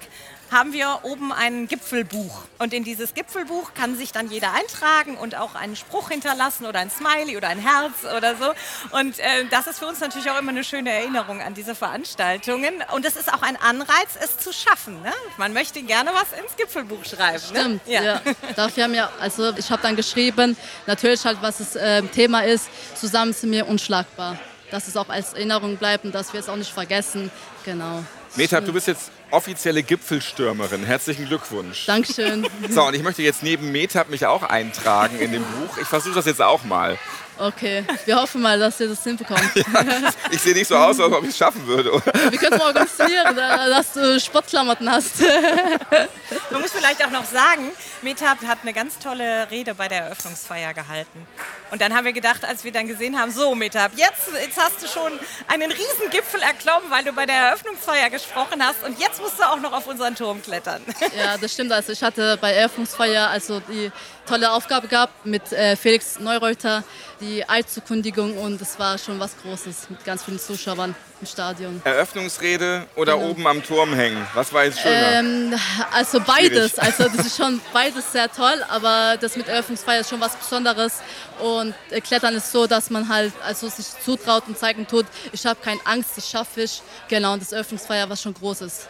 haben 0.51 0.73
wir 0.73 0.99
oben 1.03 1.31
ein 1.31 1.67
Gipfelbuch. 1.67 2.43
Und 2.57 2.73
in 2.73 2.83
dieses 2.83 3.13
Gipfelbuch 3.13 3.73
kann 3.73 3.95
sich 3.97 4.11
dann 4.11 4.29
jeder 4.31 4.53
eintragen 4.53 5.17
und 5.17 5.35
auch 5.35 5.55
einen 5.55 5.75
Spruch 5.75 6.09
hinterlassen 6.09 6.65
oder 6.65 6.79
ein 6.79 6.89
Smiley 6.89 7.37
oder 7.37 7.49
ein 7.49 7.59
Herz 7.59 8.03
oder 8.15 8.35
so. 8.35 8.53
Und 8.97 9.19
äh, 9.19 9.45
das 9.49 9.67
ist 9.67 9.79
für 9.79 9.87
uns 9.87 9.99
natürlich 9.99 10.29
auch 10.29 10.39
immer 10.39 10.51
eine 10.51 10.63
schöne 10.63 10.91
Erinnerung 10.91 11.41
an 11.41 11.53
diese 11.53 11.75
Veranstaltungen. 11.75 12.83
Und 12.93 13.05
es 13.05 13.15
ist 13.15 13.33
auch 13.33 13.41
ein 13.41 13.57
Anreiz, 13.57 14.17
es 14.21 14.37
zu 14.37 14.53
schaffen. 14.53 15.01
Ne? 15.01 15.11
Man 15.37 15.53
möchte 15.53 15.81
gerne 15.83 16.11
was 16.13 16.39
ins 16.39 16.55
Gipfelbuch 16.55 17.03
schreiben. 17.05 17.39
Stimmt, 17.39 17.87
ne? 17.87 17.93
ja. 17.93 18.21
Dafür 18.55 18.85
haben 18.85 18.93
wir, 18.93 19.09
also 19.19 19.55
ich 19.55 19.69
habe 19.69 19.81
dann 19.81 19.95
geschrieben, 19.95 20.57
natürlich 20.85 21.23
halt, 21.25 21.37
was 21.41 21.57
das 21.57 21.75
äh, 21.75 22.01
Thema 22.03 22.41
ist, 22.41 22.69
zusammen 22.95 23.33
sind 23.33 23.51
wir 23.51 23.67
unschlagbar. 23.67 24.37
Dass 24.71 24.87
es 24.87 24.97
auch 24.97 25.07
als 25.07 25.33
Erinnerung 25.33 25.77
bleibt 25.77 26.03
und 26.03 26.13
dass 26.13 26.33
wir 26.33 26.41
es 26.41 26.49
auch 26.49 26.55
nicht 26.57 26.71
vergessen. 26.71 27.31
Genau. 27.63 28.03
Metab, 28.35 28.65
du 28.65 28.73
bist 28.73 28.87
jetzt 28.87 29.11
offizielle 29.31 29.83
Gipfelstürmerin. 29.83 30.83
Herzlichen 30.83 31.27
Glückwunsch. 31.27 31.85
Dankeschön. 31.85 32.47
So, 32.69 32.83
und 32.85 32.93
ich 32.93 33.03
möchte 33.03 33.21
jetzt 33.21 33.43
neben 33.43 33.71
Metab 33.71 34.09
mich 34.09 34.25
auch 34.25 34.43
eintragen 34.43 35.19
in 35.19 35.31
dem 35.31 35.43
Buch. 35.43 35.77
Ich 35.77 35.87
versuche 35.87 36.15
das 36.15 36.25
jetzt 36.25 36.41
auch 36.41 36.63
mal. 36.63 36.97
Okay, 37.39 37.83
wir 38.05 38.15
hoffen 38.15 38.41
mal, 38.41 38.57
dass 38.59 38.79
wir 38.79 38.87
das 38.89 39.03
hinbekommen. 39.03 39.49
Ich 40.31 40.41
sehe 40.41 40.53
nicht 40.53 40.67
so 40.67 40.75
aus, 40.75 40.99
als 40.99 41.13
ob 41.13 41.23
ich 41.23 41.29
es 41.29 41.37
schaffen 41.37 41.65
würde. 41.67 41.91
oder? 41.93 42.05
Wir 42.31 42.37
können 42.37 42.53
es 42.53 42.59
mal 42.59 42.67
organisieren, 42.67 43.35
da- 43.35 43.69
dass 43.69 43.93
du 43.93 44.19
Sportklamotten 44.19 44.89
hast. 44.91 45.21
Man 46.51 46.61
muss 46.61 46.71
vielleicht 46.71 47.03
auch 47.05 47.11
noch 47.11 47.25
sagen, 47.25 47.71
Metab 48.01 48.39
hat 48.45 48.59
eine 48.63 48.73
ganz 48.73 48.99
tolle 48.99 49.49
Rede 49.49 49.73
bei 49.75 49.87
der 49.87 50.03
Eröffnungsfeier 50.03 50.73
gehalten. 50.73 51.25
Und 51.71 51.81
dann 51.81 51.93
haben 51.95 52.05
wir 52.05 52.13
gedacht, 52.13 52.43
als 52.45 52.63
wir 52.63 52.71
dann 52.71 52.87
gesehen 52.87 53.19
haben, 53.19 53.31
so 53.31 53.55
Metab, 53.55 53.91
jetzt, 53.95 54.29
jetzt 54.41 54.57
hast 54.57 54.81
du 54.83 54.87
schon 54.87 55.13
einen 55.47 55.71
riesen 55.71 56.09
Gipfel 56.11 56.41
erklommen, 56.41 56.89
weil 56.89 57.03
du 57.03 57.13
bei 57.13 57.25
der 57.25 57.35
Eröffnungsfeier 57.35 58.09
gesprochen 58.09 58.63
hast 58.65 58.83
und 58.83 58.99
jetzt 58.99 59.21
musst 59.21 59.39
du 59.39 59.43
auch 59.43 59.59
noch 59.59 59.73
auf 59.73 59.87
unseren 59.87 60.15
Turm 60.15 60.41
klettern. 60.41 60.81
Ja, 61.17 61.37
das 61.37 61.53
stimmt. 61.53 61.71
Also 61.71 61.91
ich 61.93 62.01
hatte 62.03 62.37
bei 62.39 62.53
Eröffnungsfeier 62.53 63.29
also 63.29 63.59
die 63.61 63.91
tolle 64.27 64.51
Aufgabe 64.51 64.87
gehabt 64.87 65.25
mit 65.25 65.51
äh, 65.51 65.75
Felix 65.75 66.19
Neureuter, 66.19 66.83
die 67.19 67.47
Eidzukundigung 67.47 68.37
und 68.37 68.61
es 68.61 68.77
war 68.77 68.97
schon 68.97 69.19
was 69.19 69.31
Großes 69.41 69.89
mit 69.89 70.03
ganz 70.05 70.23
vielen 70.23 70.39
Zuschauern 70.39 70.95
im 71.19 71.25
Stadion. 71.27 71.81
Eröffnungsrede 71.83 72.85
oder 72.95 73.13
Genau. 73.15 73.29
oben 73.29 73.47
am 73.47 73.63
Turm 73.63 73.93
hängen? 73.93 74.25
Was 74.35 74.53
war 74.53 74.65
jetzt 74.65 74.79
schöner? 74.79 75.13
Ähm, 75.19 75.53
also 75.91 76.19
beides. 76.19 76.71
Schwierig. 76.73 76.81
Also 76.83 77.03
das 77.09 77.25
ist 77.27 77.37
schon 77.41 77.59
beides 77.73 78.11
sehr 78.11 78.31
toll, 78.31 78.63
aber 78.69 79.17
das 79.19 79.35
mit 79.35 79.47
Eröffnungsfeier 79.47 80.01
ist 80.01 80.09
schon 80.09 80.21
was 80.21 80.35
Besonderes. 80.35 80.99
Und 81.39 81.73
äh, 81.89 82.01
Klettern 82.01 82.35
ist 82.35 82.51
so, 82.51 82.67
dass 82.67 82.89
man 82.89 83.07
halt 83.09 83.33
also 83.43 83.67
sich 83.69 83.87
zutraut 84.03 84.43
und 84.47 84.57
zeigen 84.57 84.85
tut, 84.85 85.05
ich 85.31 85.45
habe 85.45 85.59
keine 85.63 85.79
Angst, 85.85 86.11
das 86.17 86.29
schaffe 86.29 86.61
ich. 86.61 86.81
Genau, 87.07 87.33
und 87.33 87.41
das 87.41 87.51
Eröffnungsfeier 87.51 88.09
was 88.09 88.21
schon 88.21 88.33
Großes. 88.33 88.87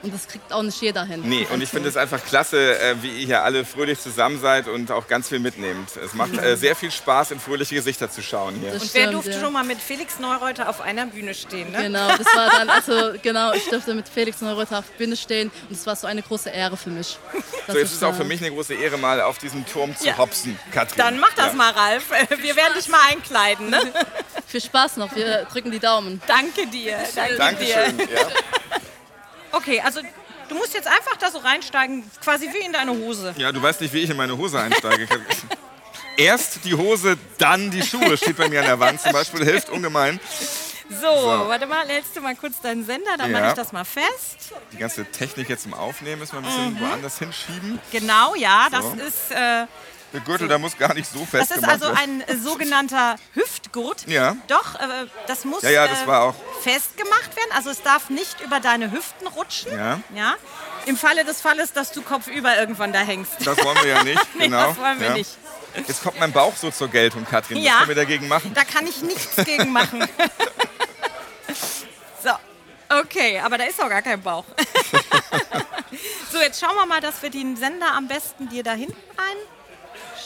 Und 0.00 0.14
das 0.14 0.28
kriegt 0.28 0.52
auch 0.52 0.62
nicht 0.62 0.80
jeder 0.80 1.04
hin. 1.04 1.22
Nee, 1.24 1.44
und 1.52 1.60
ich 1.60 1.70
finde 1.70 1.88
es 1.88 1.96
einfach 1.96 2.24
klasse, 2.24 2.78
äh, 2.80 2.94
wie 3.02 3.08
ihr 3.20 3.26
hier 3.26 3.42
alle 3.42 3.64
fröhlich 3.64 3.98
zusammen 3.98 4.40
seid 4.40 4.68
und 4.68 4.92
auch 4.92 5.08
ganz 5.08 5.28
viel 5.28 5.40
mitnehmt. 5.40 5.96
Es 5.96 6.14
macht 6.14 6.38
äh, 6.38 6.56
sehr 6.56 6.76
viel 6.76 6.92
Spaß, 6.92 7.32
in 7.32 7.40
fröhliche 7.40 7.74
Gesichter 7.74 8.08
zu 8.08 8.22
schauen 8.22 8.54
hier. 8.60 8.74
Und 8.74 8.94
wer 8.94 9.10
durfte 9.10 9.32
schon 9.40 9.52
mal 9.52 9.64
mit 9.64 9.80
Felix 9.80 10.20
Neureuter 10.20 10.68
auf 10.68 10.80
einer 10.80 11.06
Bühne 11.06 11.34
stehen? 11.34 11.72
Ne? 11.72 11.82
Genau, 11.82 12.08
das 12.16 12.26
war 12.32 12.48
dann, 12.50 12.70
also 12.70 13.18
genau, 13.22 13.52
ich 13.54 13.68
durfte 13.68 13.92
mit 13.94 14.08
Felix 14.08 14.40
Neureuter 14.40 14.78
auf 14.78 14.84
der 14.88 15.04
Bühne 15.04 15.16
stehen 15.16 15.50
und 15.68 15.74
es 15.76 15.84
war 15.84 15.96
so 15.96 16.06
eine 16.06 16.22
große 16.22 16.50
Ehre 16.50 16.76
für 16.76 16.90
mich. 16.90 17.18
So, 17.66 17.72
jetzt 17.76 17.90
ist 17.90 17.96
es 17.96 18.02
auch 18.04 18.14
für 18.14 18.24
mich 18.24 18.40
eine 18.40 18.52
große 18.52 18.74
Ehre, 18.74 18.98
mal 18.98 19.20
auf 19.20 19.38
diesem 19.38 19.66
Turm 19.66 19.96
zu 19.96 20.06
Ja. 20.06 20.16
hopsen, 20.16 20.56
Katrin. 20.72 20.96
Dann 20.98 21.18
mach 21.18 21.32
das 21.34 21.48
Ja. 21.48 21.52
mal, 21.54 21.72
Ralf. 21.72 22.04
Wir 22.40 22.54
werden 22.54 22.74
dich 22.78 22.88
mal 22.88 23.00
einkleiden. 23.10 23.70
Ne? 23.70 23.80
Viel 24.46 24.60
Spaß 24.62 24.96
noch, 24.98 25.14
wir 25.16 25.44
drücken 25.52 25.72
die 25.72 25.80
Daumen. 25.80 26.22
Danke 26.28 26.68
dir. 26.68 26.98
Danke 27.16 27.36
Dankeschön. 27.36 27.98
dir. 27.98 28.06
Okay, 29.52 29.80
also 29.80 30.00
du 30.48 30.54
musst 30.54 30.74
jetzt 30.74 30.86
einfach 30.88 31.16
da 31.16 31.30
so 31.30 31.38
reinsteigen, 31.38 32.08
quasi 32.22 32.48
wie 32.52 32.64
in 32.64 32.72
deine 32.72 32.92
Hose. 32.92 33.34
ja, 33.36 33.50
du 33.52 33.62
weißt 33.62 33.80
nicht, 33.80 33.92
wie 33.94 33.98
ich 34.00 34.10
in 34.10 34.16
meine 34.16 34.36
Hose 34.36 34.60
einsteige. 34.60 35.08
Erst 36.16 36.64
die 36.64 36.74
Hose, 36.74 37.16
dann 37.38 37.70
die 37.70 37.82
Schuhe, 37.82 38.16
steht 38.16 38.36
bei 38.36 38.48
mir 38.48 38.60
an 38.60 38.66
der 38.66 38.80
Wand 38.80 39.00
zum 39.00 39.12
Beispiel. 39.12 39.44
Hilft 39.44 39.68
ungemein. 39.70 40.18
So, 40.90 40.96
So. 40.96 41.48
warte 41.48 41.66
mal, 41.66 41.86
hältst 41.86 42.16
du 42.16 42.20
mal 42.20 42.34
kurz 42.34 42.60
deinen 42.60 42.84
Sender, 42.84 43.16
dann 43.16 43.30
Ja. 43.30 43.38
mache 43.40 43.48
ich 43.50 43.54
das 43.54 43.72
mal 43.72 43.84
fest. 43.84 44.52
Die 44.72 44.78
ganze 44.78 45.04
Technik 45.04 45.48
jetzt 45.48 45.62
zum 45.62 45.74
Aufnehmen 45.74 46.18
müssen 46.18 46.32
wir 46.32 46.38
ein 46.38 46.44
bisschen 46.44 46.74
Mhm. 46.74 46.80
woanders 46.80 47.18
hinschieben. 47.18 47.78
Genau, 47.92 48.34
ja, 48.34 48.66
das 48.70 48.82
So. 48.84 48.92
ist, 48.94 49.30
äh, 49.30 49.66
Der 50.12 50.20
Gürtel, 50.20 50.48
der 50.48 50.58
muss 50.58 50.76
gar 50.78 50.94
nicht 50.94 51.10
so 51.10 51.24
fest 51.26 51.50
das 51.50 51.58
ist 51.58 51.68
also 51.68 51.86
werden. 51.86 52.24
ein 52.26 52.42
sogenannter 52.42 53.16
Hüftgurt. 53.34 54.06
Ja. 54.06 54.36
Doch, 54.46 54.74
äh, 54.76 55.06
das 55.26 55.44
muss 55.44 55.62
Ja, 55.62 55.70
ja, 55.70 55.86
das 55.86 56.02
äh, 56.02 56.06
war 56.06 56.22
auch- 56.22 56.34
festgemacht 56.62 57.36
werden. 57.36 57.50
Also 57.54 57.68
es 57.70 57.82
darf 57.82 58.08
nicht 58.08 58.40
über 58.40 58.58
deine 58.60 58.90
Hüften 58.90 59.26
rutschen. 59.26 59.72
Ja. 59.72 60.00
Ja. 60.14 60.34
Im 60.86 60.96
Falle 60.96 61.24
des 61.26 61.42
Falles, 61.42 61.74
dass 61.74 61.92
du 61.92 62.00
kopfüber 62.00 62.56
irgendwann 62.58 62.92
da 62.92 63.00
hängst. 63.00 63.32
Das 63.44 63.62
wollen 63.62 63.76
wir 63.82 63.88
ja 63.88 64.02
nicht. 64.02 64.18
nee, 64.38 64.44
genau. 64.44 64.68
das 64.68 64.78
wollen 64.78 64.98
wir 65.00 65.08
ja. 65.08 65.14
nicht. 65.14 65.30
Jetzt 65.86 66.02
kommt 66.02 66.18
mein 66.18 66.32
Bauch 66.32 66.56
so 66.56 66.70
zur 66.70 66.88
Geltung, 66.88 67.26
Katrin. 67.26 67.58
Ja. 67.58 67.72
Was 67.72 67.78
können 67.80 67.88
wir 67.88 67.94
dagegen 67.96 68.28
machen? 68.28 68.52
Da 68.54 68.64
kann 68.64 68.86
ich 68.86 69.02
nichts 69.02 69.36
gegen 69.44 69.70
machen. 69.70 70.08
so, 72.24 72.30
okay, 72.98 73.38
aber 73.40 73.58
da 73.58 73.64
ist 73.64 73.80
auch 73.82 73.90
gar 73.90 74.02
kein 74.02 74.22
Bauch. 74.22 74.44
so, 76.32 76.38
jetzt 76.38 76.58
schauen 76.60 76.74
wir 76.76 76.86
mal, 76.86 77.02
dass 77.02 77.20
wir 77.22 77.28
den 77.28 77.56
Sender 77.56 77.92
am 77.92 78.08
besten 78.08 78.48
dir 78.48 78.62
da 78.62 78.72
hinten 78.72 78.96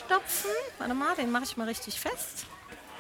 reinstopfen. 0.03 0.51
Warte 0.79 0.95
mal, 0.95 1.15
den 1.15 1.31
mache 1.31 1.45
ich 1.45 1.57
mal 1.57 1.69
richtig 1.69 2.01
fest. 2.01 2.47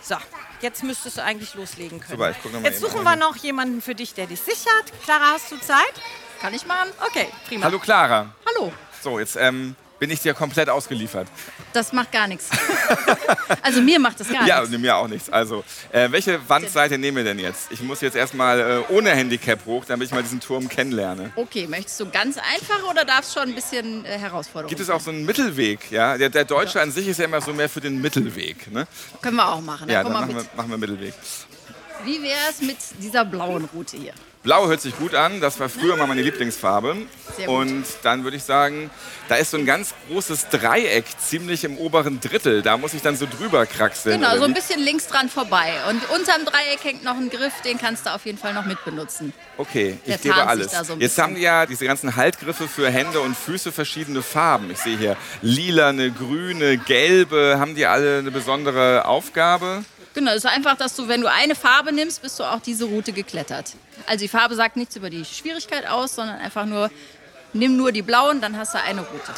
So, 0.01 0.17
jetzt 0.61 0.83
müsstest 0.83 1.19
du 1.19 1.23
eigentlich 1.23 1.55
loslegen 1.55 2.01
können. 2.01 2.13
Super, 2.13 2.31
ich 2.31 2.37
guck 2.43 2.53
noch 2.53 2.61
mal 2.61 2.69
jetzt 2.69 2.83
eben 2.83 2.91
suchen 2.91 3.05
wir 3.05 3.17
noch 3.17 3.37
jemanden 3.37 3.81
für 3.81 3.95
dich, 3.95 4.15
der 4.15 4.27
dich 4.27 4.41
sichert. 4.41 4.93
Clara, 5.05 5.33
hast 5.35 5.53
du 5.53 5.59
Zeit? 5.61 5.93
Kann 6.41 6.53
ich 6.55 6.67
machen? 6.67 6.91
Okay, 7.07 7.29
prima. 7.47 7.65
Hallo 7.67 7.79
Clara. 7.79 8.35
Hallo. 8.47 8.73
So, 9.01 9.21
jetzt 9.21 9.37
ähm, 9.37 9.77
bin 10.03 10.11
ich 10.11 10.19
dir 10.19 10.35
komplett 10.35 10.69
ausgeliefert. 10.69 11.29
Das 11.73 11.93
macht 11.93 12.11
gar 12.11 12.27
nichts. 12.27 12.51
Also 13.63 13.81
mir 13.81 14.01
macht 14.01 14.19
das 14.19 14.29
gar 14.29 14.47
ja, 14.47 14.59
nichts. 14.59 14.71
nee, 14.71 14.79
mir 14.79 14.97
auch 14.97 15.07
nichts. 15.07 15.31
Also, 15.31 15.63
äh, 15.93 16.11
welche 16.11 16.41
Wandseite 16.49 16.99
nehmen 16.99 17.19
wir 17.19 17.25
denn 17.25 17.39
jetzt? 17.39 17.71
Ich 17.71 17.81
muss 17.81 18.01
jetzt 18.01 18.17
erstmal 18.17 18.59
äh, 18.59 18.93
ohne 18.93 19.11
Handicap 19.11 19.65
hoch, 19.67 19.85
damit 19.85 20.09
ich 20.09 20.13
mal 20.13 20.23
diesen 20.23 20.41
Turm 20.41 20.69
kennenlerne. 20.69 21.31
Okay, 21.37 21.69
möchtest 21.69 22.01
du 22.01 22.11
ganz 22.11 22.39
einfach 22.39 22.83
oder 22.91 23.05
darf 23.05 23.21
es 23.21 23.33
schon 23.33 23.45
ein 23.45 23.55
bisschen 23.55 24.05
äh, 24.05 24.19
Herausforderung? 24.19 24.69
Gibt 24.69 24.81
es 24.81 24.91
auch 24.91 25.01
so 25.01 25.11
einen 25.11 25.25
Mittelweg? 25.25 25.93
Ja? 25.93 26.19
Der, 26.19 26.29
der 26.29 26.45
Deutsche 26.45 26.81
an 26.81 26.91
sich 26.91 27.07
ist 27.07 27.19
ja 27.19 27.27
immer 27.27 27.41
so 27.41 27.53
mehr 27.53 27.69
für 27.69 27.81
den 27.81 28.01
Mittelweg. 28.01 28.73
Ne? 28.73 28.89
Können 29.21 29.37
wir 29.37 29.49
auch 29.49 29.61
machen. 29.61 29.89
Ja, 29.89 30.03
dann 30.03 30.13
mal 30.13 30.23
machen 30.23 30.35
wir, 30.35 30.45
machen 30.57 30.71
wir 30.71 30.79
Mittelweg. 30.79 31.15
Wie 32.05 32.21
wäre 32.23 32.51
es 32.51 32.61
mit 32.61 32.79
dieser 32.99 33.25
blauen 33.25 33.69
Route 33.73 33.97
hier? 33.97 34.15
Blau 34.43 34.67
hört 34.67 34.81
sich 34.81 34.97
gut 34.99 35.15
an, 35.15 35.41
das 35.41 35.61
war 35.61 35.69
früher 35.69 35.97
mal 35.97 36.09
meine 36.09 36.23
Lieblingsfarbe. 36.23 36.97
Und 37.47 37.85
dann 38.03 38.25
würde 38.25 38.37
ich 38.37 38.43
sagen, 38.43 38.91
da 39.29 39.37
ist 39.37 39.53
so 39.53 39.57
ein 39.57 39.67
ganz 39.67 39.95
großes 40.09 40.49
Dreieck, 40.49 41.05
ziemlich 41.21 41.63
im 41.63 41.79
oberen 41.79 42.21
Drittel. 42.21 42.61
Da 42.61 42.77
muss 42.77 42.93
ich 42.93 43.03
dann 43.03 43.17
so 43.17 43.27
drüber 43.27 43.67
kraxeln. 43.67 44.21
Genau, 44.21 44.37
so 44.37 44.43
ein 44.43 44.53
bisschen 44.53 44.81
links 44.81 45.07
dran 45.07 45.29
vorbei. 45.29 45.75
Und 45.89 46.11
unterm 46.11 46.45
Dreieck 46.45 46.83
hängt 46.83 47.05
noch 47.05 47.17
ein 47.17 47.31
Griff, 47.31 47.53
den 47.65 47.79
kannst 47.79 48.07
du 48.07 48.11
auf 48.11 48.27
jeden 48.27 48.37
Fall 48.37 48.53
noch 48.53 48.67
mitbenutzen. 48.67 49.33
Okay, 49.59 49.99
Der 50.09 50.17
ich 50.17 50.23
gebe 50.23 50.35
alles. 50.45 50.73
so 50.73 50.95
Jetzt 50.95 51.19
haben 51.19 51.37
die 51.37 51.43
ja 51.43 51.65
diese 51.65 51.87
ganzen 51.87 52.17
Haltgriffe 52.17 52.67
für 52.67 52.91
Hände 52.91 53.21
und 53.21 53.37
Füße 53.37 53.71
verschiedene 53.71 54.23
Farben. 54.23 54.73
Ich 54.73 54.79
sehe 54.79 54.99
hier 54.99 55.17
lilane, 55.41 56.11
grüne, 56.11 56.79
gelbe. 56.79 57.59
Haben 57.61 57.77
die 57.77 57.87
alle 57.87 58.19
eine 58.19 58.33
besondere 58.33 59.05
Aufgabe? 59.05 59.85
Genau, 60.15 60.33
es 60.33 60.39
ist 60.39 60.47
einfach, 60.47 60.77
dass 60.77 60.95
du, 60.95 61.09
wenn 61.09 61.23
du 61.23 61.31
eine 61.31 61.55
Farbe 61.55 61.93
nimmst, 61.93 62.23
bist 62.23 62.39
du 62.39 62.45
auch 62.45 62.61
diese 62.61 62.85
Route 62.85 63.13
geklettert. 63.13 63.73
Also 64.07 64.23
die 64.23 64.29
Farbe 64.29 64.55
sagt 64.55 64.77
nichts 64.77 64.97
über 64.97 65.11
die 65.11 65.25
Schwierigkeit 65.25 65.87
aus, 65.87 66.17
sondern 66.17 66.39
einfach 66.39 66.67
nur, 66.67 66.91
nimm 67.53 67.77
nur 67.77 67.93
die 67.93 68.03
blauen, 68.03 68.41
dann 68.41 68.57
hast 68.57 68.75
du 68.75 68.83
eine 68.83 69.01
Route. 69.01 69.33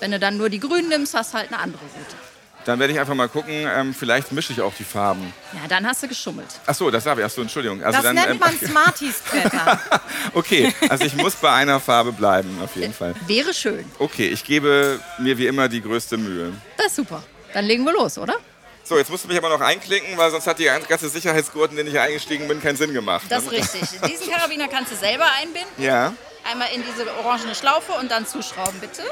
Wenn 0.00 0.10
du 0.10 0.18
dann 0.18 0.36
nur 0.36 0.50
die 0.50 0.60
grünen 0.60 0.88
nimmst, 0.88 1.14
hast 1.14 1.32
du 1.32 1.38
halt 1.38 1.52
eine 1.52 1.60
andere 1.60 1.82
Route. 1.82 2.16
Dann 2.64 2.78
werde 2.78 2.92
ich 2.92 3.00
einfach 3.00 3.14
mal 3.14 3.28
gucken, 3.28 3.52
ähm, 3.52 3.92
vielleicht 3.92 4.30
mische 4.30 4.52
ich 4.52 4.60
auch 4.60 4.74
die 4.74 4.84
Farben. 4.84 5.32
Ja, 5.52 5.66
dann 5.68 5.86
hast 5.86 6.02
du 6.02 6.08
geschummelt. 6.08 6.46
Ach 6.66 6.74
so, 6.74 6.90
das 6.90 7.06
habe 7.06 7.20
ich. 7.20 7.26
Ach 7.26 7.30
so, 7.30 7.42
Entschuldigung. 7.42 7.82
Also 7.82 7.96
das 7.96 8.04
dann, 8.04 8.14
nennt 8.14 8.30
ähm, 8.30 8.38
man 8.38 8.56
Smarties-Klettern. 8.56 9.78
Okay, 10.34 10.72
also 10.88 11.04
ich 11.04 11.14
muss 11.16 11.34
bei 11.34 11.52
einer 11.52 11.80
Farbe 11.80 12.12
bleiben, 12.12 12.58
auf 12.62 12.76
jeden 12.76 12.92
Fall. 12.92 13.14
Wäre 13.26 13.52
schön. 13.52 13.84
Okay, 13.98 14.28
ich 14.28 14.44
gebe 14.44 15.00
mir 15.18 15.36
wie 15.36 15.46
immer 15.46 15.68
die 15.68 15.82
größte 15.82 16.16
Mühe. 16.16 16.52
Das 16.76 16.86
ist 16.88 16.96
super. 16.96 17.22
Dann 17.52 17.64
legen 17.64 17.84
wir 17.84 17.92
los, 17.92 18.18
oder? 18.18 18.36
So, 18.84 18.98
jetzt 18.98 19.10
musst 19.10 19.24
du 19.24 19.28
mich 19.28 19.36
aber 19.38 19.48
noch 19.48 19.60
einklicken, 19.60 20.16
weil 20.18 20.30
sonst 20.30 20.46
hat 20.46 20.58
die 20.58 20.64
ganze 20.64 21.08
Sicherheitsgurt, 21.08 21.70
in 21.70 21.76
den 21.76 21.86
ich 21.86 21.92
hier 21.92 22.02
eingestiegen 22.02 22.48
bin, 22.48 22.60
keinen 22.60 22.76
Sinn 22.76 22.92
gemacht. 22.92 23.24
Das 23.28 23.44
ist 23.44 23.52
richtig. 23.52 23.82
Diesen 24.08 24.30
Karabiner 24.30 24.66
kannst 24.68 24.92
du 24.92 24.96
selber 24.96 25.26
einbinden. 25.40 25.70
Ja, 25.82 26.12
Einmal 26.50 26.68
in 26.74 26.82
diese 26.84 27.08
orangene 27.18 27.54
Schlaufe 27.54 27.92
und 27.92 28.10
dann 28.10 28.26
zuschrauben, 28.26 28.80
bitte. 28.80 29.02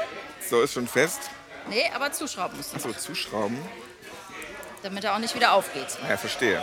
so 0.49 0.61
ist 0.61 0.73
schon 0.73 0.85
fest. 0.87 1.21
Nee, 1.69 1.89
aber 1.95 2.11
zuschrauben 2.11 2.57
musst 2.57 2.73
du, 2.73 2.75
Achso, 2.75 2.91
zuschrauben. 2.91 3.57
damit 4.83 5.05
er 5.05 5.13
auch 5.15 5.19
nicht 5.19 5.33
wieder 5.35 5.53
aufgeht. 5.53 5.87
Ja, 6.09 6.17
verstehe. 6.17 6.61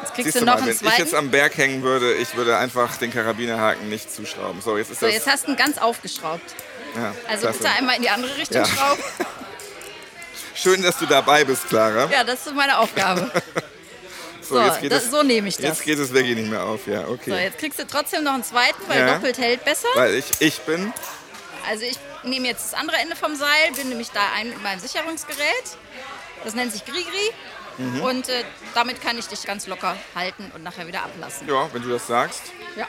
Jetzt 0.00 0.14
kriegst 0.14 0.32
Siehst 0.32 0.40
du 0.40 0.44
noch 0.44 0.54
mal, 0.54 0.62
einen 0.62 0.66
wenn 0.80 0.88
ich 0.88 0.98
jetzt 0.98 1.10
zweiten. 1.10 1.14
am 1.26 1.30
Berg 1.30 1.56
hängen 1.56 1.82
würde, 1.84 2.14
ich 2.14 2.34
würde 2.34 2.56
einfach 2.56 2.96
den 2.96 3.12
Karabinerhaken 3.12 3.88
nicht 3.88 4.12
zuschrauben. 4.12 4.60
So, 4.60 4.76
jetzt 4.76 4.90
ist 4.90 4.98
So, 4.98 5.06
das. 5.06 5.14
jetzt 5.14 5.28
hast 5.28 5.46
du 5.46 5.52
ihn 5.52 5.56
ganz 5.56 5.78
aufgeschraubt. 5.78 6.52
ja, 6.96 7.14
Also 7.28 7.42
klasse. 7.42 7.58
bitte 7.58 7.70
einmal 7.70 7.94
in 7.96 8.02
die 8.02 8.10
andere 8.10 8.36
Richtung 8.36 8.56
Ja. 8.62 8.66
schrauben. 8.66 9.02
Schön, 10.54 10.82
dass 10.82 10.98
du 10.98 11.06
dabei 11.06 11.44
bist, 11.44 11.68
Clara. 11.68 12.08
Ja, 12.10 12.24
das 12.24 12.46
ist 12.46 12.54
meine 12.54 12.78
Aufgabe. 12.78 13.30
So, 14.44 14.56
So, 14.56 14.60
jetzt 14.66 14.80
geht 14.80 14.92
das- 14.92 15.04
es, 15.04 15.10
so 15.12 15.22
nehme 15.22 15.48
ich 15.48 15.54
das. 15.56 15.64
Jetzt 15.64 15.82
geht 15.84 15.98
es 16.00 16.12
wirklich 16.12 16.36
nicht 16.36 16.50
mehr 16.50 16.64
auf, 16.64 16.86
ja, 16.88 17.06
okay. 17.06 17.30
So, 17.30 17.36
jetzt 17.36 17.58
kriegst 17.58 17.78
du 17.78 17.86
trotzdem 17.86 18.24
noch 18.24 18.34
einen 18.34 18.42
zweiten, 18.44 18.82
weil 18.88 18.98
Ja. 18.98 19.14
doppelt 19.14 19.38
hält 19.38 19.64
besser. 19.64 19.86
Weil 19.94 20.16
ich, 20.16 20.26
ich 20.40 20.58
bin. 20.62 20.92
Also 21.70 21.84
ich 21.84 21.96
nehme 22.24 22.48
jetzt 22.48 22.72
das 22.72 22.78
andere 22.78 22.96
Ende 22.98 23.14
vom 23.16 23.34
Seil, 23.36 23.70
binde 23.74 23.94
mich 23.96 24.10
da 24.10 24.20
ein 24.36 24.48
mit 24.50 24.60
meinem 24.62 24.80
Sicherungsgerät. 24.80 25.38
Das 26.44 26.54
nennt 26.54 26.72
sich 26.72 26.84
Grigri. 26.84 27.30
Mhm. 27.78 28.00
Und 28.02 28.28
äh, 28.28 28.42
damit 28.74 29.00
kann 29.00 29.16
ich 29.16 29.26
dich 29.28 29.44
ganz 29.44 29.68
locker 29.68 29.96
halten 30.14 30.50
und 30.54 30.64
nachher 30.64 30.86
wieder 30.88 31.04
ablassen. 31.04 31.48
Ja, 31.48 31.72
wenn 31.72 31.82
du 31.82 31.88
das 31.88 32.06
sagst. 32.08 32.42
Ja. 32.76 32.86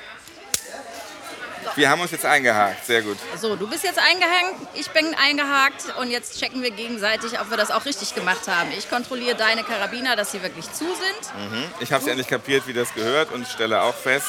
Wir 1.75 1.89
haben 1.89 2.01
uns 2.01 2.11
jetzt 2.11 2.25
eingehakt, 2.25 2.85
sehr 2.85 3.01
gut. 3.01 3.17
So, 3.39 3.55
du 3.55 3.67
bist 3.67 3.83
jetzt 3.83 3.99
eingehängt, 3.99 4.55
ich 4.73 4.89
bin 4.91 5.13
eingehakt 5.15 5.85
und 5.99 6.09
jetzt 6.09 6.39
checken 6.39 6.61
wir 6.61 6.71
gegenseitig, 6.71 7.39
ob 7.39 7.49
wir 7.49 7.57
das 7.57 7.71
auch 7.71 7.85
richtig 7.85 8.15
gemacht 8.15 8.47
haben. 8.47 8.69
Ich 8.77 8.89
kontrolliere 8.89 9.35
deine 9.35 9.63
Karabiner, 9.63 10.15
dass 10.15 10.31
sie 10.31 10.41
wirklich 10.43 10.71
zu 10.71 10.85
sind. 10.85 11.51
Mhm. 11.51 11.65
Ich 11.79 11.91
habe 11.91 12.03
es 12.03 12.07
endlich 12.07 12.27
kapiert, 12.27 12.67
wie 12.67 12.73
das 12.73 12.93
gehört 12.93 13.31
und 13.31 13.47
stelle 13.47 13.81
auch 13.81 13.95
fest, 13.95 14.27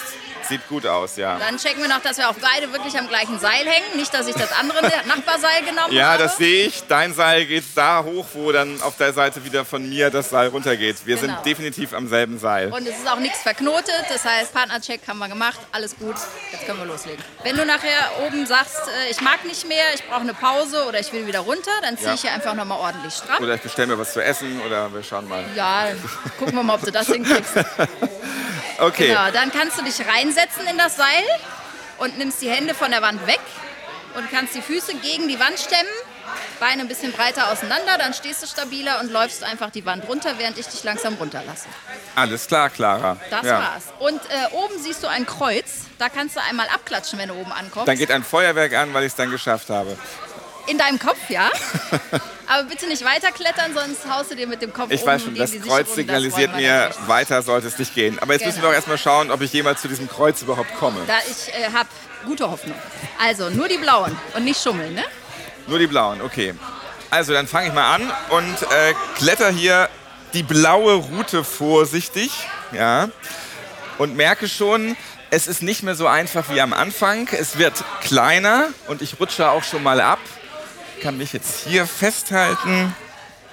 sieht 0.49 0.67
gut 0.69 0.87
aus, 0.87 1.17
ja. 1.17 1.39
Dann 1.39 1.57
checken 1.59 1.83
wir 1.83 1.89
noch, 1.89 2.01
dass 2.03 2.19
wir 2.19 2.29
auch 2.29 2.35
beide 2.41 2.73
wirklich 2.73 2.99
am 2.99 3.09
gleichen 3.09 3.39
Seil 3.39 3.67
hängen. 3.67 3.97
Nicht, 3.97 4.13
dass 4.15 4.27
ich 4.27 4.35
das 4.35 4.53
andere 4.53 4.81
Nachbarseil 5.07 5.63
genommen 5.65 5.93
Ja, 5.93 6.13
habe. 6.13 6.23
das 6.25 6.37
sehe 6.37 6.67
ich. 6.67 6.83
Dein 6.89 7.15
Seil 7.15 7.47
geht 7.47 7.65
da 7.75 8.03
hoch, 8.05 8.27
wo 8.35 8.53
dann 8.53 8.81
auf 8.83 8.97
der 8.97 9.13
Seite 9.13 9.45
wieder 9.45 9.65
von 9.65 9.89
mir 9.89 10.11
das 10.11 10.31
Seil 10.31 10.49
runtergeht. 10.49 10.97
Wir 11.05 11.17
Genau. 11.17 11.35
sind 11.35 11.47
definitiv 11.47 11.93
am 11.95 12.09
selben 12.09 12.39
Seil. 12.39 12.73
Und 12.73 12.87
es 12.87 12.99
ist 12.99 13.09
auch 13.09 13.19
nichts 13.19 13.41
verknotet, 13.43 14.05
das 14.09 14.25
heißt, 14.25 14.53
Partnercheck 14.53 15.01
haben 15.09 15.19
wir 15.19 15.29
gemacht, 15.29 15.59
alles 15.73 15.97
gut, 15.97 16.17
jetzt 16.53 16.67
können 16.67 16.79
wir 16.79 16.87
loslegen. 16.87 17.23
Wenn 17.43 17.57
du 17.57 17.65
nachher 17.65 18.11
oben 18.27 18.47
sagst, 18.47 18.77
äh, 19.07 19.11
ich 19.11 19.21
mag 19.21 19.45
nicht 19.45 19.67
mehr, 19.69 19.85
ich 19.95 20.05
brauche 20.07 20.21
eine 20.23 20.35
Pause 20.35 20.85
oder 20.87 20.99
ich 21.01 21.13
will 21.13 21.27
wieder 21.27 21.41
runter, 21.41 21.71
dann 21.83 21.97
ziehe 21.97 22.09
Ja. 22.09 22.15
ich 22.15 22.21
hier 22.23 22.33
einfach 22.33 22.55
nochmal 22.55 22.79
ordentlich 22.79 23.15
stramm. 23.15 23.43
Oder 23.43 23.55
ich 23.55 23.61
bestelle 23.63 23.89
mir 23.89 23.99
was 23.99 24.13
zu 24.13 24.23
essen 24.23 24.61
oder 24.67 24.93
wir 24.93 25.03
schauen 25.03 25.29
mal. 25.29 25.45
Ja, 25.57 25.89
gucken 26.39 26.55
wir 26.57 26.63
mal, 26.63 26.75
ob 26.75 26.83
du 26.83 26.91
das 26.91 27.07
hinkriegst. 27.07 27.55
Okay. 28.79 29.07
Genau, 29.09 29.31
dann 29.33 29.53
kannst 29.53 29.79
du 29.79 29.85
dich 29.85 30.05
reinsetzen 30.35 30.67
in 30.67 30.79
das 30.79 30.97
Seil 30.97 31.25
und 31.99 32.19
nimmst 32.19 32.43
die 32.43 32.49
Hände 32.51 32.75
von 32.75 32.91
der 32.91 33.03
Wand 33.03 33.27
weg 33.27 33.41
und 34.17 34.31
kannst 34.31 34.55
die 34.55 34.63
Füße 34.63 34.95
gegen 34.97 35.29
die 35.29 35.39
Wand 35.39 35.59
stemmen, 35.59 35.89
Beine 36.59 36.83
ein 36.83 36.89
bisschen 36.89 37.13
breiter 37.13 37.51
auseinander, 37.51 37.99
dann 37.99 38.15
stehst 38.15 38.43
du 38.43 38.47
stabiler 38.47 39.01
und 39.01 39.11
läufst 39.13 39.45
einfach 39.45 39.71
die 39.71 39.85
Wand 39.85 40.09
runter, 40.09 40.35
während 40.39 40.57
ich 40.59 40.67
dich 40.67 40.83
langsam 40.83 41.15
runterlasse. 41.15 41.67
Alles 42.17 42.47
klar, 42.47 42.71
Clara. 42.71 43.17
Das 43.31 43.45
Ja. 43.45 43.59
war's. 43.61 43.85
Und 43.99 44.21
äh, 44.31 44.53
oben 44.53 44.79
siehst 44.81 45.03
du 45.03 45.09
ein 45.09 45.27
Kreuz, 45.27 45.83
da 45.99 46.09
kannst 46.09 46.37
du 46.37 46.41
einmal 46.43 46.67
abklatschen, 46.69 47.19
wenn 47.19 47.29
du 47.29 47.35
oben 47.35 47.53
ankommst. 47.53 47.87
Dann 47.89 47.99
geht 47.99 48.11
ein 48.11 48.25
Feuerwerk 48.25 48.73
an, 48.75 48.95
weil 48.95 49.03
ich 49.05 49.09
es 49.13 49.17
dann 49.17 49.31
geschafft 49.31 49.69
habe. 49.71 49.97
In 50.67 50.79
deinem 50.79 50.99
Kopf, 50.99 51.29
ja. 51.29 51.51
Aber 52.47 52.65
bitte 52.69 52.87
nicht 52.87 53.05
weiterklettern, 53.05 53.73
sonst 53.75 54.07
haust 54.09 54.31
du 54.31 54.37
dir 54.37 54.47
mit 54.47 54.61
dem 54.61 54.73
Kopf 54.73 54.91
Ich 54.91 55.01
um 55.03 55.07
weiß 55.07 55.23
schon, 55.23 55.35
das 55.35 55.51
Kreuz 55.53 55.61
Sicherung, 55.63 55.95
signalisiert 55.95 56.51
das 56.53 56.57
mir, 56.61 56.91
weiter 57.07 57.43
sollte 57.43 57.69
es 57.69 57.79
nicht 57.79 57.95
gehen. 57.95 58.19
Aber 58.21 58.35
jetzt 58.35 58.45
müssen 58.45 58.57
wir 58.57 58.63
Genau. 58.63 58.69
doch 58.73 58.75
erstmal 58.75 58.99
schauen, 58.99 59.31
ob 59.31 59.41
ich 59.41 59.53
jemals 59.53 59.81
zu 59.81 59.89
diesem 59.89 60.09
Kreuz 60.09 60.43
überhaupt 60.43 60.75
komme. 60.77 61.01
Da 61.07 61.15
ich 61.27 61.55
äh, 61.55 61.73
habe 61.73 61.89
gute 62.27 62.51
Hoffnung. 62.51 62.77
Also 63.19 63.49
nur 63.51 63.69
die 63.69 63.79
blauen 63.79 64.17
und 64.35 64.45
nicht 64.45 64.63
schummeln, 64.63 64.95
ne? 64.95 65.05
Nur 65.67 65.79
die 65.79 65.87
blauen, 65.87 66.21
okay. 66.21 66.55
Also 67.11 67.33
dann 67.33 67.47
fange 67.47 67.69
ich 67.69 67.73
mal 67.73 67.95
an 67.95 68.13
und 68.31 68.63
äh, 68.63 68.95
kletter 69.17 69.51
hier 69.51 69.89
die 70.35 70.43
blaue 70.43 70.95
Route 70.95 71.45
vorsichtig, 71.45 72.31
ja, 72.73 73.09
und 73.99 74.17
merke 74.17 74.49
schon, 74.49 74.97
es 75.31 75.47
ist 75.47 75.63
nicht 75.63 75.83
mehr 75.83 75.95
so 75.95 76.07
einfach 76.07 76.51
wie 76.51 76.61
am 76.61 76.73
Anfang. 76.73 77.29
Es 77.33 77.57
wird 77.59 77.85
kleiner 78.03 78.69
und 78.89 79.01
ich 79.01 79.19
rutsche 79.21 79.49
auch 79.49 79.63
schon 79.63 79.83
mal 79.83 80.01
ab. 80.01 80.19
Kann 81.05 81.19
mich 81.19 81.33
jetzt 81.33 81.67
hier 81.69 81.87
festhalten. 81.87 82.95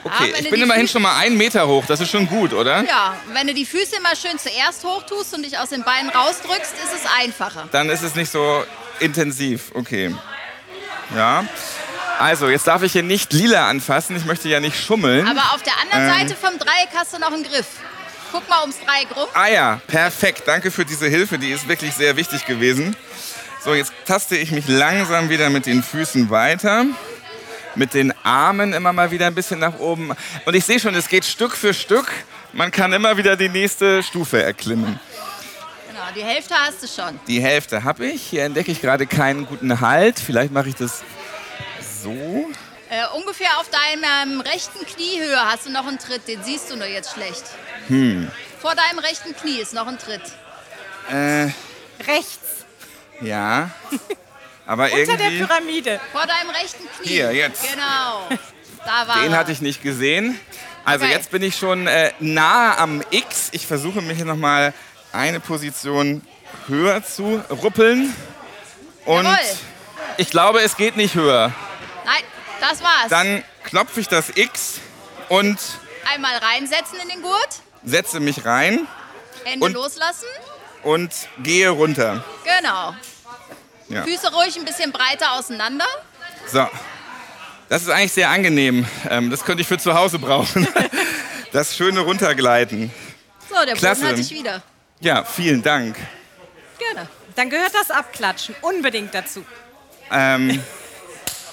Ah, 0.03 0.07
Okay, 0.07 0.33
wenn 0.33 0.45
ich 0.45 0.49
bin 0.49 0.61
immerhin 0.63 0.87
Füße- 0.87 0.91
schon 0.93 1.01
mal 1.03 1.15
einen 1.17 1.37
Meter 1.37 1.67
hoch. 1.67 1.83
Das 1.85 1.99
ist 1.99 2.09
schon 2.09 2.27
gut, 2.27 2.53
oder? 2.53 2.83
Ja, 2.87 3.15
wenn 3.33 3.45
du 3.45 3.53
die 3.53 3.65
Füße 3.67 3.97
immer 3.97 4.15
schön 4.15 4.39
zuerst 4.39 4.83
hochtust 4.83 5.35
und 5.35 5.43
dich 5.43 5.59
aus 5.59 5.69
den 5.69 5.83
Beinen 5.83 6.09
rausdrückst, 6.09 6.73
ist 6.73 6.93
es 6.95 7.01
einfacher. 7.21 7.67
Dann 7.71 7.89
ist 7.91 8.01
es 8.01 8.15
nicht 8.15 8.31
so 8.31 8.63
intensiv. 8.99 9.71
Okay. 9.75 10.15
Ja. 11.15 11.45
Also, 12.17 12.49
jetzt 12.49 12.65
darf 12.67 12.81
ich 12.83 12.93
hier 12.93 13.03
nicht 13.03 13.31
lila 13.33 13.69
anfassen. 13.69 14.15
Ich 14.15 14.25
möchte 14.25 14.49
ja 14.49 14.59
nicht 14.59 14.81
schummeln. 14.81 15.27
Aber 15.27 15.53
auf 15.53 15.61
der 15.61 15.73
anderen 15.81 16.07
Ähm. 16.21 16.27
Seite 16.29 16.39
vom 16.39 16.57
Dreieck 16.57 16.89
hast 16.95 17.13
du 17.13 17.19
noch 17.19 17.31
einen 17.33 17.43
Griff. 17.43 17.67
Guck 18.31 18.47
mal 18.49 18.61
ums 18.61 18.77
Dreieck 18.79 19.15
rum. 19.15 19.27
Ah 19.33 19.47
ja, 19.49 19.81
perfekt. 19.87 20.43
Danke 20.47 20.71
für 20.71 20.85
diese 20.85 21.07
Hilfe. 21.09 21.37
Die 21.37 21.51
ist 21.51 21.67
wirklich 21.67 21.93
sehr 21.93 22.15
wichtig 22.15 22.45
gewesen. 22.45 22.95
So, 23.63 23.75
jetzt 23.75 23.91
taste 24.07 24.35
ich 24.37 24.51
mich 24.51 24.67
langsam 24.67 25.29
wieder 25.29 25.49
mit 25.51 25.65
den 25.67 25.83
Füßen 25.83 26.29
weiter. 26.31 26.85
Mit 27.75 27.93
den 27.93 28.13
Armen 28.23 28.73
immer 28.73 28.91
mal 28.93 29.11
wieder 29.11 29.27
ein 29.27 29.35
bisschen 29.35 29.59
nach 29.59 29.79
oben. 29.79 30.11
Und 30.45 30.53
ich 30.55 30.65
sehe 30.65 30.79
schon, 30.79 30.93
es 30.95 31.07
geht 31.07 31.25
Stück 31.25 31.55
für 31.55 31.73
Stück. 31.73 32.11
Man 32.53 32.71
kann 32.71 32.91
immer 32.91 33.15
wieder 33.17 33.37
die 33.37 33.49
nächste 33.49 34.03
Stufe 34.03 34.41
erklimmen. 34.43 34.99
Genau, 35.87 36.03
die 36.15 36.23
Hälfte 36.23 36.53
hast 36.55 36.83
du 36.83 36.87
schon. 36.87 37.19
Die 37.27 37.41
Hälfte 37.41 37.83
habe 37.83 38.05
ich. 38.07 38.21
Hier 38.23 38.43
entdecke 38.43 38.71
ich 38.71 38.81
gerade 38.81 39.07
keinen 39.07 39.45
guten 39.45 39.79
Halt. 39.79 40.19
Vielleicht 40.19 40.51
mache 40.51 40.69
ich 40.69 40.75
das 40.75 41.01
so. 42.03 42.11
Äh, 42.89 43.07
ungefähr 43.15 43.57
auf 43.59 43.69
deinem 43.69 44.41
rechten 44.41 44.85
Kniehöhe 44.85 45.39
hast 45.45 45.65
du 45.65 45.71
noch 45.71 45.87
einen 45.87 45.97
Tritt. 45.97 46.27
Den 46.27 46.43
siehst 46.43 46.69
du 46.69 46.75
nur 46.75 46.87
jetzt 46.87 47.13
schlecht. 47.13 47.43
Hm. 47.87 48.29
Vor 48.59 48.75
deinem 48.75 48.99
rechten 48.99 49.33
Knie 49.33 49.59
ist 49.59 49.73
noch 49.73 49.87
ein 49.87 49.97
Tritt. 49.97 50.21
Äh, 51.09 51.51
Rechts. 52.05 52.65
ja. 53.21 53.69
Aber 54.65 54.85
Unter 54.85 54.95
der 55.17 55.31
irgendwie. 55.31 55.43
Pyramide. 55.45 55.99
Vor 56.11 56.25
deinem 56.25 56.49
rechten 56.51 56.83
Knie. 56.97 57.07
Hier, 57.09 57.31
jetzt. 57.33 57.61
Genau. 57.63 58.27
Da 58.85 59.07
war 59.07 59.21
Den 59.21 59.31
er. 59.33 59.37
hatte 59.39 59.51
ich 59.51 59.61
nicht 59.61 59.81
gesehen. 59.83 60.39
Also 60.85 61.05
Okay. 61.05 61.13
jetzt 61.13 61.29
bin 61.31 61.43
ich 61.43 61.55
schon 61.57 61.87
äh, 61.87 62.11
nah 62.19 62.77
am 62.77 63.03
X. 63.11 63.49
Ich 63.51 63.67
versuche 63.67 64.01
mich 64.01 64.17
hier 64.17 64.25
nochmal 64.25 64.73
eine 65.11 65.39
Position 65.39 66.25
höher 66.67 67.03
zu 67.03 67.43
ruppeln. 67.49 68.15
Und 69.05 69.23
Jawohl. 69.25 69.37
ich 70.17 70.29
glaube, 70.29 70.61
es 70.61 70.77
geht 70.77 70.95
nicht 70.97 71.15
höher. 71.15 71.51
Nein, 72.05 72.23
das 72.59 72.81
war's. 72.81 73.09
Dann 73.09 73.43
klopfe 73.63 73.99
ich 73.99 74.07
das 74.07 74.29
X 74.35 74.79
und 75.29 75.59
Einmal 76.11 76.35
reinsetzen 76.37 76.99
in 77.01 77.09
den 77.09 77.21
Gurt, 77.21 77.49
setze 77.83 78.19
mich 78.19 78.43
rein 78.45 78.87
Hände 79.43 79.65
Und- 79.65 79.73
loslassen. 79.73 80.25
und 80.83 81.11
gehe 81.43 81.69
runter. 81.69 82.23
Genau. 82.43 82.95
Ja. 83.91 84.03
Füße 84.03 84.31
ruhig 84.33 84.57
ein 84.57 84.65
bisschen 84.65 84.91
breiter 84.91 85.33
auseinander. 85.33 85.85
So. 86.51 86.67
Das 87.69 87.83
ist 87.83 87.89
eigentlich 87.89 88.11
sehr 88.11 88.29
angenehm. 88.29 88.85
Ähm, 89.09 89.29
das 89.29 89.45
könnte 89.45 89.61
ich 89.61 89.67
für 89.67 89.77
zu 89.77 89.93
Hause 89.93 90.19
brauchen. 90.19 90.67
Das 91.51 91.75
schöne 91.75 91.99
Runtergleiten. 91.99 92.93
So, 93.49 93.65
der 93.65 93.75
Klasse. 93.75 94.03
Boden 94.03 94.11
hat 94.13 94.17
dich 94.19 94.31
wieder. 94.31 94.61
Ja, 95.01 95.25
vielen 95.25 95.61
Dank. 95.61 95.97
Gerne. 96.79 97.09
Dann 97.35 97.49
gehört 97.49 97.73
das 97.73 97.91
Abklatschen 97.91 98.55
unbedingt 98.61 99.13
dazu. 99.13 99.45
Ähm, 100.09 100.63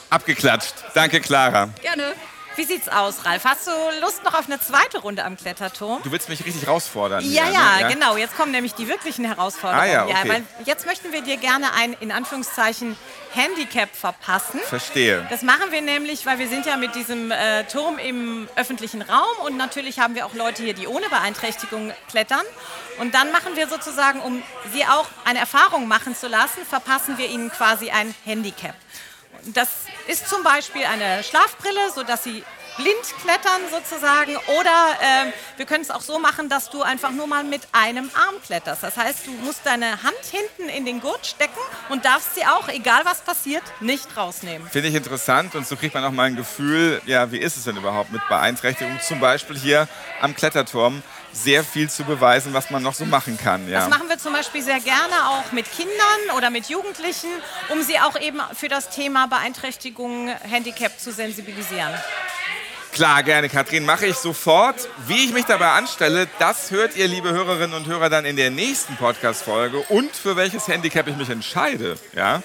abgeklatscht. 0.08 0.74
Danke, 0.94 1.20
Clara. 1.20 1.70
Gerne. 1.82 2.14
Wie 2.58 2.64
sieht's 2.64 2.88
aus, 2.88 3.24
Ralf? 3.24 3.44
Hast 3.44 3.68
du 3.68 3.70
Lust 4.00 4.24
noch 4.24 4.34
auf 4.34 4.46
eine 4.46 4.58
zweite 4.58 4.98
Runde 4.98 5.24
am 5.24 5.36
Kletterturm? 5.36 6.02
Du 6.02 6.10
willst 6.10 6.28
mich 6.28 6.44
richtig 6.44 6.66
herausfordern. 6.66 7.24
Ja, 7.24 7.44
hier, 7.44 7.52
ja, 7.52 7.86
ne? 7.86 7.94
genau. 7.94 8.16
Jetzt 8.16 8.36
kommen 8.36 8.50
nämlich 8.50 8.74
die 8.74 8.88
wirklichen 8.88 9.24
Herausforderungen. 9.24 9.88
Ah, 9.88 9.92
ja, 9.92 10.04
okay. 10.06 10.28
weil 10.28 10.42
jetzt 10.64 10.84
möchten 10.84 11.12
wir 11.12 11.22
dir 11.22 11.36
gerne 11.36 11.72
ein, 11.74 11.92
in 12.00 12.10
Anführungszeichen, 12.10 12.96
Handicap 13.32 13.94
verpassen. 13.94 14.58
Verstehe. 14.64 15.24
Das 15.30 15.42
machen 15.42 15.70
wir 15.70 15.82
nämlich, 15.82 16.26
weil 16.26 16.40
wir 16.40 16.48
sind 16.48 16.66
ja 16.66 16.76
mit 16.76 16.96
diesem 16.96 17.30
äh, 17.30 17.62
Turm 17.62 17.96
im 17.98 18.48
öffentlichen 18.56 19.02
Raum 19.02 19.46
und 19.46 19.56
natürlich 19.56 20.00
haben 20.00 20.16
wir 20.16 20.26
auch 20.26 20.34
Leute 20.34 20.64
hier, 20.64 20.74
die 20.74 20.88
ohne 20.88 21.08
Beeinträchtigung 21.10 21.92
klettern. 22.10 22.42
Und 22.98 23.14
dann 23.14 23.30
machen 23.30 23.54
wir 23.54 23.68
sozusagen, 23.68 24.18
um 24.18 24.42
sie 24.72 24.84
auch 24.84 25.06
eine 25.24 25.38
Erfahrung 25.38 25.86
machen 25.86 26.16
zu 26.16 26.26
lassen, 26.26 26.66
verpassen 26.68 27.18
wir 27.18 27.28
ihnen 27.28 27.52
quasi 27.52 27.90
ein 27.92 28.12
Handicap. 28.24 28.74
Das 29.44 29.68
ist 30.06 30.28
zum 30.28 30.42
Beispiel 30.42 30.84
eine 30.84 31.22
Schlafbrille, 31.22 31.90
sodass 31.94 32.24
sie 32.24 32.42
blind 32.78 32.96
klettern 33.22 33.60
sozusagen. 33.70 34.36
Oder 34.58 34.70
ähm, 35.02 35.32
wir 35.56 35.66
können 35.66 35.82
es 35.82 35.90
auch 35.90 36.00
so 36.00 36.18
machen, 36.18 36.48
dass 36.48 36.70
du 36.70 36.82
einfach 36.82 37.10
nur 37.10 37.26
mal 37.26 37.44
mit 37.44 37.62
einem 37.72 38.10
Arm 38.14 38.36
kletterst. 38.44 38.82
Das 38.82 38.96
heißt, 38.96 39.26
du 39.26 39.32
musst 39.32 39.60
deine 39.64 40.02
Hand 40.02 40.16
hinten 40.30 40.68
in 40.68 40.84
den 40.84 41.00
Gurt 41.00 41.26
stecken 41.26 41.58
und 41.88 42.04
darfst 42.04 42.36
sie 42.36 42.46
auch, 42.46 42.68
egal 42.68 43.02
was 43.04 43.20
passiert, 43.20 43.62
nicht 43.80 44.16
rausnehmen. 44.16 44.68
Finde 44.68 44.88
ich 44.88 44.94
interessant 44.94 45.54
und 45.54 45.66
so 45.66 45.76
kriegt 45.76 45.94
man 45.94 46.04
auch 46.04 46.12
mal 46.12 46.24
ein 46.24 46.36
Gefühl, 46.36 47.02
ja, 47.06 47.30
wie 47.32 47.38
ist 47.38 47.56
es 47.56 47.64
denn 47.64 47.76
überhaupt 47.76 48.12
mit 48.12 48.26
Beeinträchtigung? 48.28 48.98
Zum 49.00 49.20
Beispiel 49.20 49.58
hier 49.58 49.88
am 50.20 50.34
Kletterturm 50.34 51.02
sehr 51.32 51.64
viel 51.64 51.88
zu 51.90 52.04
beweisen, 52.04 52.52
was 52.54 52.70
man 52.70 52.82
noch 52.82 52.94
so 52.94 53.04
machen 53.04 53.38
kann. 53.38 53.68
Ja. 53.68 53.80
Das 53.80 53.90
machen 53.90 54.08
wir 54.08 54.18
zum 54.18 54.32
Beispiel 54.32 54.62
sehr 54.62 54.80
gerne 54.80 55.28
auch 55.28 55.52
mit 55.52 55.66
Kindern 55.70 56.36
oder 56.36 56.50
mit 56.50 56.68
Jugendlichen, 56.68 57.30
um 57.68 57.82
sie 57.82 57.98
auch 57.98 58.20
eben 58.20 58.40
für 58.54 58.68
das 58.68 58.90
Thema 58.90 59.26
Beeinträchtigung, 59.26 60.28
Handicap 60.28 60.98
zu 60.98 61.12
sensibilisieren. 61.12 61.92
Klar, 62.92 63.22
gerne, 63.22 63.48
Katrin, 63.48 63.84
mache 63.84 64.06
ich 64.06 64.16
sofort. 64.16 64.88
Wie 65.06 65.24
ich 65.24 65.32
mich 65.32 65.44
dabei 65.44 65.70
anstelle, 65.70 66.26
das 66.38 66.70
hört 66.70 66.96
ihr, 66.96 67.06
liebe 67.06 67.30
Hörerinnen 67.30 67.74
und 67.76 67.86
Hörer, 67.86 68.10
dann 68.10 68.24
in 68.24 68.36
der 68.36 68.50
nächsten 68.50 68.96
Podcast-Folge 68.96 69.78
und 69.88 70.16
für 70.16 70.36
welches 70.36 70.66
Handicap 70.66 71.06
ich 71.06 71.16
mich 71.16 71.28
entscheide. 71.28 71.96
Ja? 72.14 72.42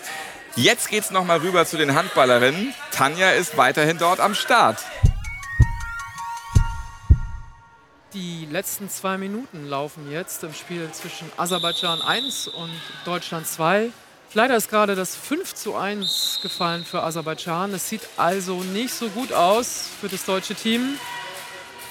Jetzt 0.55 0.89
geht's 0.89 1.09
nochmal 1.09 1.39
rüber 1.39 1.65
zu 1.65 1.77
den 1.77 1.95
Handballerinnen. 1.95 2.75
Tanja 2.91 3.31
ist 3.31 3.57
weiterhin 3.57 3.97
dort 3.97 4.19
am 4.19 4.35
Start. 4.35 4.77
Die 8.13 8.47
letzten 8.51 8.91
zwei 8.91 9.17
Minuten 9.17 9.67
laufen 9.67 10.11
jetzt 10.11 10.43
im 10.43 10.53
Spiel 10.53 10.87
zwischen 10.91 11.31
Aserbaidschan 11.35 11.99
1 11.99 12.47
und 12.47 12.69
Deutschland 13.05 13.47
2. 13.47 13.89
Leider 14.35 14.55
ist 14.55 14.69
gerade 14.69 14.93
das 14.93 15.15
5 15.15 15.55
zu 15.55 15.75
1 15.75 16.39
gefallen 16.43 16.85
für 16.85 17.01
Aserbaidschan. 17.01 17.73
Es 17.73 17.89
sieht 17.89 18.01
also 18.17 18.61
nicht 18.61 18.93
so 18.93 19.09
gut 19.09 19.33
aus 19.33 19.89
für 19.99 20.09
das 20.09 20.25
deutsche 20.25 20.53
Team. 20.53 20.99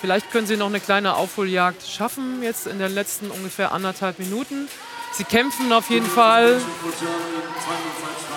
Vielleicht 0.00 0.30
können 0.30 0.46
sie 0.46 0.56
noch 0.56 0.66
eine 0.66 0.78
kleine 0.78 1.16
Aufholjagd 1.16 1.84
schaffen, 1.88 2.40
jetzt 2.44 2.68
in 2.68 2.78
den 2.78 2.94
letzten 2.94 3.28
ungefähr 3.28 3.72
anderthalb 3.72 4.20
Minuten. 4.20 4.68
Sie 5.10 5.24
kämpfen 5.24 5.72
auf 5.72 5.90
jeden 5.90 6.06
Fall, 6.06 6.60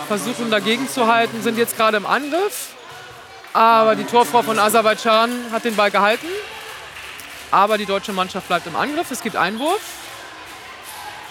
versuchen 0.07 0.49
dagegen 0.49 0.89
zu 0.89 1.05
halten, 1.05 1.43
sind 1.43 1.59
jetzt 1.59 1.77
gerade 1.77 1.97
im 1.97 2.07
Angriff. 2.07 2.69
Aber 3.53 3.95
die 3.95 4.05
Torfrau 4.05 4.41
von 4.41 4.57
Aserbaidschan 4.57 5.29
hat 5.51 5.65
den 5.65 5.75
Ball 5.75 5.91
gehalten. 5.91 6.27
Aber 7.55 7.77
die 7.77 7.85
deutsche 7.85 8.11
Mannschaft 8.11 8.49
bleibt 8.49 8.67
im 8.67 8.75
Angriff. 8.75 9.11
Es 9.11 9.21
gibt 9.21 9.37
Einwurf. 9.37 9.79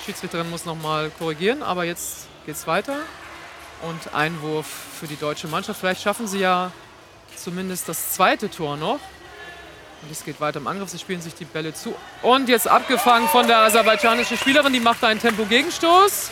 Die 0.00 0.04
Schiedsrichterin 0.06 0.48
muss 0.48 0.64
noch 0.64 0.74
mal 0.74 1.10
korrigieren, 1.18 1.62
aber 1.62 1.84
jetzt 1.84 2.28
geht 2.46 2.54
es 2.54 2.66
weiter. 2.66 2.96
Und 3.82 4.14
Einwurf 4.14 4.66
für 4.98 5.06
die 5.06 5.16
deutsche 5.16 5.48
Mannschaft. 5.48 5.80
Vielleicht 5.80 6.00
schaffen 6.00 6.26
sie 6.26 6.38
ja 6.38 6.72
zumindest 7.36 7.90
das 7.90 8.14
zweite 8.14 8.48
Tor 8.50 8.78
noch. 8.78 9.00
Und 10.00 10.10
es 10.10 10.24
geht 10.24 10.40
weiter 10.40 10.60
im 10.60 10.66
Angriff. 10.66 10.88
Sie 10.88 10.98
spielen 10.98 11.20
sich 11.20 11.34
die 11.34 11.44
Bälle 11.44 11.74
zu. 11.74 11.94
Und 12.22 12.48
jetzt 12.48 12.68
abgefangen 12.68 13.28
von 13.28 13.46
der 13.46 13.58
aserbaidschanischen 13.58 14.38
Spielerin. 14.38 14.72
Die 14.72 14.80
macht 14.80 15.04
einen 15.04 15.20
Tempo-Gegenstoß. 15.20 16.30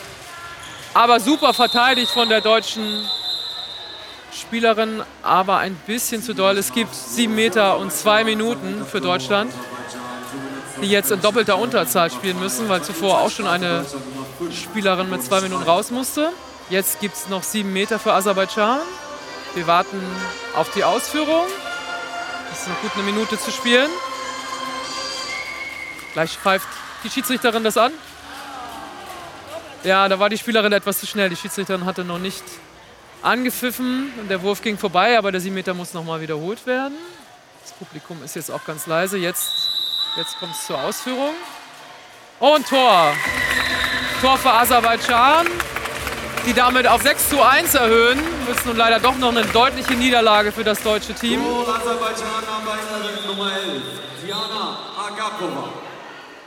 Aber 0.95 1.19
super 1.19 1.53
verteidigt 1.53 2.09
von 2.09 2.29
der 2.29 2.41
deutschen 2.41 3.07
Spielerin. 4.39 5.03
Aber 5.21 5.57
ein 5.57 5.75
bisschen 5.87 6.21
zu 6.21 6.33
doll. 6.33 6.57
Es 6.57 6.73
gibt 6.73 6.93
sieben 6.93 7.35
Meter 7.35 7.77
und 7.77 7.91
zwei 7.91 8.23
Minuten 8.23 8.85
für 8.85 9.01
Deutschland 9.01 9.51
die 10.83 10.89
jetzt 10.89 11.11
in 11.11 11.21
doppelter 11.21 11.57
Unterzahl 11.57 12.11
spielen 12.11 12.39
müssen, 12.39 12.67
weil 12.67 12.83
zuvor 12.83 13.21
auch 13.21 13.29
schon 13.29 13.47
eine 13.47 13.85
Spielerin 14.51 15.09
mit 15.09 15.23
zwei 15.23 15.41
Minuten 15.41 15.63
raus 15.63 15.91
musste. 15.91 16.31
Jetzt 16.69 16.99
gibt 16.99 17.15
es 17.15 17.29
noch 17.29 17.43
sieben 17.43 17.71
Meter 17.71 17.99
für 17.99 18.13
Aserbaidschan. 18.13 18.79
Wir 19.55 19.65
warten 19.67 20.01
auf 20.55 20.71
die 20.73 20.83
Ausführung. 20.83 21.45
Es 22.51 22.61
ist 22.61 22.67
noch 22.67 22.81
gut 22.81 22.91
eine 22.95 23.03
Minute 23.03 23.39
zu 23.39 23.51
spielen. 23.51 23.89
Gleich 26.13 26.37
pfeift 26.37 26.67
die 27.03 27.09
Schiedsrichterin 27.09 27.63
das 27.63 27.77
an. 27.77 27.91
Ja, 29.83 30.07
da 30.07 30.19
war 30.19 30.29
die 30.29 30.37
Spielerin 30.37 30.71
etwas 30.71 30.99
zu 30.99 31.07
schnell. 31.07 31.29
Die 31.29 31.35
Schiedsrichterin 31.35 31.85
hatte 31.85 32.03
noch 32.03 32.19
nicht 32.19 32.43
angepfiffen 33.23 34.11
und 34.19 34.29
der 34.29 34.41
Wurf 34.41 34.61
ging 34.61 34.77
vorbei, 34.77 35.17
aber 35.17 35.31
der 35.31 35.41
7 35.41 35.55
Meter 35.55 35.73
muss 35.73 35.93
nochmal 35.93 36.21
wiederholt 36.21 36.65
werden. 36.65 36.93
Das 37.61 37.71
Publikum 37.71 38.21
ist 38.23 38.35
jetzt 38.35 38.51
auch 38.51 38.63
ganz 38.65 38.87
leise. 38.87 39.17
Jetzt, 39.17 39.49
jetzt 40.17 40.37
kommt 40.39 40.53
es 40.53 40.67
zur 40.67 40.77
Ausführung. 40.79 41.33
Und 42.39 42.67
Tor. 42.67 43.13
Tor 44.21 44.37
für 44.37 44.51
Aserbaidschan, 44.51 45.47
die 46.45 46.53
damit 46.53 46.87
auf 46.87 47.01
6 47.01 47.29
zu 47.29 47.41
1 47.41 47.73
erhöhen. 47.75 48.19
Das 48.47 48.57
ist 48.57 48.65
nun 48.65 48.75
leider 48.75 48.99
doch 48.99 49.17
noch 49.17 49.29
eine 49.29 49.45
deutliche 49.45 49.93
Niederlage 49.93 50.51
für 50.51 50.63
das 50.63 50.83
deutsche 50.83 51.13
Team. 51.13 51.41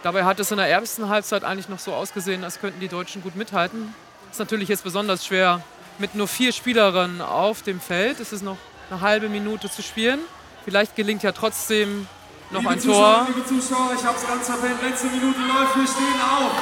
Dabei 0.03 0.25
hat 0.25 0.39
es 0.39 0.51
in 0.51 0.59
der 0.59 0.69
ersten 0.69 1.09
Halbzeit 1.09 1.45
eigentlich 1.45 1.69
noch 1.69 1.79
so 1.79 1.95
ausgesehen, 1.95 2.45
als 2.45 2.61
könnten 2.61 2.81
die 2.81 2.89
Deutschen 2.89 3.23
gut 3.23 3.35
mithalten. 3.35 3.95
Ist 4.31 4.39
natürlich 4.39 4.69
jetzt 4.69 4.85
besonders 4.85 5.25
schwer 5.25 5.63
mit 5.99 6.15
nur 6.15 6.29
vier 6.29 6.53
Spielerinnen 6.53 7.21
auf 7.21 7.63
dem 7.63 7.81
Feld. 7.81 8.21
Es 8.21 8.33
ist 8.33 8.43
noch 8.43 8.59
eine 8.91 9.01
halbe 9.01 9.29
Minute 9.29 9.71
zu 9.71 9.83
spielen. 9.83 10.21
Vielleicht 10.65 10.97
gelingt 10.97 11.23
ja 11.23 11.33
trotzdem 11.33 12.07
noch 12.51 12.61
liebe 12.61 12.73
ein 12.73 12.81
Zuschauer, 12.81 13.27
Tor. 13.27 13.27
Liebe 13.29 13.47
Zuschauer, 13.47 13.93
ich 13.99 14.05
habe 14.05 14.17
es 14.17 14.27
ganz 14.27 14.47
verpennt. 14.47 14.83
Letzte 14.83 15.07
Minute 15.09 15.41
läuft, 15.41 15.77
wir 15.77 15.87
stehen 15.87 16.21
auf. 16.21 16.53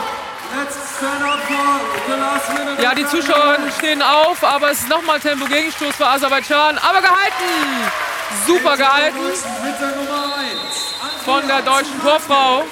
Let's 0.57 0.77
stand 0.97 1.23
up 1.23 1.41
for 1.41 1.81
the 2.07 2.21
last 2.21 2.53
minute. 2.53 2.83
Ja, 2.83 2.95
die 2.95 3.07
Zuschauer 3.07 3.59
stehen 3.77 4.03
auf, 4.03 4.45
aber 4.45 4.71
es 4.71 4.81
ist 4.81 4.89
nochmal 4.89 5.19
Tempo-Gegenstoß 5.19 5.97
für 5.97 6.07
Aserbaidschan. 6.07 6.79
Aber 6.79 7.01
gehalten! 7.01 8.05
Super 8.47 8.77
gehalten 8.77 9.17
Mit 9.17 9.81
der 9.81 9.97
Nummer 9.97 10.37
1. 10.37 11.25
von 11.25 11.47
der 11.47 11.63
deutschen 11.63 12.01
Torfrau. 12.03 12.65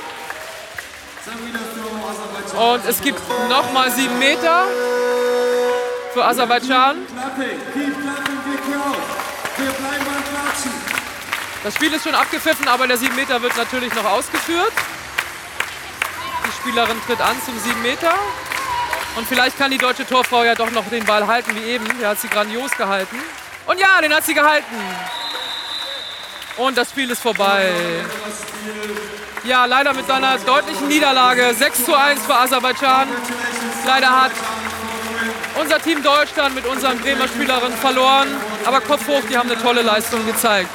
Und 2.56 2.84
es 2.86 3.00
gibt 3.00 3.20
nochmal 3.48 3.90
sieben 3.90 4.18
Meter 4.18 4.66
für 6.12 6.24
Aserbaidschan. 6.24 6.96
Das 11.64 11.74
Spiel 11.74 11.92
ist 11.92 12.04
schon 12.04 12.14
abgepfiffen, 12.14 12.68
aber 12.68 12.86
der 12.86 12.96
7 12.98 13.14
Meter 13.14 13.40
wird 13.40 13.56
natürlich 13.56 13.94
noch 13.94 14.04
ausgeführt. 14.04 14.72
Die 16.46 16.52
Spielerin 16.60 16.96
tritt 17.06 17.20
an 17.20 17.36
zum 17.44 17.58
7 17.58 17.82
Meter. 17.82 18.14
Und 19.16 19.28
vielleicht 19.28 19.58
kann 19.58 19.70
die 19.70 19.78
deutsche 19.78 20.06
Torfrau 20.06 20.42
ja 20.42 20.54
doch 20.54 20.70
noch 20.70 20.88
den 20.88 21.04
Ball 21.04 21.26
halten 21.26 21.54
wie 21.54 21.64
eben. 21.64 21.86
Der 22.00 22.10
hat 22.10 22.20
sie 22.20 22.28
grandios 22.28 22.70
gehalten. 22.72 23.18
Und 23.66 23.78
ja, 23.78 24.00
den 24.00 24.12
hat 24.12 24.24
sie 24.24 24.34
gehalten. 24.34 24.74
Und 26.56 26.76
das 26.76 26.90
Spiel 26.90 27.10
ist 27.10 27.22
vorbei. 27.22 27.72
Ja, 29.44 29.64
leider 29.66 29.92
mit 29.94 30.10
einer 30.10 30.38
deutlichen 30.38 30.88
Niederlage. 30.88 31.54
6 31.54 31.84
zu 31.84 31.94
1 31.94 32.26
für 32.26 32.34
Aserbaidschan. 32.34 33.08
Leider 33.86 34.22
hat 34.22 34.32
unser 35.60 35.80
Team 35.80 36.02
Deutschland 36.02 36.54
mit 36.54 36.66
unseren 36.66 36.98
Bremer 36.98 37.28
Spielerinnen 37.28 37.76
verloren. 37.78 38.28
Aber 38.64 38.80
Kopf 38.80 39.06
hoch, 39.06 39.22
die 39.30 39.36
haben 39.36 39.50
eine 39.50 39.60
tolle 39.60 39.82
Leistung 39.82 40.24
gezeigt. 40.26 40.70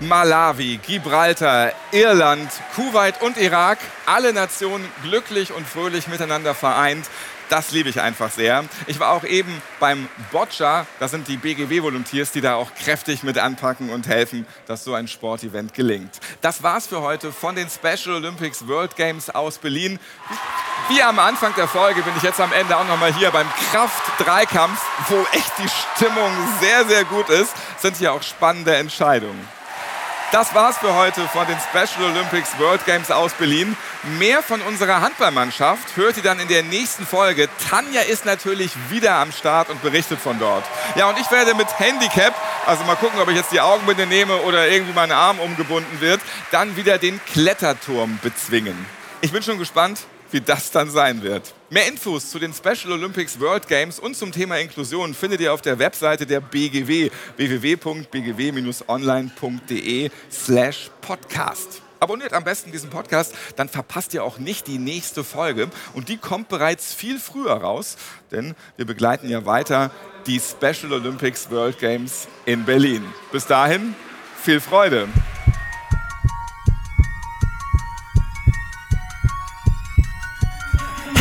Malawi, 0.00 0.78
Gibraltar, 0.84 1.72
Irland, 1.92 2.50
Kuwait 2.74 3.22
und 3.22 3.38
Irak, 3.38 3.78
alle 4.04 4.32
Nationen 4.32 4.84
glücklich 5.02 5.52
und 5.52 5.66
fröhlich 5.66 6.08
miteinander 6.08 6.54
vereint. 6.54 7.06
Das 7.52 7.70
liebe 7.70 7.90
ich 7.90 8.00
einfach 8.00 8.30
sehr. 8.30 8.64
Ich 8.86 8.98
war 8.98 9.10
auch 9.10 9.24
eben 9.24 9.60
beim 9.78 10.08
Boccia, 10.30 10.86
das 10.98 11.10
sind 11.10 11.28
die 11.28 11.36
BGW-Volunteers, 11.36 12.32
die 12.32 12.40
da 12.40 12.54
auch 12.54 12.74
kräftig 12.74 13.24
mit 13.24 13.36
anpacken 13.36 13.90
und 13.90 14.08
helfen, 14.08 14.46
dass 14.66 14.84
so 14.84 14.94
ein 14.94 15.06
Sportevent 15.06 15.74
gelingt. 15.74 16.18
Das 16.40 16.62
war's 16.62 16.86
für 16.86 17.02
heute 17.02 17.30
von 17.30 17.54
den 17.54 17.68
Special 17.68 18.16
Olympics 18.16 18.66
World 18.66 18.96
Games 18.96 19.28
aus 19.28 19.58
Berlin. 19.58 19.98
Wie 20.88 21.02
am 21.02 21.18
Anfang 21.18 21.54
der 21.54 21.68
Folge 21.68 22.00
bin 22.00 22.14
ich 22.16 22.22
jetzt 22.22 22.40
am 22.40 22.54
Ende 22.54 22.74
auch 22.74 22.88
nochmal 22.88 23.12
hier 23.12 23.30
beim 23.30 23.50
Kraft-Dreikampf, 23.70 24.82
wo 25.10 25.20
echt 25.32 25.52
die 25.58 25.68
Stimmung 25.68 26.32
sehr, 26.58 26.86
sehr 26.86 27.04
gut 27.04 27.28
ist. 27.28 27.52
Sind 27.76 27.98
hier 27.98 28.14
auch 28.14 28.22
spannende 28.22 28.74
Entscheidungen. 28.76 29.46
Das 30.32 30.54
war's 30.54 30.78
für 30.78 30.94
heute 30.94 31.28
von 31.28 31.46
den 31.46 31.58
Special 31.58 32.10
Olympics 32.10 32.58
World 32.58 32.86
Games 32.86 33.10
aus 33.10 33.34
Berlin. 33.34 33.76
Mehr 34.18 34.42
von 34.42 34.62
unserer 34.62 35.02
Handballmannschaft 35.02 35.94
hört 35.98 36.16
ihr 36.16 36.22
dann 36.22 36.40
in 36.40 36.48
der 36.48 36.62
nächsten 36.62 37.04
Folge. 37.04 37.50
Tanja 37.68 38.00
ist 38.00 38.24
natürlich 38.24 38.72
wieder 38.88 39.16
am 39.16 39.30
Start 39.30 39.68
und 39.68 39.82
berichtet 39.82 40.18
von 40.18 40.38
dort. 40.38 40.64
Ja, 40.96 41.10
und 41.10 41.18
ich 41.18 41.30
werde 41.30 41.54
mit 41.54 41.78
Handicap, 41.78 42.34
also 42.64 42.82
mal 42.84 42.96
gucken, 42.96 43.20
ob 43.20 43.28
ich 43.28 43.36
jetzt 43.36 43.52
die 43.52 43.60
Augenbinde 43.60 44.06
nehme 44.06 44.38
oder 44.38 44.68
irgendwie 44.68 44.94
mein 44.94 45.12
Arm 45.12 45.38
umgebunden 45.38 46.00
wird, 46.00 46.22
dann 46.50 46.76
wieder 46.76 46.96
den 46.96 47.22
Kletterturm 47.26 48.18
bezwingen. 48.22 48.86
Ich 49.20 49.32
bin 49.32 49.42
schon 49.42 49.58
gespannt, 49.58 50.00
wie 50.30 50.40
das 50.40 50.70
dann 50.70 50.90
sein 50.90 51.22
wird. 51.22 51.52
Mehr 51.72 51.88
Infos 51.88 52.28
zu 52.28 52.38
den 52.38 52.52
Special 52.52 52.92
Olympics 52.92 53.40
World 53.40 53.66
Games 53.66 53.98
und 53.98 54.14
zum 54.14 54.30
Thema 54.30 54.58
Inklusion 54.58 55.14
findet 55.14 55.40
ihr 55.40 55.54
auf 55.54 55.62
der 55.62 55.78
Webseite 55.78 56.26
der 56.26 56.42
BGW 56.42 57.08
www.bgw-online.de 57.38 60.10
slash 60.30 60.90
podcast. 61.00 61.80
Abonniert 61.98 62.34
am 62.34 62.44
besten 62.44 62.72
diesen 62.72 62.90
Podcast, 62.90 63.34
dann 63.56 63.70
verpasst 63.70 64.12
ihr 64.12 64.22
auch 64.22 64.36
nicht 64.36 64.66
die 64.66 64.76
nächste 64.76 65.24
Folge. 65.24 65.70
Und 65.94 66.10
die 66.10 66.18
kommt 66.18 66.50
bereits 66.50 66.92
viel 66.92 67.18
früher 67.18 67.54
raus, 67.54 67.96
denn 68.30 68.54
wir 68.76 68.84
begleiten 68.84 69.30
ja 69.30 69.46
weiter 69.46 69.90
die 70.26 70.40
Special 70.40 70.92
Olympics 70.92 71.50
World 71.50 71.78
Games 71.78 72.28
in 72.44 72.66
Berlin. 72.66 73.02
Bis 73.32 73.46
dahin, 73.46 73.94
viel 74.42 74.60
Freude! 74.60 75.08